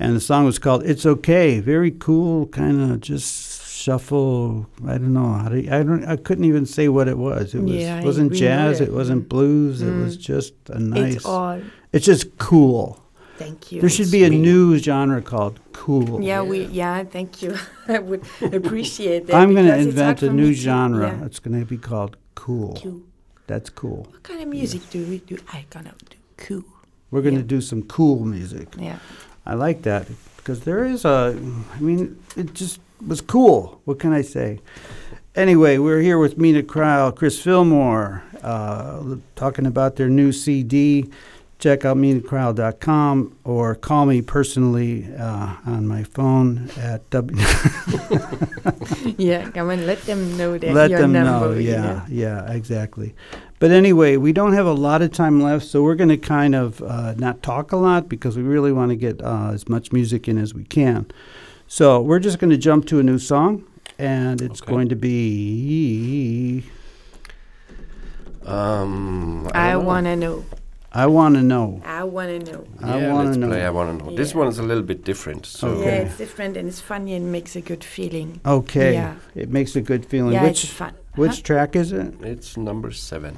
And 0.00 0.16
the 0.16 0.20
song 0.20 0.44
was 0.44 0.58
called 0.58 0.82
It's 0.84 1.06
Okay. 1.06 1.60
Very 1.60 1.92
cool, 1.92 2.46
kind 2.48 2.90
of 2.90 3.00
just 3.00 3.70
shuffle. 3.70 4.66
I 4.88 4.98
don't 4.98 5.12
know 5.12 5.34
how 5.34 5.50
to, 5.50 5.58
I 5.72 5.84
don't, 5.84 6.04
I 6.04 6.16
couldn't 6.16 6.46
even 6.46 6.66
say 6.66 6.88
what 6.88 7.06
it 7.06 7.16
was. 7.16 7.54
It 7.54 7.60
was 7.62 7.72
yeah, 7.74 8.02
wasn't 8.02 8.32
jazz, 8.32 8.80
it. 8.80 8.88
it 8.88 8.92
wasn't 8.92 9.28
blues, 9.28 9.82
it 9.82 9.86
Mm. 9.86 10.02
was 10.04 10.16
just 10.16 10.54
a 10.68 10.80
nice, 10.80 11.14
It's 11.14 11.24
all. 11.24 11.60
it's 11.92 12.06
just 12.06 12.38
cool. 12.38 13.01
Thank 13.38 13.72
you. 13.72 13.80
There 13.80 13.90
should 13.90 14.10
be 14.10 14.24
a 14.24 14.30
new 14.30 14.78
genre 14.78 15.20
called 15.22 15.58
cool. 15.72 16.22
Yeah, 16.22 16.42
we. 16.42 16.64
Yeah, 16.66 17.02
thank 17.04 17.42
you. 17.42 17.56
I 17.88 17.98
would 17.98 18.22
appreciate 18.40 19.26
that. 19.26 19.34
I'm 19.36 19.54
going 19.54 19.66
to 19.66 19.72
because 19.72 19.86
it's 19.88 19.98
hard 20.00 20.22
invent 20.22 20.22
a 20.22 20.32
new 20.32 20.52
genre. 20.52 21.08
yeah. 21.08 21.24
It's 21.26 21.38
going 21.38 21.58
to 21.58 21.66
be 21.66 21.78
called 21.78 22.16
cool. 22.34 22.78
Cool. 22.82 23.00
That's 23.46 23.70
cool. 23.70 24.06
What 24.10 24.22
kind 24.22 24.40
of 24.42 24.48
music 24.48 24.88
do 24.90 25.04
we 25.06 25.18
do? 25.18 25.36
I 25.52 25.64
gonna 25.70 25.94
do 26.08 26.16
cool. 26.36 26.64
We're 27.10 27.22
going 27.22 27.34
to 27.34 27.40
Yeah. 27.40 27.46
do 27.46 27.60
some 27.60 27.82
cool 27.82 28.24
music. 28.24 28.68
Yeah. 28.78 28.98
I 29.44 29.54
like 29.54 29.82
that 29.82 30.06
because 30.36 30.60
there 30.60 30.84
is 30.84 31.04
a, 31.04 31.36
I 31.76 31.80
mean, 31.80 32.22
it 32.36 32.54
just 32.54 32.78
was 33.06 33.20
cool. 33.20 33.80
What 33.84 33.98
can 33.98 34.12
I 34.12 34.22
say? 34.22 34.60
Anyway, 35.34 35.78
we're 35.78 36.00
here 36.00 36.18
with 36.18 36.38
Meena 36.38 36.62
Cryle, 36.62 37.14
Chris 37.14 37.40
Fillmore, 37.42 38.22
uh, 38.42 39.16
talking 39.34 39.66
about 39.66 39.96
their 39.96 40.08
new 40.08 40.30
CD. 40.30 41.08
Check 41.62 41.84
out 41.84 41.96
meenacryle.com 41.96 43.36
or 43.44 43.76
call 43.76 44.06
me 44.06 44.20
personally 44.20 45.06
uh, 45.16 45.54
on 45.64 45.86
my 45.86 46.02
phone 46.02 46.68
at 46.76 47.08
W. 47.10 47.40
Yeah. 49.16 49.48
Come 49.50 49.70
on, 49.70 49.86
let 49.86 50.00
them 50.02 50.36
know 50.36 50.58
that 50.58 50.74
Let 50.74 50.90
your 50.90 51.02
them 51.02 51.12
number. 51.12 51.50
know. 51.50 51.52
you 51.54 51.70
Yeah, 51.70 52.04
yeah, 52.08 52.50
exactly. 52.52 53.14
But 53.60 53.70
anyway, 53.70 54.16
we 54.16 54.32
don't 54.32 54.54
have 54.54 54.66
a 54.66 54.72
lot 54.72 55.02
of 55.02 55.12
time 55.12 55.40
left, 55.40 55.64
so 55.64 55.84
we're 55.84 55.94
going 55.94 56.08
to 56.08 56.16
kind 56.16 56.56
of 56.56 56.82
uh, 56.82 57.14
not 57.14 57.44
talk 57.44 57.70
a 57.70 57.76
lot 57.76 58.08
because 58.08 58.36
we 58.36 58.42
really 58.42 58.72
want 58.72 58.90
to 58.90 58.96
get 58.96 59.22
uh, 59.22 59.50
as 59.52 59.68
much 59.68 59.92
music 59.92 60.26
in 60.26 60.38
as 60.38 60.52
we 60.54 60.64
can. 60.64 61.06
So 61.68 62.00
we're 62.00 62.18
just 62.18 62.40
going 62.40 62.50
to 62.50 62.56
jump 62.58 62.86
to 62.86 62.98
a 62.98 63.04
new 63.04 63.18
song, 63.20 63.64
and 64.00 64.40
it's 64.42 64.60
Okay. 64.62 64.72
going 64.72 64.88
to 64.88 64.96
be 64.96 66.64
Um, 68.44 69.48
I 69.54 69.72
don't 69.72 69.84
wanna 69.86 70.16
know. 70.16 70.44
I 70.94 71.06
Want 71.06 71.36
to 71.36 71.42
Know. 71.42 71.80
I 71.86 72.04
wanna 72.04 72.38
know. 72.38 72.64
I 72.82 72.98
yeah, 72.98 73.12
wanna 73.12 73.28
let's 73.28 73.38
know. 73.38 73.48
play 73.48 73.64
I 73.64 73.70
wanna 73.70 73.94
know. 73.94 74.14
This 74.14 74.32
Yeah. 74.32 74.38
one 74.40 74.48
is 74.48 74.58
a 74.58 74.62
little 74.62 74.82
bit 74.82 75.04
different. 75.04 75.46
So 75.46 75.68
Okay. 75.68 75.84
Yeah, 75.84 76.02
it's 76.04 76.18
different 76.18 76.56
and 76.58 76.68
it's 76.68 76.80
funny 76.82 77.14
and 77.14 77.32
makes 77.32 77.56
a 77.56 77.62
good 77.62 77.82
feeling. 77.82 78.40
Okay. 78.44 78.92
Yeah. 78.92 79.14
It 79.34 79.50
makes 79.50 79.74
a 79.74 79.80
good 79.80 80.04
feeling. 80.04 80.34
yeah, 80.34 80.44
which 80.44 80.64
it's 80.64 80.72
fun. 80.72 80.92
which 81.14 81.32
uh-huh. 81.32 81.42
track 81.44 81.76
is 81.76 81.92
it? 81.92 82.12
it's 82.22 82.56
number 82.58 82.90
seven. 82.90 83.34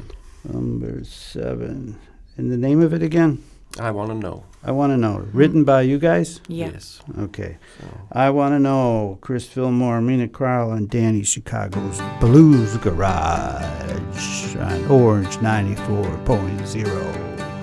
Number 0.52 1.04
seven. 1.04 1.96
And 2.36 2.50
the 2.50 2.56
name 2.56 2.82
of 2.82 2.92
it 2.92 3.02
again? 3.02 3.38
I 3.78 3.90
wanna 3.90 4.14
know. 4.14 4.44
I 4.66 4.70
Want 4.70 4.92
to 4.92 4.96
Know. 4.96 5.28
Written 5.34 5.64
by 5.64 5.82
you 5.82 5.98
guys? 5.98 6.40
Yeah. 6.48 6.70
Yes. 6.72 7.02
Okay. 7.18 7.58
So. 7.78 7.86
I 8.12 8.30
want 8.30 8.54
to 8.54 8.58
know 8.58 9.18
Chris 9.20 9.46
Fillmore, 9.46 10.00
Meena 10.00 10.26
Cryle, 10.26 10.74
and 10.74 10.88
Danny 10.88 11.22
Chicago's 11.22 12.00
Blues 12.18 12.74
Garage 12.78 14.56
on 14.56 14.86
Orange 14.86 15.36
94.0. 15.36 17.53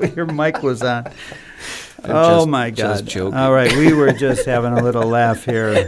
that 0.00 0.16
your 0.16 0.26
mic 0.26 0.62
was 0.62 0.82
on? 0.82 1.06
I'm 1.06 1.12
oh 2.10 2.38
just- 2.38 2.48
my 2.48 2.70
just 2.70 3.04
God! 3.04 3.10
joking. 3.10 3.38
All 3.38 3.52
right, 3.52 3.72
we 3.76 3.92
were 3.92 4.12
just 4.12 4.44
having 4.46 4.72
a 4.72 4.82
little 4.82 5.06
laugh 5.06 5.44
here. 5.44 5.86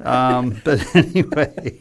Um, 0.00 0.60
but 0.64 0.84
anyway, 0.96 1.78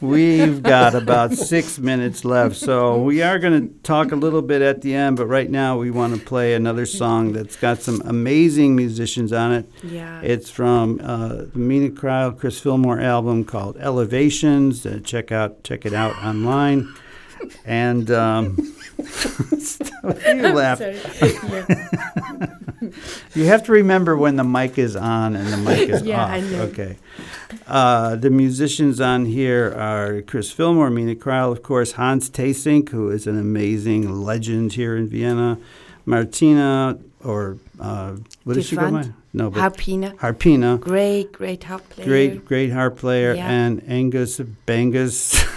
we've 0.00 0.62
got 0.62 0.94
about 0.94 1.32
six 1.32 1.78
minutes 1.78 2.24
left, 2.24 2.56
so 2.56 3.00
we 3.02 3.22
are 3.22 3.38
going 3.38 3.68
to 3.68 3.74
talk 3.82 4.12
a 4.12 4.16
little 4.16 4.42
bit 4.42 4.60
at 4.60 4.82
the 4.82 4.94
end. 4.94 5.16
But 5.16 5.26
right 5.26 5.48
now, 5.50 5.78
we 5.78 5.90
want 5.90 6.14
to 6.14 6.20
play 6.20 6.52
another 6.54 6.84
song 6.84 7.32
that's 7.32 7.56
got 7.56 7.80
some 7.80 8.02
amazing 8.04 8.76
musicians 8.76 9.32
on 9.32 9.52
it. 9.54 9.70
Yeah. 9.82 10.20
It's 10.20 10.50
from 10.50 11.00
uh, 11.02 11.28
the 11.28 11.46
Meena 11.56 11.90
Cryle 11.94 12.38
Chris 12.38 12.60
Fillmore 12.60 13.00
album 13.00 13.44
called 13.44 13.78
Elevations. 13.78 14.84
Uh, 14.84 15.00
check 15.02 15.32
out 15.32 15.64
check 15.64 15.86
it 15.86 15.94
out 15.94 16.16
online. 16.22 16.92
And 17.64 18.10
um, 18.10 18.56
you 18.98 20.52
laugh. 20.52 20.78
Sorry. 20.78 20.98
Yeah. 21.20 22.46
You 23.34 23.44
have 23.46 23.62
to 23.66 23.72
remember 23.72 24.16
when 24.16 24.34
the 24.36 24.42
mic 24.44 24.76
is 24.76 24.96
on 24.96 25.36
and 25.36 25.46
the 25.52 25.56
mic 25.56 25.88
is 25.88 26.02
Yeah, 26.04 26.24
off. 26.24 26.30
I 26.30 26.40
know. 26.40 26.62
Okay. 26.62 26.96
Uh, 27.66 28.16
the 28.16 28.28
musicians 28.28 29.00
on 29.00 29.24
here 29.24 29.72
are 29.78 30.20
Chris 30.22 30.50
Fillmore, 30.50 30.90
Meena 30.90 31.14
Cryle, 31.16 31.52
of 31.52 31.62
course, 31.62 31.92
Hans 31.92 32.28
Theessink, 32.28 32.88
who 32.90 33.08
is 33.10 33.26
an 33.28 33.38
amazing 33.38 34.22
legend 34.24 34.72
here 34.72 34.96
in 34.96 35.08
Vienna, 35.08 35.58
Martina, 36.04 36.98
or 37.24 37.56
uh, 37.78 38.16
what 38.44 38.54
did 38.54 38.64
she 38.64 38.74
go 38.76 38.90
by? 38.90 39.08
No, 39.32 39.48
but 39.50 39.60
Harpina. 39.60 40.14
Harpina. 40.16 40.78
Great, 40.80 41.32
great 41.32 41.62
harp 41.64 41.88
player. 41.88 42.06
Great, 42.06 42.44
great 42.44 42.72
harp 42.72 42.98
player, 42.98 43.32
Yeah. 43.34 43.48
and 43.48 43.82
Angus 43.88 44.38
Bangus. 44.66 45.48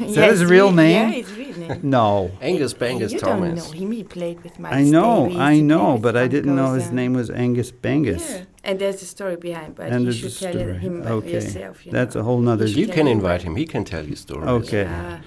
Is 0.00 0.14
that 0.16 0.30
his 0.30 0.44
real 0.44 0.70
name? 0.70 1.08
Yeah, 1.08 1.14
his 1.14 1.32
real 1.36 1.56
name. 1.58 1.80
no, 1.82 2.30
Angus 2.40 2.74
Bangus 2.74 3.12
you 3.12 3.18
Thomas. 3.18 3.64
don't 3.64 3.74
know 3.80 3.86
him. 3.86 3.92
He 3.92 4.04
played 4.04 4.42
with 4.44 4.58
Miles 4.58 4.74
I 4.76 4.82
know, 4.84 5.24
Davis, 5.26 5.38
I 5.40 5.60
know, 5.60 5.98
but 5.98 6.16
I 6.16 6.28
didn't 6.28 6.54
know 6.54 6.74
his 6.74 6.90
name 6.92 7.14
was 7.14 7.30
Angus 7.30 7.70
Bangus. 7.72 8.28
Yeah. 8.30 8.44
And 8.64 8.78
there's 8.78 9.00
a 9.02 9.06
story 9.06 9.36
behind, 9.36 9.74
but 9.76 9.86
And 9.90 10.00
you 10.00 10.12
there's 10.12 10.24
a 10.24 10.30
should 10.30 10.52
tell 10.52 10.60
story. 10.60 10.78
him 10.78 11.02
Okay. 11.02 11.32
yourself. 11.32 11.86
You 11.86 11.92
That's 11.92 12.14
know. 12.14 12.20
a 12.20 12.24
whole 12.24 12.38
nother. 12.40 12.66
You 12.66 12.80
You 12.82 12.86
can 12.86 12.94
tell 12.96 13.06
him. 13.06 13.12
invite 13.18 13.42
him. 13.42 13.56
He 13.56 13.64
can 13.66 13.84
tell 13.84 14.04
you 14.04 14.14
stories. 14.14 14.48
Okay. 14.48 14.82
Yeah. 14.82 15.20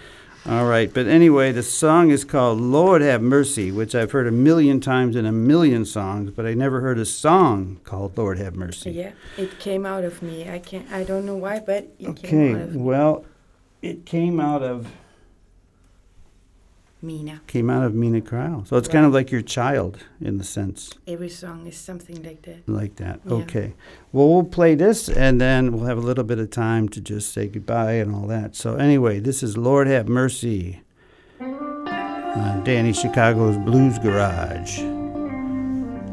All 0.50 0.66
right, 0.66 0.92
but 0.92 1.06
anyway, 1.06 1.52
the 1.52 1.62
song 1.62 2.10
is 2.10 2.24
called 2.24 2.60
"Lord 2.60 3.04
Have 3.04 3.22
Mercy," 3.22 3.72
which 3.72 3.94
I've 3.94 4.12
heard 4.12 4.26
a 4.26 4.32
million 4.32 4.80
times 4.80 5.16
in 5.16 5.28
a 5.28 5.32
million 5.32 5.86
songs, 5.86 6.32
but 6.32 6.48
I 6.48 6.56
never 6.56 6.82
heard 6.82 6.98
a 6.98 7.06
song 7.06 7.80
called 7.84 8.18
"Lord 8.18 8.40
Have 8.40 8.56
Mercy." 8.56 8.90
Yeah, 8.90 9.12
it 9.38 9.60
came 9.60 9.86
out 9.86 10.04
of 10.04 10.24
me. 10.24 10.50
I 10.50 10.58
can 10.58 10.86
not 10.90 10.94
I 11.00 11.04
don't 11.04 11.28
know 11.28 11.36
why, 11.36 11.60
but 11.60 11.94
it 12.00 12.16
came 12.16 12.54
Okay, 12.54 12.54
out 12.56 12.62
of 12.62 12.76
me 12.76 12.82
well, 12.82 13.24
it 13.82 14.06
came 14.06 14.40
out 14.40 14.62
of 14.64 14.88
Meena. 17.04 17.40
came 17.48 17.70
out 17.72 17.84
of 17.84 17.94
Meena 17.94 18.22
Cryle, 18.22 18.68
so 18.68 18.78
it's 18.78 18.88
kind 18.88 19.06
of 19.08 19.12
like 19.12 19.32
your 19.32 19.42
child 19.42 19.98
in 20.20 20.38
the 20.38 20.44
sense 20.44 20.92
Every 21.08 21.30
song 21.30 21.66
is 21.66 21.76
something 21.76 22.22
like 22.22 22.44
that. 22.44 22.70
like 22.70 22.98
that. 22.98 23.22
Yeah. 23.26 23.34
Okay, 23.34 23.74
well, 24.12 24.30
we'll 24.30 24.44
play 24.44 24.76
this, 24.76 25.10
and 25.10 25.42
then 25.42 25.72
we'll 25.72 25.86
have 25.86 25.98
a 25.98 26.02
little 26.02 26.24
bit 26.24 26.38
of 26.38 26.52
time 26.52 26.88
to 26.90 27.02
just 27.02 27.34
say 27.34 27.48
goodbye 27.48 27.94
and 27.94 28.14
all 28.14 28.28
that. 28.28 28.56
So 28.56 28.76
anyway, 28.76 29.20
this 29.20 29.42
is 29.42 29.58
"Lord 29.58 29.88
Have 29.88 30.08
Mercy" 30.08 30.82
on 31.40 32.64
Danny 32.64 32.94
Chicago's 32.94 33.58
Blues 33.58 33.98
Garage. 33.98 34.78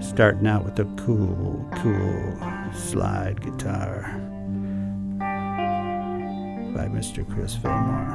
Starting 0.00 0.46
out 0.46 0.64
with 0.64 0.78
a 0.78 0.84
cool, 0.96 1.68
cool 1.76 2.72
slide 2.72 3.40
guitar 3.42 4.27
by 6.78 6.86
Mr. 6.86 7.28
Chris 7.34 7.56
Fillmore. 7.56 8.06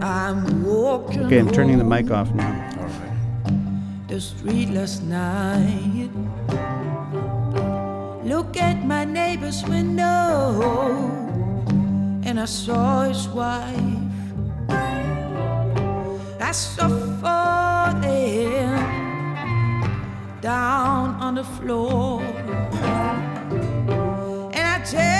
I'm 0.00 0.62
walking 0.62 1.24
Okay, 1.24 1.38
I'm 1.38 1.50
turning 1.50 1.78
the 1.78 1.84
mic 1.94 2.08
off 2.12 2.32
now. 2.32 2.54
All 2.78 2.86
right. 2.86 4.06
the 4.06 4.20
street 4.20 4.70
last 4.70 5.02
night. 5.02 6.10
Look 8.22 8.56
at 8.56 8.86
my 8.86 9.04
neighbor's 9.04 9.64
window, 9.64 10.62
and 12.22 12.38
I 12.38 12.44
saw 12.44 13.02
his 13.10 13.26
wife. 13.28 14.12
I 16.50 16.52
saw 16.52 16.88
falling 17.20 18.78
down 20.40 21.18
on 21.26 21.34
the 21.34 21.44
floor. 21.58 22.22
And 24.54 24.66
I 24.76 24.78
tell 24.84 25.19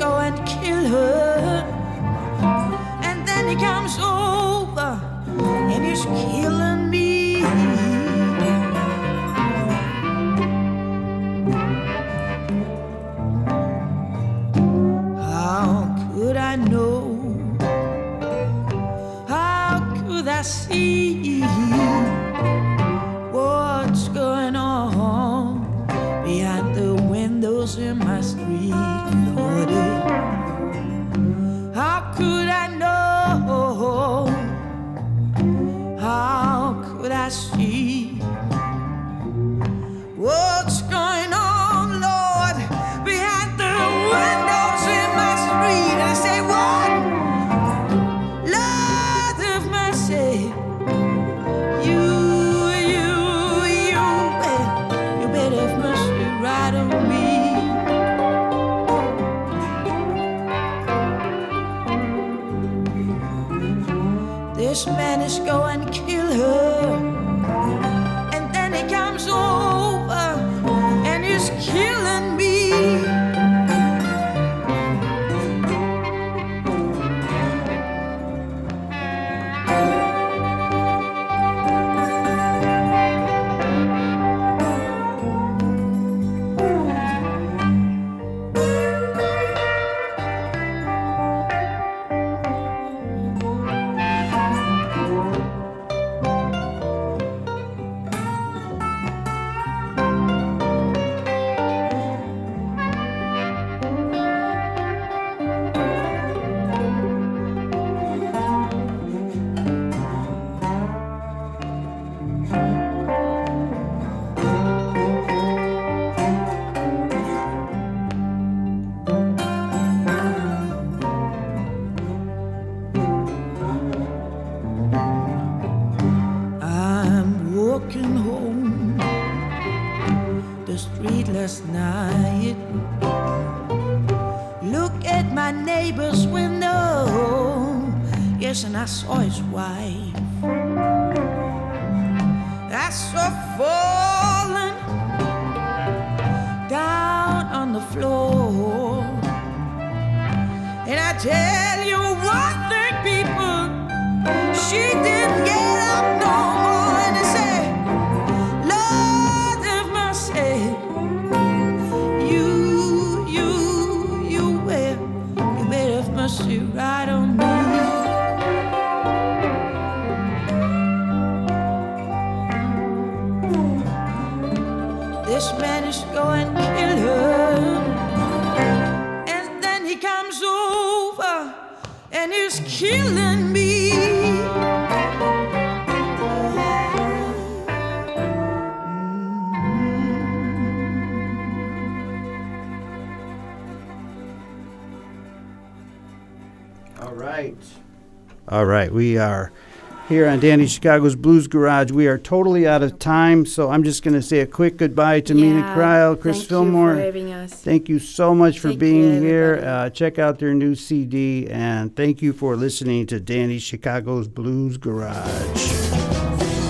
here 200.11 200.27
on 200.27 200.41
Danny 200.41 200.67
Chicago's 200.67 201.15
Blues 201.15 201.47
Garage. 201.47 201.89
We 201.91 202.05
are 202.05 202.17
totally 202.17 202.67
out 202.67 202.83
of 202.83 202.99
time, 202.99 203.45
so 203.45 203.69
I'm 203.69 203.81
just 203.81 204.03
going 204.03 204.13
to 204.13 204.21
say 204.21 204.39
a 204.41 204.45
quick 204.45 204.75
goodbye 204.75 205.21
to 205.21 205.33
Meena 205.33 205.73
Cryle, 205.73 206.19
Chris 206.19 206.39
thank 206.39 206.49
Fillmore. 206.49 206.89
You 206.89 206.95
for 206.97 207.01
having 207.01 207.31
us. 207.31 207.53
Thank 207.53 207.87
you 207.87 207.97
so 207.97 208.35
much 208.35 208.59
for 208.59 208.67
Thank 208.67 208.81
being 208.81 209.15
you, 209.15 209.21
here. 209.21 209.63
Uh, 209.65 209.89
check 209.89 210.19
out 210.19 210.37
their 210.39 210.53
new 210.53 210.75
CD, 210.75 211.47
and 211.47 211.95
thank 211.95 212.21
you 212.21 212.33
for 212.33 212.57
listening 212.57 213.07
to 213.07 213.21
Danny 213.21 213.57
Chicago's 213.57 214.27
Blues 214.27 214.75
Garage. 214.75 215.71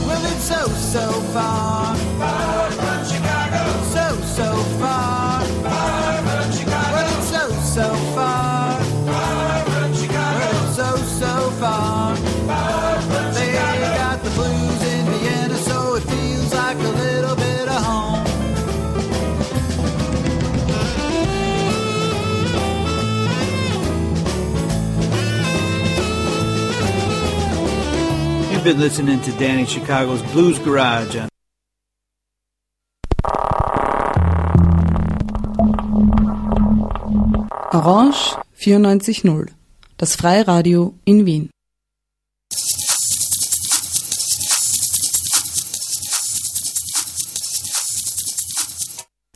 Well, 0.05 0.23
it's 0.31 0.43
so, 0.43 0.67
so 0.67 1.11
far, 1.33 1.95
Far 1.95 2.01
You've 28.62 28.76
been 28.76 28.80
listening 28.80 29.20
to 29.22 29.32
Danny 29.39 29.66
Chicago's 29.66 30.22
Blues 30.34 30.59
Garage 30.59 31.16
on 31.16 31.30
Orange 37.74 38.36
94.0, 38.59 39.47
das 39.97 40.16
Freiradio 40.16 40.93
in 41.07 41.26
Wien. 41.26 41.49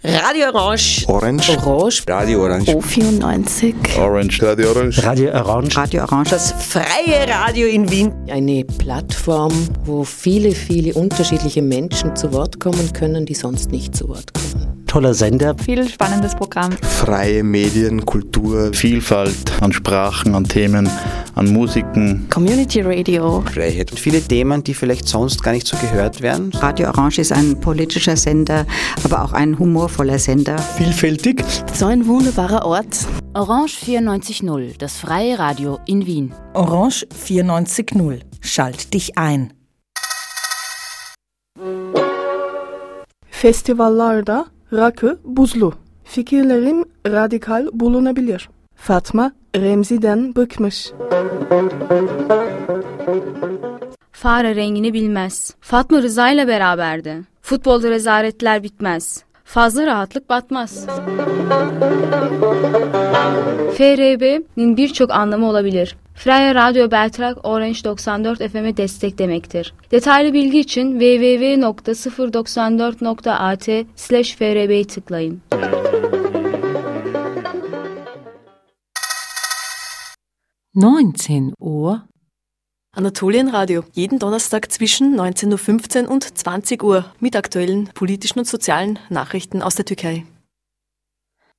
Radio 0.08 0.50
Orange. 0.54 1.04
Orange. 1.08 1.58
Orange. 1.66 2.04
Radio 2.08 2.44
Orange. 2.44 2.72
O94. 2.76 3.74
Orange. 3.98 4.40
Radio 4.44 4.70
Orange. 4.70 5.04
Radio 5.04 5.34
Orange. 5.34 5.78
Radio 5.78 6.04
Orange. 6.04 6.30
Das 6.30 6.52
freie 6.52 7.28
Radio 7.28 7.66
in 7.68 7.90
Wien. 7.90 8.14
Eine 8.30 8.66
Plattform, 8.66 9.52
wo 9.84 10.04
viele, 10.04 10.52
viele 10.52 10.94
unterschiedliche 10.94 11.64
Menschen 11.64 12.16
zu 12.16 12.32
Wort 12.34 12.60
kommen 12.60 12.94
können, 12.94 13.26
die 13.26 13.34
sonst 13.34 13.72
nicht 13.72 13.96
zu 13.96 14.08
Wort 14.08 14.32
kommen. 14.32 14.75
Toller 14.96 15.14
Sender. 15.14 15.58
Viel 15.58 15.90
spannendes 15.90 16.36
Programm. 16.36 16.72
Freie 16.82 17.44
Medien, 17.44 18.06
Kultur, 18.06 18.72
Vielfalt 18.74 19.52
an 19.60 19.74
Sprachen, 19.74 20.34
an 20.36 20.46
Themen, 20.46 20.90
an 21.34 21.52
Musiken. 21.52 22.28
Community 22.30 22.80
Radio. 22.80 23.42
Freiheit. 23.42 23.92
Und 23.92 24.00
viele 24.00 24.22
Themen, 24.22 24.64
die 24.64 24.74
vielleicht 24.74 25.10
sonst 25.10 25.44
gar 25.44 25.52
nicht 25.52 25.68
so 25.68 25.76
gehört 25.76 26.22
werden. 26.22 26.50
Radio 26.54 26.88
Orange 26.88 27.20
ist 27.20 27.34
ein 27.34 27.60
politischer 27.60 28.16
Sender, 28.16 28.66
aber 29.04 29.22
auch 29.22 29.34
ein 29.34 29.60
humorvoller 29.60 30.18
Sender. 30.18 30.58
Vielfältig. 30.58 31.44
So 31.74 31.88
ein 31.88 32.08
wunderbarer 32.08 32.66
Ort. 32.66 33.06
Orange 33.34 33.76
94.0, 33.86 34.78
das 34.78 34.96
freie 34.96 35.38
Radio 35.38 35.78
in 35.88 36.06
Wien. 36.06 36.34
Orange 36.54 37.06
94.0. 37.14 38.22
Schalt 38.40 38.94
dich 38.94 39.18
ein. 39.18 39.52
Festivallarda 43.30 44.46
rakı 44.74 45.20
buzlu. 45.26 45.74
Fikirlerim 46.04 46.86
radikal 47.08 47.68
bulunabilir. 47.74 48.50
Fatma 48.76 49.32
Remzi'den 49.56 50.36
bıkmış. 50.36 50.92
Fare 54.12 54.56
rengini 54.56 54.94
bilmez. 54.94 55.56
Fatma 55.62 56.02
Rıza 56.02 56.30
ile 56.30 56.48
beraberdi. 56.48 57.22
Futbolda 57.42 57.90
rezaletler 57.90 58.64
bitmez. 58.64 59.24
Fazla 59.44 59.86
rahatlık 59.86 60.30
batmaz. 60.30 60.86
FRB'nin 63.78 64.78
birçok 64.78 65.12
anlamı 65.12 65.50
olabilir. 65.50 65.96
Freya 66.16 66.56
Radyo 66.56 66.92
Beltrak 66.92 67.38
Orange 67.44 67.84
94 67.84 68.40
FM'e 68.52 68.78
destek 68.78 69.18
demektir. 69.18 69.74
Detaylı 69.92 70.34
bilgi 70.34 70.60
için 70.60 71.00
www.094.at 71.00 73.70
slash 73.96 74.36
FRB'yi 74.36 74.88
tıklayın. 74.88 75.42
Neunzehn 80.76 81.54
Uhr. 81.60 82.00
Anatolienradio, 82.98 83.84
jeden 83.96 84.22
Donnerstag 84.22 84.70
zwischen 84.70 85.18
19.15 85.18 86.04
Uhr 86.04 86.10
und 86.12 86.38
20 86.38 86.84
Uhr 86.84 87.06
mit 87.20 87.36
aktuellen 87.36 87.90
politischen 87.94 88.40
und 88.40 88.48
sozialen 88.48 89.00
Nachrichten 89.10 89.62
aus 89.62 89.76
der 89.76 89.86
Türkei. 89.86 90.26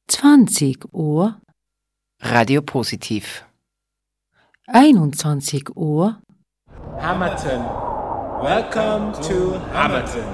20 0.08 0.78
Uhr. 0.92 1.40
Radio 2.22 2.62
Positiv. 2.62 3.45
21 4.68 5.12
Uhr. 5.76 6.16
Hamilton. 6.98 7.62
Welcome 8.42 9.12
to 9.22 9.60
Hamilton. 9.70 10.24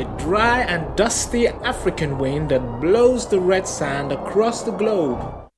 A 0.00 0.04
dry 0.18 0.60
and 0.60 0.96
dusty 0.96 1.46
African 1.46 2.16
wind 2.16 2.48
that 2.48 2.80
blows 2.80 3.28
the 3.28 3.38
red 3.38 3.68
sand 3.68 4.10
across 4.10 4.62
the 4.62 4.70
globe. 4.70 5.50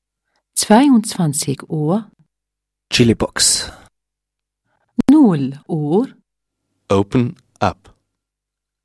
22 0.56 1.54
Uhr. 1.70 2.06
Chili 2.90 3.14
Box. 3.14 3.70
0 5.08 5.52
Uhr. 5.70 6.08
Open 6.90 7.36
up. 7.60 7.88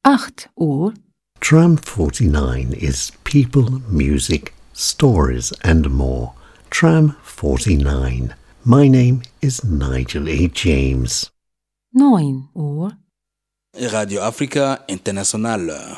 8 0.06 0.48
Uhr. 0.62 0.94
Tram 1.40 1.76
49 1.76 2.74
is 2.74 3.12
people, 3.24 3.82
music, 3.90 4.54
stories, 4.74 5.52
and 5.64 5.90
more. 5.90 6.34
Tram 6.70 7.16
49. 7.24 8.36
My 8.70 8.88
name 8.88 9.24
is 9.42 9.64
Nigel 9.64 10.30
A. 10.30 10.48
James. 10.48 11.32
9 11.92 12.50
Uhr. 12.54 12.92
Radio 13.74 14.22
Africa 14.22 14.86
International. 14.88 15.98